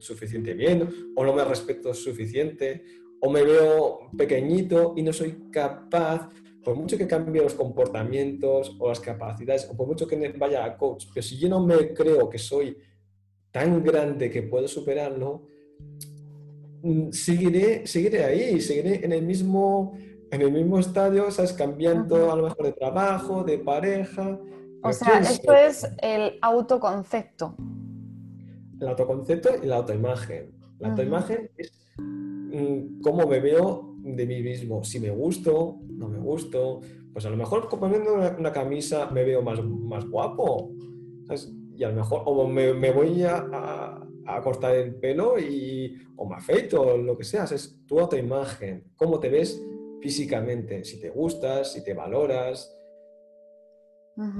suficiente 0.00 0.52
bien, 0.52 0.86
o 1.16 1.24
no 1.24 1.32
me 1.32 1.46
respeto 1.46 1.94
suficiente, 1.94 2.84
o 3.22 3.30
me 3.30 3.42
veo 3.42 4.10
pequeñito 4.18 4.92
y 4.98 5.02
no 5.02 5.14
soy 5.14 5.48
capaz, 5.50 6.28
por 6.66 6.76
mucho 6.76 6.98
que 6.98 7.06
cambie 7.06 7.42
los 7.42 7.54
comportamientos 7.54 8.76
o 8.78 8.88
las 8.88 9.00
capacidades, 9.00 9.66
o 9.70 9.76
por 9.76 9.86
mucho 9.86 10.06
que 10.06 10.34
vaya 10.36 10.64
a 10.64 10.76
coach, 10.76 11.06
pero 11.14 11.22
si 11.22 11.38
yo 11.38 11.48
no 11.48 11.64
me 11.64 11.94
creo 11.94 12.28
que 12.28 12.38
soy 12.38 12.76
tan 13.50 13.82
grande 13.82 14.30
que 14.30 14.42
puedo 14.42 14.68
superarlo, 14.68 15.46
Mm, 16.86 17.10
seguiré, 17.10 17.84
seguiré 17.84 18.24
ahí, 18.24 18.60
seguiré 18.60 19.04
en 19.04 19.10
el 19.12 19.22
mismo, 19.24 19.98
en 20.30 20.40
el 20.40 20.52
mismo 20.52 20.78
estadio, 20.78 21.28
¿sabes? 21.32 21.52
Cambiando 21.52 22.30
a 22.30 22.36
lo 22.36 22.44
mejor 22.44 22.64
de 22.64 22.72
trabajo, 22.72 23.42
de 23.42 23.58
pareja. 23.58 24.38
O 24.84 24.92
sea, 24.92 25.18
esto 25.18 25.52
es 25.52 25.88
el 26.00 26.38
autoconcepto. 26.42 27.56
El 28.80 28.88
autoconcepto 28.88 29.50
y 29.60 29.66
la 29.66 29.76
autoimagen. 29.76 30.52
La 30.78 30.90
autoimagen 30.90 31.50
es 31.56 31.72
mm, 31.98 33.00
cómo 33.00 33.26
me 33.26 33.40
veo 33.40 33.95
de 34.14 34.26
mí 34.26 34.42
mismo. 34.42 34.84
Si 34.84 35.00
me 35.00 35.10
gusto, 35.10 35.80
no 35.88 36.08
me 36.08 36.18
gusto. 36.18 36.80
Pues 37.12 37.24
a 37.26 37.30
lo 37.30 37.36
mejor 37.36 37.68
poniendo 37.68 38.14
una, 38.14 38.36
una 38.38 38.52
camisa 38.52 39.10
me 39.10 39.24
veo 39.24 39.42
más, 39.42 39.62
más 39.64 40.04
guapo. 40.08 40.72
Y 41.76 41.82
a 41.82 41.88
lo 41.88 41.96
mejor, 41.96 42.22
o 42.24 42.46
me, 42.46 42.72
me 42.72 42.92
voy 42.92 43.22
a 43.22 44.06
a 44.26 44.42
cortar 44.42 44.74
el 44.74 44.94
pelo 44.96 45.38
y, 45.38 45.96
o 46.16 46.28
me 46.28 46.36
afeito, 46.36 46.96
lo 46.96 47.16
que 47.16 47.24
seas, 47.24 47.52
es 47.52 47.86
tu 47.86 48.00
autoimagen, 48.00 48.92
cómo 48.96 49.20
te 49.20 49.28
ves 49.28 49.62
físicamente, 50.00 50.84
si 50.84 51.00
te 51.00 51.10
gustas, 51.10 51.72
si 51.72 51.84
te 51.84 51.94
valoras. 51.94 52.72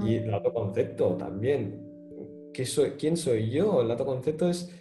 Y 0.03 0.15
el 0.15 0.33
autoconcepto 0.33 1.15
también. 1.17 1.83
¿Qué 2.51 2.65
soy, 2.65 2.91
¿Quién 2.91 3.15
soy 3.15 3.51
yo? 3.51 3.81
El 3.81 3.91
autoconcepto 3.91 4.49
es 4.49 4.73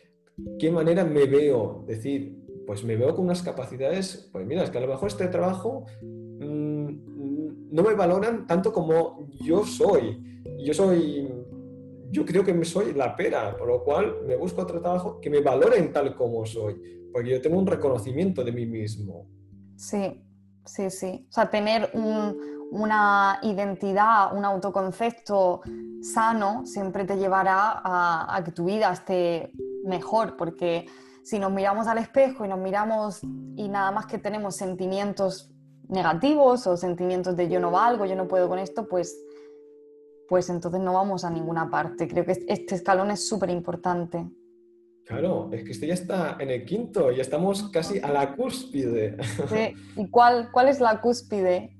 qué 0.58 0.70
manera 0.70 1.04
me 1.04 1.26
veo. 1.26 1.84
Decir, 1.86 2.35
pues 2.66 2.84
me 2.84 2.96
veo 2.96 3.14
con 3.14 3.24
unas 3.24 3.42
capacidades, 3.42 4.28
pues 4.32 4.46
mira, 4.46 4.64
es 4.64 4.70
que 4.70 4.78
a 4.78 4.80
lo 4.80 4.88
mejor 4.88 5.08
este 5.08 5.28
trabajo 5.28 5.86
mm, 6.02 7.70
no 7.70 7.82
me 7.82 7.94
valoran 7.94 8.46
tanto 8.46 8.72
como 8.72 9.28
yo 9.44 9.64
soy. 9.64 10.22
Yo 10.64 10.74
soy 10.74 11.28
yo 12.10 12.24
creo 12.24 12.44
que 12.44 12.54
me 12.54 12.64
soy 12.64 12.92
la 12.92 13.16
pera, 13.16 13.56
por 13.56 13.68
lo 13.68 13.82
cual 13.82 14.22
me 14.26 14.36
busco 14.36 14.62
otro 14.62 14.80
trabajo 14.80 15.20
que 15.20 15.30
me 15.30 15.40
valoren 15.40 15.92
tal 15.92 16.14
como 16.14 16.44
soy, 16.46 17.08
porque 17.12 17.30
yo 17.30 17.40
tengo 17.40 17.58
un 17.58 17.66
reconocimiento 17.66 18.44
de 18.44 18.52
mí 18.52 18.66
mismo. 18.66 19.26
Sí, 19.76 20.22
sí, 20.64 20.90
sí. 20.90 21.26
O 21.28 21.32
sea, 21.32 21.50
tener 21.50 21.90
una 22.70 23.38
identidad, 23.42 24.36
un 24.36 24.44
autoconcepto 24.44 25.62
sano 26.00 26.64
siempre 26.64 27.04
te 27.04 27.16
llevará 27.16 27.80
a, 27.82 28.36
a 28.36 28.44
que 28.44 28.52
tu 28.52 28.66
vida 28.66 28.92
esté 28.92 29.52
mejor, 29.84 30.36
porque 30.36 30.86
si 31.26 31.40
nos 31.40 31.50
miramos 31.50 31.88
al 31.88 31.98
espejo 31.98 32.44
y 32.44 32.48
nos 32.48 32.60
miramos 32.60 33.20
y 33.56 33.68
nada 33.68 33.90
más 33.90 34.06
que 34.06 34.16
tenemos 34.16 34.54
sentimientos 34.54 35.50
negativos 35.88 36.68
o 36.68 36.76
sentimientos 36.76 37.36
de 37.36 37.48
yo 37.48 37.58
no 37.58 37.72
valgo, 37.72 38.06
yo 38.06 38.14
no 38.14 38.28
puedo 38.28 38.48
con 38.48 38.60
esto, 38.60 38.86
pues 38.86 39.20
pues 40.28 40.48
entonces 40.50 40.80
no 40.80 40.92
vamos 40.92 41.24
a 41.24 41.30
ninguna 41.30 41.68
parte. 41.68 42.06
Creo 42.06 42.24
que 42.24 42.44
este 42.46 42.76
escalón 42.76 43.10
es 43.10 43.28
súper 43.28 43.50
importante. 43.50 44.24
Claro, 45.04 45.50
es 45.52 45.64
que 45.64 45.72
este 45.72 45.88
ya 45.88 45.94
está 45.94 46.36
en 46.38 46.50
el 46.50 46.64
quinto, 46.64 47.10
ya 47.10 47.22
estamos 47.22 47.70
casi 47.70 47.98
a 47.98 48.12
la 48.12 48.36
cúspide. 48.36 49.16
¿Y 49.96 50.08
cuál, 50.10 50.50
cuál 50.52 50.68
es 50.68 50.78
la 50.78 51.00
cúspide? 51.00 51.76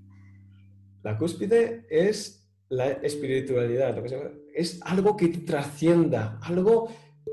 La 1.04 1.16
cúspide 1.16 1.86
es 1.88 2.48
la 2.68 2.90
espiritualidad, 2.90 3.96
es 4.52 4.80
algo 4.82 5.16
que 5.16 5.28
trascienda, 5.28 6.40
algo, 6.42 6.88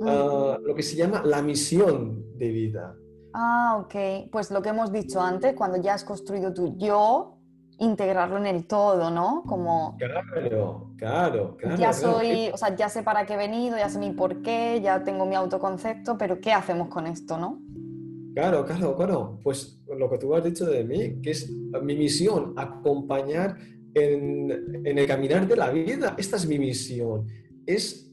ah, 0.10 0.58
lo 0.62 0.76
que 0.76 0.84
se 0.84 0.96
llama 0.96 1.22
la 1.24 1.42
misión 1.42 2.38
de 2.38 2.50
vida. 2.50 2.96
Ah, 3.34 3.84
ok. 3.84 4.30
Pues 4.32 4.52
lo 4.52 4.62
que 4.62 4.70
hemos 4.70 4.92
dicho 4.92 5.22
antes, 5.22 5.54
cuando 5.56 5.82
ya 5.82 5.96
has 5.96 6.04
construido 6.04 6.54
tu 6.54 6.78
yo, 6.78 7.40
integrarlo 7.80 8.38
en 8.38 8.46
el 8.46 8.66
todo, 8.66 9.10
¿no? 9.10 9.44
Como... 9.48 9.98
Claro, 9.98 10.92
claro, 10.98 11.58
claro. 11.58 11.78
Ya 11.78 11.94
soy, 11.94 12.50
o 12.54 12.58
sea, 12.58 12.76
ya 12.76 12.90
sé 12.90 13.04
para 13.04 13.26
qué 13.26 13.34
he 13.34 13.38
venido, 13.38 13.78
ya 13.78 13.90
sé 13.90 14.00
mi 14.00 14.12
por 14.12 14.42
qué, 14.42 14.80
ya 14.82 15.04
tengo 15.04 15.26
mi 15.26 15.36
autoconcepto, 15.36 16.18
pero 16.18 16.40
¿qué 16.40 16.52
hacemos 16.52 16.90
con 16.90 17.08
esto, 17.08 17.38
no? 17.38 17.60
Claro, 18.34 18.66
claro, 18.66 18.96
claro. 18.96 19.40
Pues 19.44 19.80
lo 19.88 20.10
que 20.10 20.18
tú 20.18 20.34
has 20.34 20.44
dicho 20.44 20.66
de 20.66 20.84
mí, 20.84 21.22
que 21.22 21.32
es 21.32 21.50
mi 21.50 21.96
misión, 21.96 22.54
acompañar 22.58 23.58
en, 23.94 24.52
el 24.86 25.08
caminar 25.08 25.48
de 25.48 25.56
la 25.56 25.70
vida. 25.70 26.16
Esta 26.18 26.38
es 26.38 26.48
mi 26.48 26.58
misión. 26.58 27.28
Es 27.66 28.12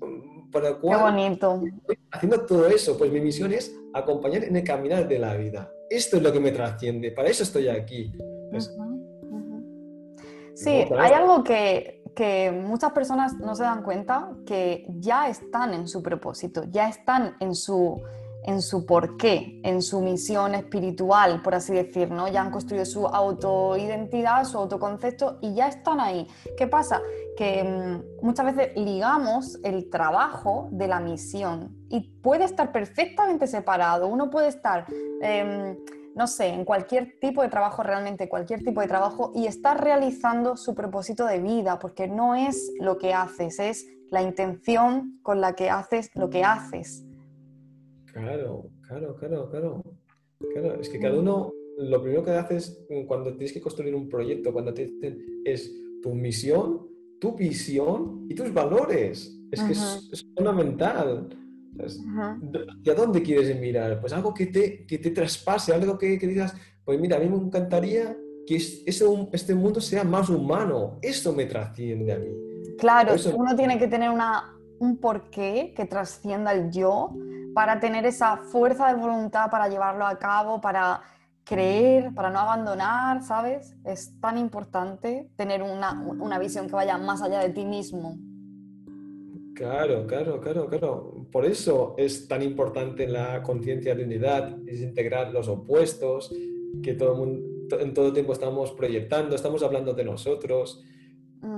para 0.50 0.74
cual... 0.74 0.98
Qué 0.98 1.04
bonito. 1.04 1.62
Haciendo 2.10 2.44
todo 2.44 2.66
eso, 2.66 2.96
pues 2.96 3.10
mi 3.12 3.20
misión 3.20 3.52
es 3.52 3.74
acompañar 3.94 4.44
en 4.44 4.56
el 4.56 4.64
caminar 4.64 5.08
de 5.08 5.18
la 5.18 5.36
vida. 5.36 5.70
Esto 5.88 6.16
es 6.16 6.22
lo 6.22 6.32
que 6.32 6.40
me 6.40 6.52
trasciende, 6.52 7.12
para 7.12 7.28
eso 7.28 7.42
estoy 7.42 7.68
aquí. 7.68 8.12
Sí, 10.54 10.84
hay 10.98 11.12
algo 11.12 11.42
que, 11.42 12.02
que 12.14 12.52
muchas 12.52 12.92
personas 12.92 13.34
no 13.38 13.54
se 13.54 13.62
dan 13.62 13.82
cuenta, 13.82 14.30
que 14.46 14.86
ya 14.88 15.28
están 15.28 15.74
en 15.74 15.88
su 15.88 16.02
propósito, 16.02 16.64
ya 16.68 16.88
están 16.88 17.34
en 17.40 17.54
su 17.54 18.00
en 18.44 18.62
su 18.62 18.86
porqué, 18.86 19.60
en 19.64 19.82
su 19.82 20.00
misión 20.00 20.54
espiritual, 20.54 21.42
por 21.42 21.54
así 21.54 21.74
decir, 21.74 22.10
¿no? 22.10 22.28
Ya 22.28 22.40
han 22.40 22.50
construido 22.50 22.84
su 22.84 23.06
autoidentidad, 23.06 24.44
su 24.44 24.58
autoconcepto 24.58 25.38
y 25.40 25.54
ya 25.54 25.68
están 25.68 26.00
ahí. 26.00 26.26
¿Qué 26.56 26.66
pasa? 26.66 27.00
Que 27.36 27.62
mm, 27.62 28.24
muchas 28.24 28.54
veces 28.54 28.76
ligamos 28.76 29.58
el 29.62 29.90
trabajo 29.90 30.68
de 30.72 30.88
la 30.88 31.00
misión 31.00 31.76
y 31.88 32.00
puede 32.00 32.44
estar 32.44 32.72
perfectamente 32.72 33.46
separado. 33.46 34.08
Uno 34.08 34.30
puede 34.30 34.48
estar, 34.48 34.86
em, 35.20 35.76
no 36.14 36.26
sé, 36.26 36.48
en 36.48 36.64
cualquier 36.64 37.18
tipo 37.20 37.42
de 37.42 37.48
trabajo, 37.48 37.82
realmente 37.82 38.28
cualquier 38.28 38.64
tipo 38.64 38.80
de 38.80 38.88
trabajo 38.88 39.32
y 39.34 39.46
estar 39.46 39.82
realizando 39.82 40.56
su 40.56 40.74
propósito 40.74 41.26
de 41.26 41.40
vida, 41.40 41.78
porque 41.78 42.08
no 42.08 42.34
es 42.34 42.72
lo 42.80 42.98
que 42.98 43.12
haces, 43.12 43.58
es 43.58 43.86
la 44.10 44.22
intención 44.22 45.20
con 45.22 45.40
la 45.40 45.54
que 45.54 45.70
haces 45.70 46.10
lo 46.14 46.30
que 46.30 46.42
haces. 46.42 47.04
Claro, 48.12 48.70
claro, 48.86 49.16
claro, 49.16 49.50
claro. 49.50 49.82
Claro, 50.52 50.80
es 50.80 50.88
que 50.88 50.98
cada 50.98 51.18
uno, 51.18 51.52
lo 51.78 52.02
primero 52.02 52.24
que 52.24 52.30
haces 52.30 52.84
cuando 53.06 53.30
tienes 53.32 53.52
que 53.52 53.60
construir 53.60 53.94
un 53.94 54.08
proyecto, 54.08 54.52
cuando 54.52 54.72
te 54.72 54.86
dicen, 54.86 55.42
es 55.44 55.70
tu 56.02 56.14
misión, 56.14 56.88
tu 57.20 57.36
visión 57.36 58.26
y 58.28 58.34
tus 58.34 58.52
valores. 58.52 59.36
Es 59.50 59.62
que 59.62 59.72
es, 59.72 60.26
fundamental. 60.34 61.28
¿Y 62.84 62.90
a 62.90 62.94
dónde 62.94 63.22
quieres 63.22 63.58
mirar? 63.60 64.00
Pues 64.00 64.12
algo 64.12 64.32
que 64.32 64.46
te, 64.46 64.86
que 64.86 64.98
te 64.98 65.10
traspase, 65.10 65.74
algo 65.74 65.98
que, 65.98 66.18
que, 66.18 66.26
digas, 66.26 66.54
pues 66.84 66.98
mira, 66.98 67.16
a 67.16 67.20
mí 67.20 67.28
me 67.28 67.36
encantaría 67.36 68.16
que 68.46 68.56
este 68.56 69.54
mundo 69.54 69.80
sea 69.80 70.04
más 70.04 70.28
humano. 70.30 70.98
Eso 71.02 71.32
me 71.32 71.46
trasciende 71.46 72.12
a 72.12 72.18
mí. 72.18 72.28
Claro, 72.78 73.14
uno 73.36 73.54
tiene 73.54 73.78
que 73.78 73.88
tener 73.88 74.10
una, 74.10 74.58
un 74.80 74.96
porqué 74.96 75.72
que 75.76 75.84
trascienda 75.84 76.52
el 76.52 76.70
yo 76.72 77.14
para 77.54 77.78
tener 77.78 78.06
esa 78.06 78.38
fuerza 78.38 78.88
de 78.88 78.94
voluntad 78.98 79.50
para 79.50 79.68
llevarlo 79.68 80.06
a 80.06 80.18
cabo, 80.18 80.60
para 80.60 81.02
creer, 81.44 82.14
para 82.14 82.30
no 82.30 82.38
abandonar, 82.38 83.22
¿sabes? 83.22 83.76
Es 83.84 84.18
tan 84.20 84.38
importante 84.38 85.28
tener 85.36 85.62
una, 85.62 86.38
visión 86.38 86.66
que 86.66 86.74
vaya 86.74 86.96
más 86.96 87.20
allá 87.22 87.40
de 87.40 87.50
ti 87.50 87.64
mismo. 87.64 88.16
Claro, 89.54 90.06
claro, 90.06 90.40
claro, 90.40 90.68
claro. 90.68 91.26
Por 91.30 91.44
eso 91.44 91.94
es 91.98 92.26
tan 92.26 92.42
importante 92.42 93.06
la 93.06 93.42
conciencia 93.42 93.94
de 93.94 94.04
unidad, 94.04 94.56
es 94.66 94.80
integrar 94.80 95.32
los 95.32 95.48
opuestos, 95.48 96.32
que 96.82 96.94
todo 96.94 97.14
mundo, 97.16 97.78
en 97.78 97.92
todo 97.92 98.14
tiempo 98.14 98.32
estamos 98.32 98.72
proyectando, 98.72 99.36
estamos 99.36 99.62
hablando 99.62 99.92
de 99.92 100.04
nosotros 100.04 100.82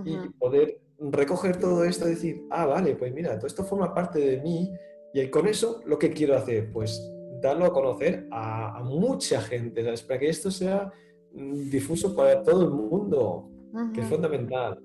y 0.05 0.17
poder 0.39 0.82
recoger 1.11 1.59
todo 1.59 1.85
esto 1.85 2.07
y 2.07 2.11
decir, 2.11 2.47
ah, 2.51 2.67
vale, 2.67 2.95
pues 2.95 3.13
mira, 3.13 3.37
todo 3.37 3.47
esto 3.47 3.65
forma 3.65 3.93
parte 3.93 4.19
de 4.19 4.41
mí 4.41 4.73
y 5.13 5.29
con 5.29 5.47
eso, 5.47 5.81
lo 5.85 5.99
que 5.99 6.11
quiero 6.11 6.37
hacer, 6.37 6.73
pues 6.73 7.13
darlo 7.43 7.67
a 7.67 7.73
conocer 7.73 8.29
a, 8.31 8.83
mucha 8.85 9.41
gente, 9.41 9.85
¿sabes? 9.85 10.03
Para 10.03 10.21
que 10.21 10.29
esto 10.29 10.51
sea 10.51 10.91
mm, 11.35 11.71
difuso 11.71 12.15
para 12.15 12.43
todo 12.43 12.63
el 12.63 12.71
mundo, 12.71 13.51
que 13.95 14.01
es 14.01 14.07
fundamental. 14.07 14.79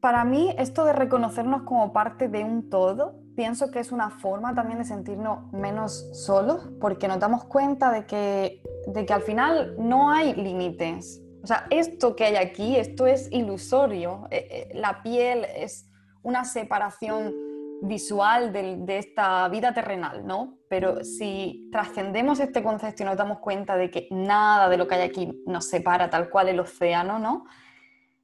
Para 0.00 0.24
mí, 0.24 0.54
esto 0.58 0.84
de 0.84 0.92
reconocernos 0.92 1.62
como 1.62 1.92
parte 1.92 2.28
de 2.28 2.44
un 2.44 2.70
todo, 2.70 3.20
pienso 3.36 3.70
que 3.70 3.80
es 3.80 3.92
una 3.92 4.10
forma 4.10 4.54
también 4.54 4.78
de 4.78 4.84
sentirnos 4.84 5.52
menos 5.52 6.08
solos, 6.12 6.68
porque 6.80 7.08
nos 7.08 7.18
damos 7.18 7.44
cuenta 7.44 7.90
de 7.92 8.06
que, 8.06 8.62
de 8.86 9.04
que 9.04 9.12
al 9.12 9.22
final 9.22 9.76
no 9.78 10.10
hay 10.10 10.34
límites. 10.34 11.22
O 11.42 11.46
sea, 11.46 11.66
esto 11.70 12.14
que 12.16 12.24
hay 12.24 12.36
aquí, 12.36 12.76
esto 12.76 13.06
es 13.06 13.30
ilusorio. 13.32 14.26
Eh, 14.30 14.46
eh, 14.50 14.70
la 14.74 15.02
piel 15.02 15.46
es 15.56 15.88
una 16.22 16.44
separación 16.44 17.34
visual 17.82 18.52
de, 18.52 18.98
esta 18.98 19.48
vida 19.48 19.72
terrenal, 19.72 20.26
¿no? 20.26 20.58
Pero 20.68 21.02
si 21.02 21.68
trascendemos 21.72 22.38
este 22.40 22.62
concepto 22.62 23.02
y 23.02 23.06
nos 23.06 23.16
damos 23.16 23.38
cuenta 23.38 23.76
de 23.76 23.90
que 23.90 24.06
nada 24.10 24.68
de 24.68 24.76
lo 24.76 24.86
que 24.86 24.96
hay 24.96 25.02
aquí 25.02 25.42
nos 25.46 25.66
separa 25.66 26.10
tal 26.10 26.28
cual 26.28 26.48
el 26.48 26.60
océano, 26.60 27.18
¿no? 27.18 27.46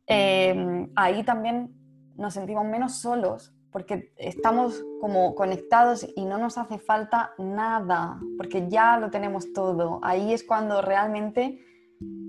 Em, 0.07 0.91
ahí 0.95 1.25
también 1.25 1.75
nos 2.17 2.35
sentimos 2.35 2.65
menos 2.67 3.01
solos 3.01 3.53
porque 3.73 4.13
estamos 4.17 4.85
como 5.01 5.35
conectados 5.35 6.07
y 6.17 6.25
no 6.25 6.39
nos 6.39 6.57
hace 6.57 6.79
falta 6.79 7.33
nada, 7.39 8.19
porque 8.39 8.69
ya 8.69 8.99
lo 8.99 9.11
tenemos 9.11 9.53
todo. 9.53 10.01
Ahí 10.03 10.33
es 10.33 10.45
cuando 10.45 10.81
realmente 10.81 11.59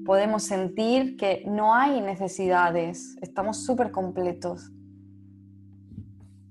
podemos 0.05 0.43
sentir 0.43 1.17
que 1.17 1.43
no 1.45 1.75
hay 1.75 2.01
necesidades, 2.01 3.17
estamos 3.21 3.65
súper 3.65 3.91
completos. 3.91 4.71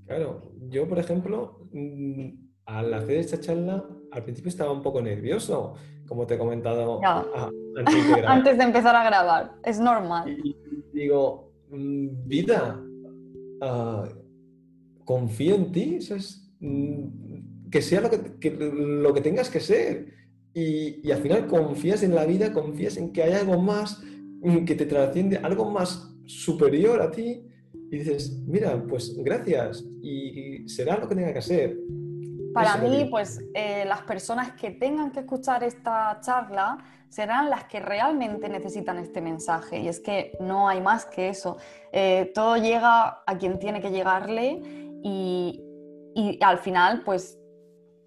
Claro, 0.07 0.53
yo, 0.69 0.87
por 0.89 0.99
ejemplo, 0.99 1.67
mm, 1.73 2.29
al 2.67 2.95
hacer 2.95 3.19
esta 3.19 3.41
charla, 3.41 3.85
al 4.13 4.23
principio 4.25 4.51
estaba 4.51 4.73
un 4.73 4.83
poco 4.83 5.01
nervioso, 5.01 5.75
como 6.07 6.27
te 6.27 6.35
he 6.35 6.39
comentado 6.39 7.01
antes, 8.27 8.59
de 8.59 8.65
empezar 8.65 8.95
a 8.95 9.05
grabar. 9.05 9.53
Es 9.65 9.81
normal. 9.81 10.29
Y 10.29 10.57
digo, 10.93 11.53
mm, 11.71 12.27
vida, 12.27 12.81
ah, 13.63 14.09
confío 15.05 15.55
en 15.55 15.73
ti, 15.73 15.99
mm, 16.61 17.71
que 17.71 17.83
sea 17.83 18.01
lo 18.03 18.11
que, 18.11 18.51
lo 18.51 19.15
que 19.15 19.21
tengas 19.21 19.51
que 19.51 19.61
ser. 19.61 20.13
Y, 20.59 21.07
y, 21.07 21.13
al 21.13 21.19
final 21.19 21.47
confías 21.47 22.03
en 22.03 22.15
la 22.15 22.25
vida, 22.25 22.51
confías 22.53 22.97
en 22.97 23.13
que 23.13 23.23
hay 23.23 23.35
algo 23.35 23.61
más 23.61 24.03
que 24.67 24.75
te 24.75 24.87
trasciende, 24.87 25.39
algo 25.39 25.71
más 25.71 26.15
superior 26.25 27.03
a 27.03 27.11
ti 27.11 27.43
y 27.91 27.99
dices, 27.99 28.39
mira, 28.47 28.83
pues 28.89 29.17
gracias 29.19 29.85
y 30.03 30.69
será 30.69 30.99
lo 30.99 31.09
que 31.09 31.15
tenga 31.15 31.33
que 31.33 31.43
ser. 31.43 31.77
Para 32.53 32.79
mí, 32.79 33.07
pues 33.11 33.39
eh, 33.55 33.85
las 33.87 34.03
personas 34.03 34.53
que 34.53 34.71
tengan 34.71 35.11
que 35.11 35.21
escuchar 35.21 35.63
esta 35.63 36.19
charla 36.23 36.79
serán 37.11 37.51
las 37.51 37.65
que 37.65 37.81
realmente 37.81 38.49
necesitan 38.49 38.99
este 38.99 39.21
mensaje. 39.21 39.81
Y 39.81 39.89
es 39.89 40.01
que 40.01 40.33
no 40.41 40.67
hay 40.67 40.81
más 40.81 41.05
que 41.05 41.29
eso. 41.29 41.59
Eh, 41.93 42.33
todo 42.35 42.57
llega 42.57 43.23
a 43.27 43.39
quien 43.39 43.59
tiene 43.59 43.83
que 43.83 43.91
llegarle 43.91 44.63
y, 45.03 45.63
y, 46.15 46.39
al 46.43 46.59
final, 46.59 47.03
pues 47.05 47.39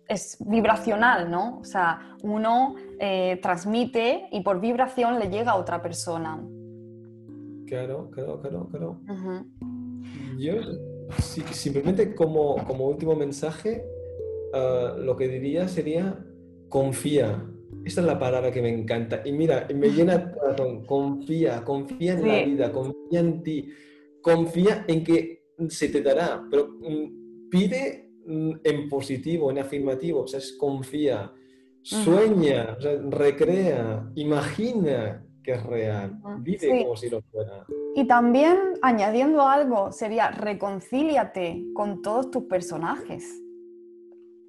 es 0.10 0.38
vibracional, 0.40 1.30
¿no? 1.30 1.60
O 1.60 1.64
sea, 1.64 2.18
uno 2.24 2.76
eh, 3.00 3.40
transmite 3.42 4.28
y 4.32 4.42
por 4.42 4.60
vibración 4.60 5.20
le 5.20 5.30
llega 5.30 5.52
a 5.52 5.56
otra 5.56 5.82
persona. 5.82 6.44
Claro, 7.68 8.10
claro, 8.10 8.42
claro, 8.42 8.68
claro. 8.70 9.00
Yo 10.40 10.54
simplemente 11.52 12.16
como, 12.16 12.56
como, 12.66 12.88
último 12.88 13.16
mensaje, 13.16 13.86
ah, 14.54 14.96
lo 14.98 15.16
que 15.16 15.28
diría 15.28 15.68
sería 15.68 16.26
confía. 16.70 17.46
Esta 17.86 18.02
es 18.02 18.08
la 18.08 18.18
palabra 18.18 18.52
que 18.52 18.64
me 18.64 18.70
encanta. 18.70 19.22
Y 19.24 19.32
mira, 19.32 19.68
me 19.74 19.90
llena 19.90 20.16
el 20.16 20.32
corazón. 20.32 20.86
Confía, 20.86 21.64
confía 21.64 22.14
en 22.14 22.28
la 22.28 22.44
vida, 22.46 22.72
confía 22.72 23.20
en 23.20 23.44
ti, 23.44 23.70
confía 24.22 24.86
en 24.88 25.04
que 25.04 25.40
se 25.70 25.90
te 25.90 26.02
dará, 26.02 26.44
pero 26.50 26.70
mm, 26.80 27.50
pide 27.50 28.09
en 28.30 28.90
positivo, 28.90 29.50
en 29.52 29.60
afirmativo, 29.60 30.22
o 30.22 30.28
sea, 30.28 30.40
es 30.40 30.54
confía, 30.54 31.32
sueña, 31.82 32.78
recrea, 33.10 34.10
imagina 34.16 35.26
que 35.44 35.54
es 35.54 35.64
real, 35.64 36.20
vive 36.40 36.84
como 36.84 36.96
si 36.96 37.10
lo 37.10 37.22
fuera. 37.22 37.66
Y 37.96 38.06
también 38.06 38.58
añadiendo 38.82 39.48
algo, 39.48 39.92
sería 39.92 40.30
reconcíliate 40.32 41.64
con 41.74 42.02
todos 42.02 42.30
tus 42.30 42.44
personajes. 42.44 43.42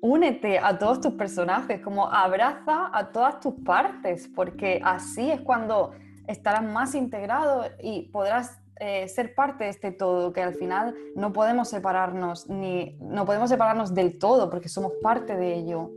Únete 0.03 0.59
a 0.59 0.79
todos 0.79 1.01
tus 1.01 1.15
personajes, 1.15 1.81
como 1.81 2.11
abraza 2.11 2.91
a 2.93 3.13
todas 3.13 3.41
tus 3.41 3.55
partes, 3.65 4.29
porque 4.35 4.81
así 4.83 5.31
es 5.31 5.41
cuando 5.41 5.93
estarás 6.27 6.63
más 6.63 6.95
integrado 6.95 7.65
y 7.83 8.09
podrás 8.09 8.61
eh, 8.81 9.07
ser 9.09 9.35
parte 9.35 9.65
de 9.65 9.71
este 9.71 9.93
todo, 9.93 10.33
que 10.33 10.41
al 10.41 10.55
final 10.55 10.95
no 11.15 11.33
podemos 11.33 11.69
separarnos, 11.69 12.49
ni 12.49 12.97
no 13.01 13.27
podemos 13.27 13.51
separarnos 13.51 13.95
del 13.95 14.19
todo, 14.19 14.51
porque 14.51 14.69
somos 14.69 14.95
parte 15.03 15.37
de 15.37 15.55
ello. 15.55 15.91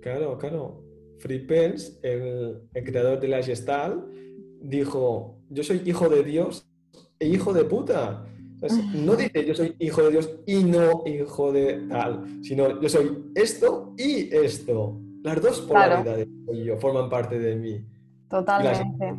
Claro, 0.00 0.38
claro. 0.38 0.82
Frippels, 1.18 1.98
el, 2.02 2.62
el 2.72 2.84
creador 2.84 3.18
de 3.20 3.28
la 3.28 3.42
Gestal, 3.42 4.06
dijo, 4.60 5.38
yo 5.50 5.62
soy 5.62 5.82
hijo 5.84 6.08
de 6.08 6.22
Dios 6.22 6.66
e 7.18 7.26
hijo 7.26 7.52
de 7.52 7.64
puta. 7.64 8.24
No 8.94 9.14
dice 9.14 9.44
yo 9.44 9.54
soy 9.54 9.74
hijo 9.78 10.02
de 10.02 10.10
Dios 10.10 10.38
y 10.46 10.64
no 10.64 11.02
hijo 11.06 11.52
de 11.52 11.86
tal, 11.88 12.24
sino 12.42 12.80
yo 12.80 12.88
soy 12.88 13.30
esto 13.34 13.94
y 13.98 14.34
esto. 14.34 15.00
Las 15.22 15.40
dos 15.42 15.60
polaridades 15.62 16.28
yo, 16.64 16.78
forman 16.78 17.10
parte 17.10 17.38
de 17.38 17.56
mí. 17.56 17.84
Totalmente. 18.28 19.14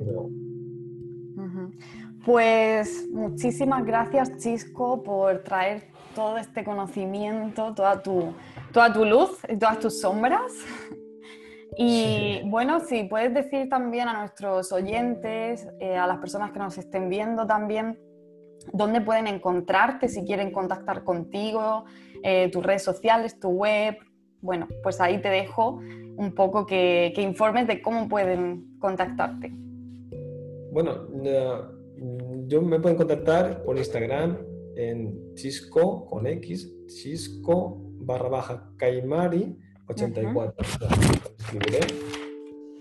Pues 2.26 3.08
muchísimas 3.12 3.86
gracias, 3.86 4.36
Chisco, 4.38 5.04
por 5.04 5.44
traer 5.44 5.84
todo 6.16 6.38
este 6.38 6.64
conocimiento, 6.64 7.76
toda 7.76 8.02
tu, 8.02 8.34
toda 8.74 8.92
tu 8.92 9.06
luz 9.06 9.40
y 9.48 9.58
todas 9.58 9.80
tus 9.80 10.02
sombras. 10.02 10.52
Y 11.78 12.42
bueno, 12.46 12.80
si 12.80 13.04
puedes 13.04 13.34
decir 13.34 13.68
también 13.68 14.08
a 14.08 14.20
nuestros 14.20 14.72
oyentes, 14.72 15.68
eh, 15.82 15.98
a 15.98 16.08
las 16.08 16.20
personas 16.20 16.52
que 16.52 16.60
nos 16.60 16.78
estén 16.78 17.10
viendo 17.10 17.46
también, 17.46 18.00
dónde 18.72 19.02
pueden 19.02 19.28
encontrarte 19.28 20.08
si 20.08 20.24
quieren 20.24 20.52
contactar 20.52 21.04
contigo, 21.04 21.84
eh, 22.24 22.50
tus 22.50 22.64
redes 22.64 22.82
sociales, 22.82 23.42
tu 23.42 23.50
web. 23.50 23.98
Bueno, 24.40 24.70
pues 24.84 25.02
ahí 25.02 25.20
te 25.22 25.28
dejo 25.28 25.82
un 26.18 26.34
poco 26.34 26.66
que, 26.66 27.14
informes 27.18 27.68
de 27.68 27.82
cómo 27.82 28.08
pueden 28.08 28.78
contactarte. 28.80 29.52
Bueno, 30.72 31.08
yo 32.48 32.62
me 32.62 32.80
pueden 32.80 32.98
contactar 32.98 33.64
por 33.64 33.78
Instagram 33.78 34.38
en 34.76 35.34
chisco 35.36 36.06
con 36.06 36.28
X, 36.28 36.72
chisco 36.88 37.78
barra 38.00 38.30
baja 38.30 38.70
caimari 38.78 39.58
84. 39.88 40.54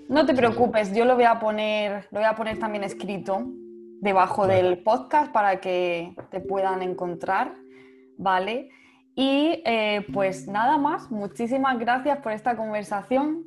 No 0.08 0.26
te 0.26 0.34
preocupes, 0.34 0.94
yo 0.94 1.04
lo 1.04 1.14
voy 1.14 1.24
a 1.24 1.38
poner, 1.38 2.08
lo 2.10 2.20
voy 2.20 2.28
a 2.28 2.34
poner 2.34 2.58
también 2.58 2.84
escrito 2.84 3.46
debajo 4.00 4.46
del 4.46 4.82
podcast 4.82 5.32
para 5.32 5.60
que 5.60 6.14
te 6.30 6.40
puedan 6.40 6.82
encontrar, 6.82 7.54
¿vale? 8.18 8.70
Y 9.14 9.62
eh, 9.64 10.04
pues 10.12 10.46
nada 10.48 10.76
más, 10.76 11.10
muchísimas 11.10 11.78
gracias 11.78 12.18
por 12.18 12.32
esta 12.32 12.56
conversación. 12.56 13.44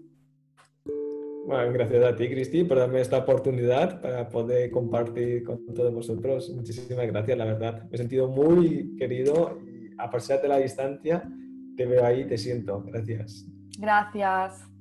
Bueno, 1.47 1.71
gracias 1.71 2.03
a 2.03 2.13
ti, 2.13 2.27
Cristi, 2.27 2.65
por 2.65 2.77
darme 2.77 2.99
esta 2.99 3.19
oportunidad 3.19 4.01
para 4.01 4.27
poder 4.27 4.69
compartir 4.69 5.45
con 5.45 5.65
todos 5.73 5.93
vosotros. 5.93 6.49
Muchísimas 6.53 7.07
gracias, 7.07 7.37
la 7.37 7.45
verdad. 7.45 7.83
Me 7.83 7.95
he 7.95 7.97
sentido 7.97 8.27
muy 8.27 8.93
querido 8.97 9.57
y 9.65 9.89
a 9.97 10.09
pesar 10.09 10.41
de 10.41 10.49
la 10.49 10.57
distancia, 10.57 11.23
te 11.77 11.85
veo 11.85 12.03
ahí, 12.03 12.27
te 12.27 12.37
siento. 12.37 12.83
Gracias. 12.83 13.45
Gracias. 13.79 14.76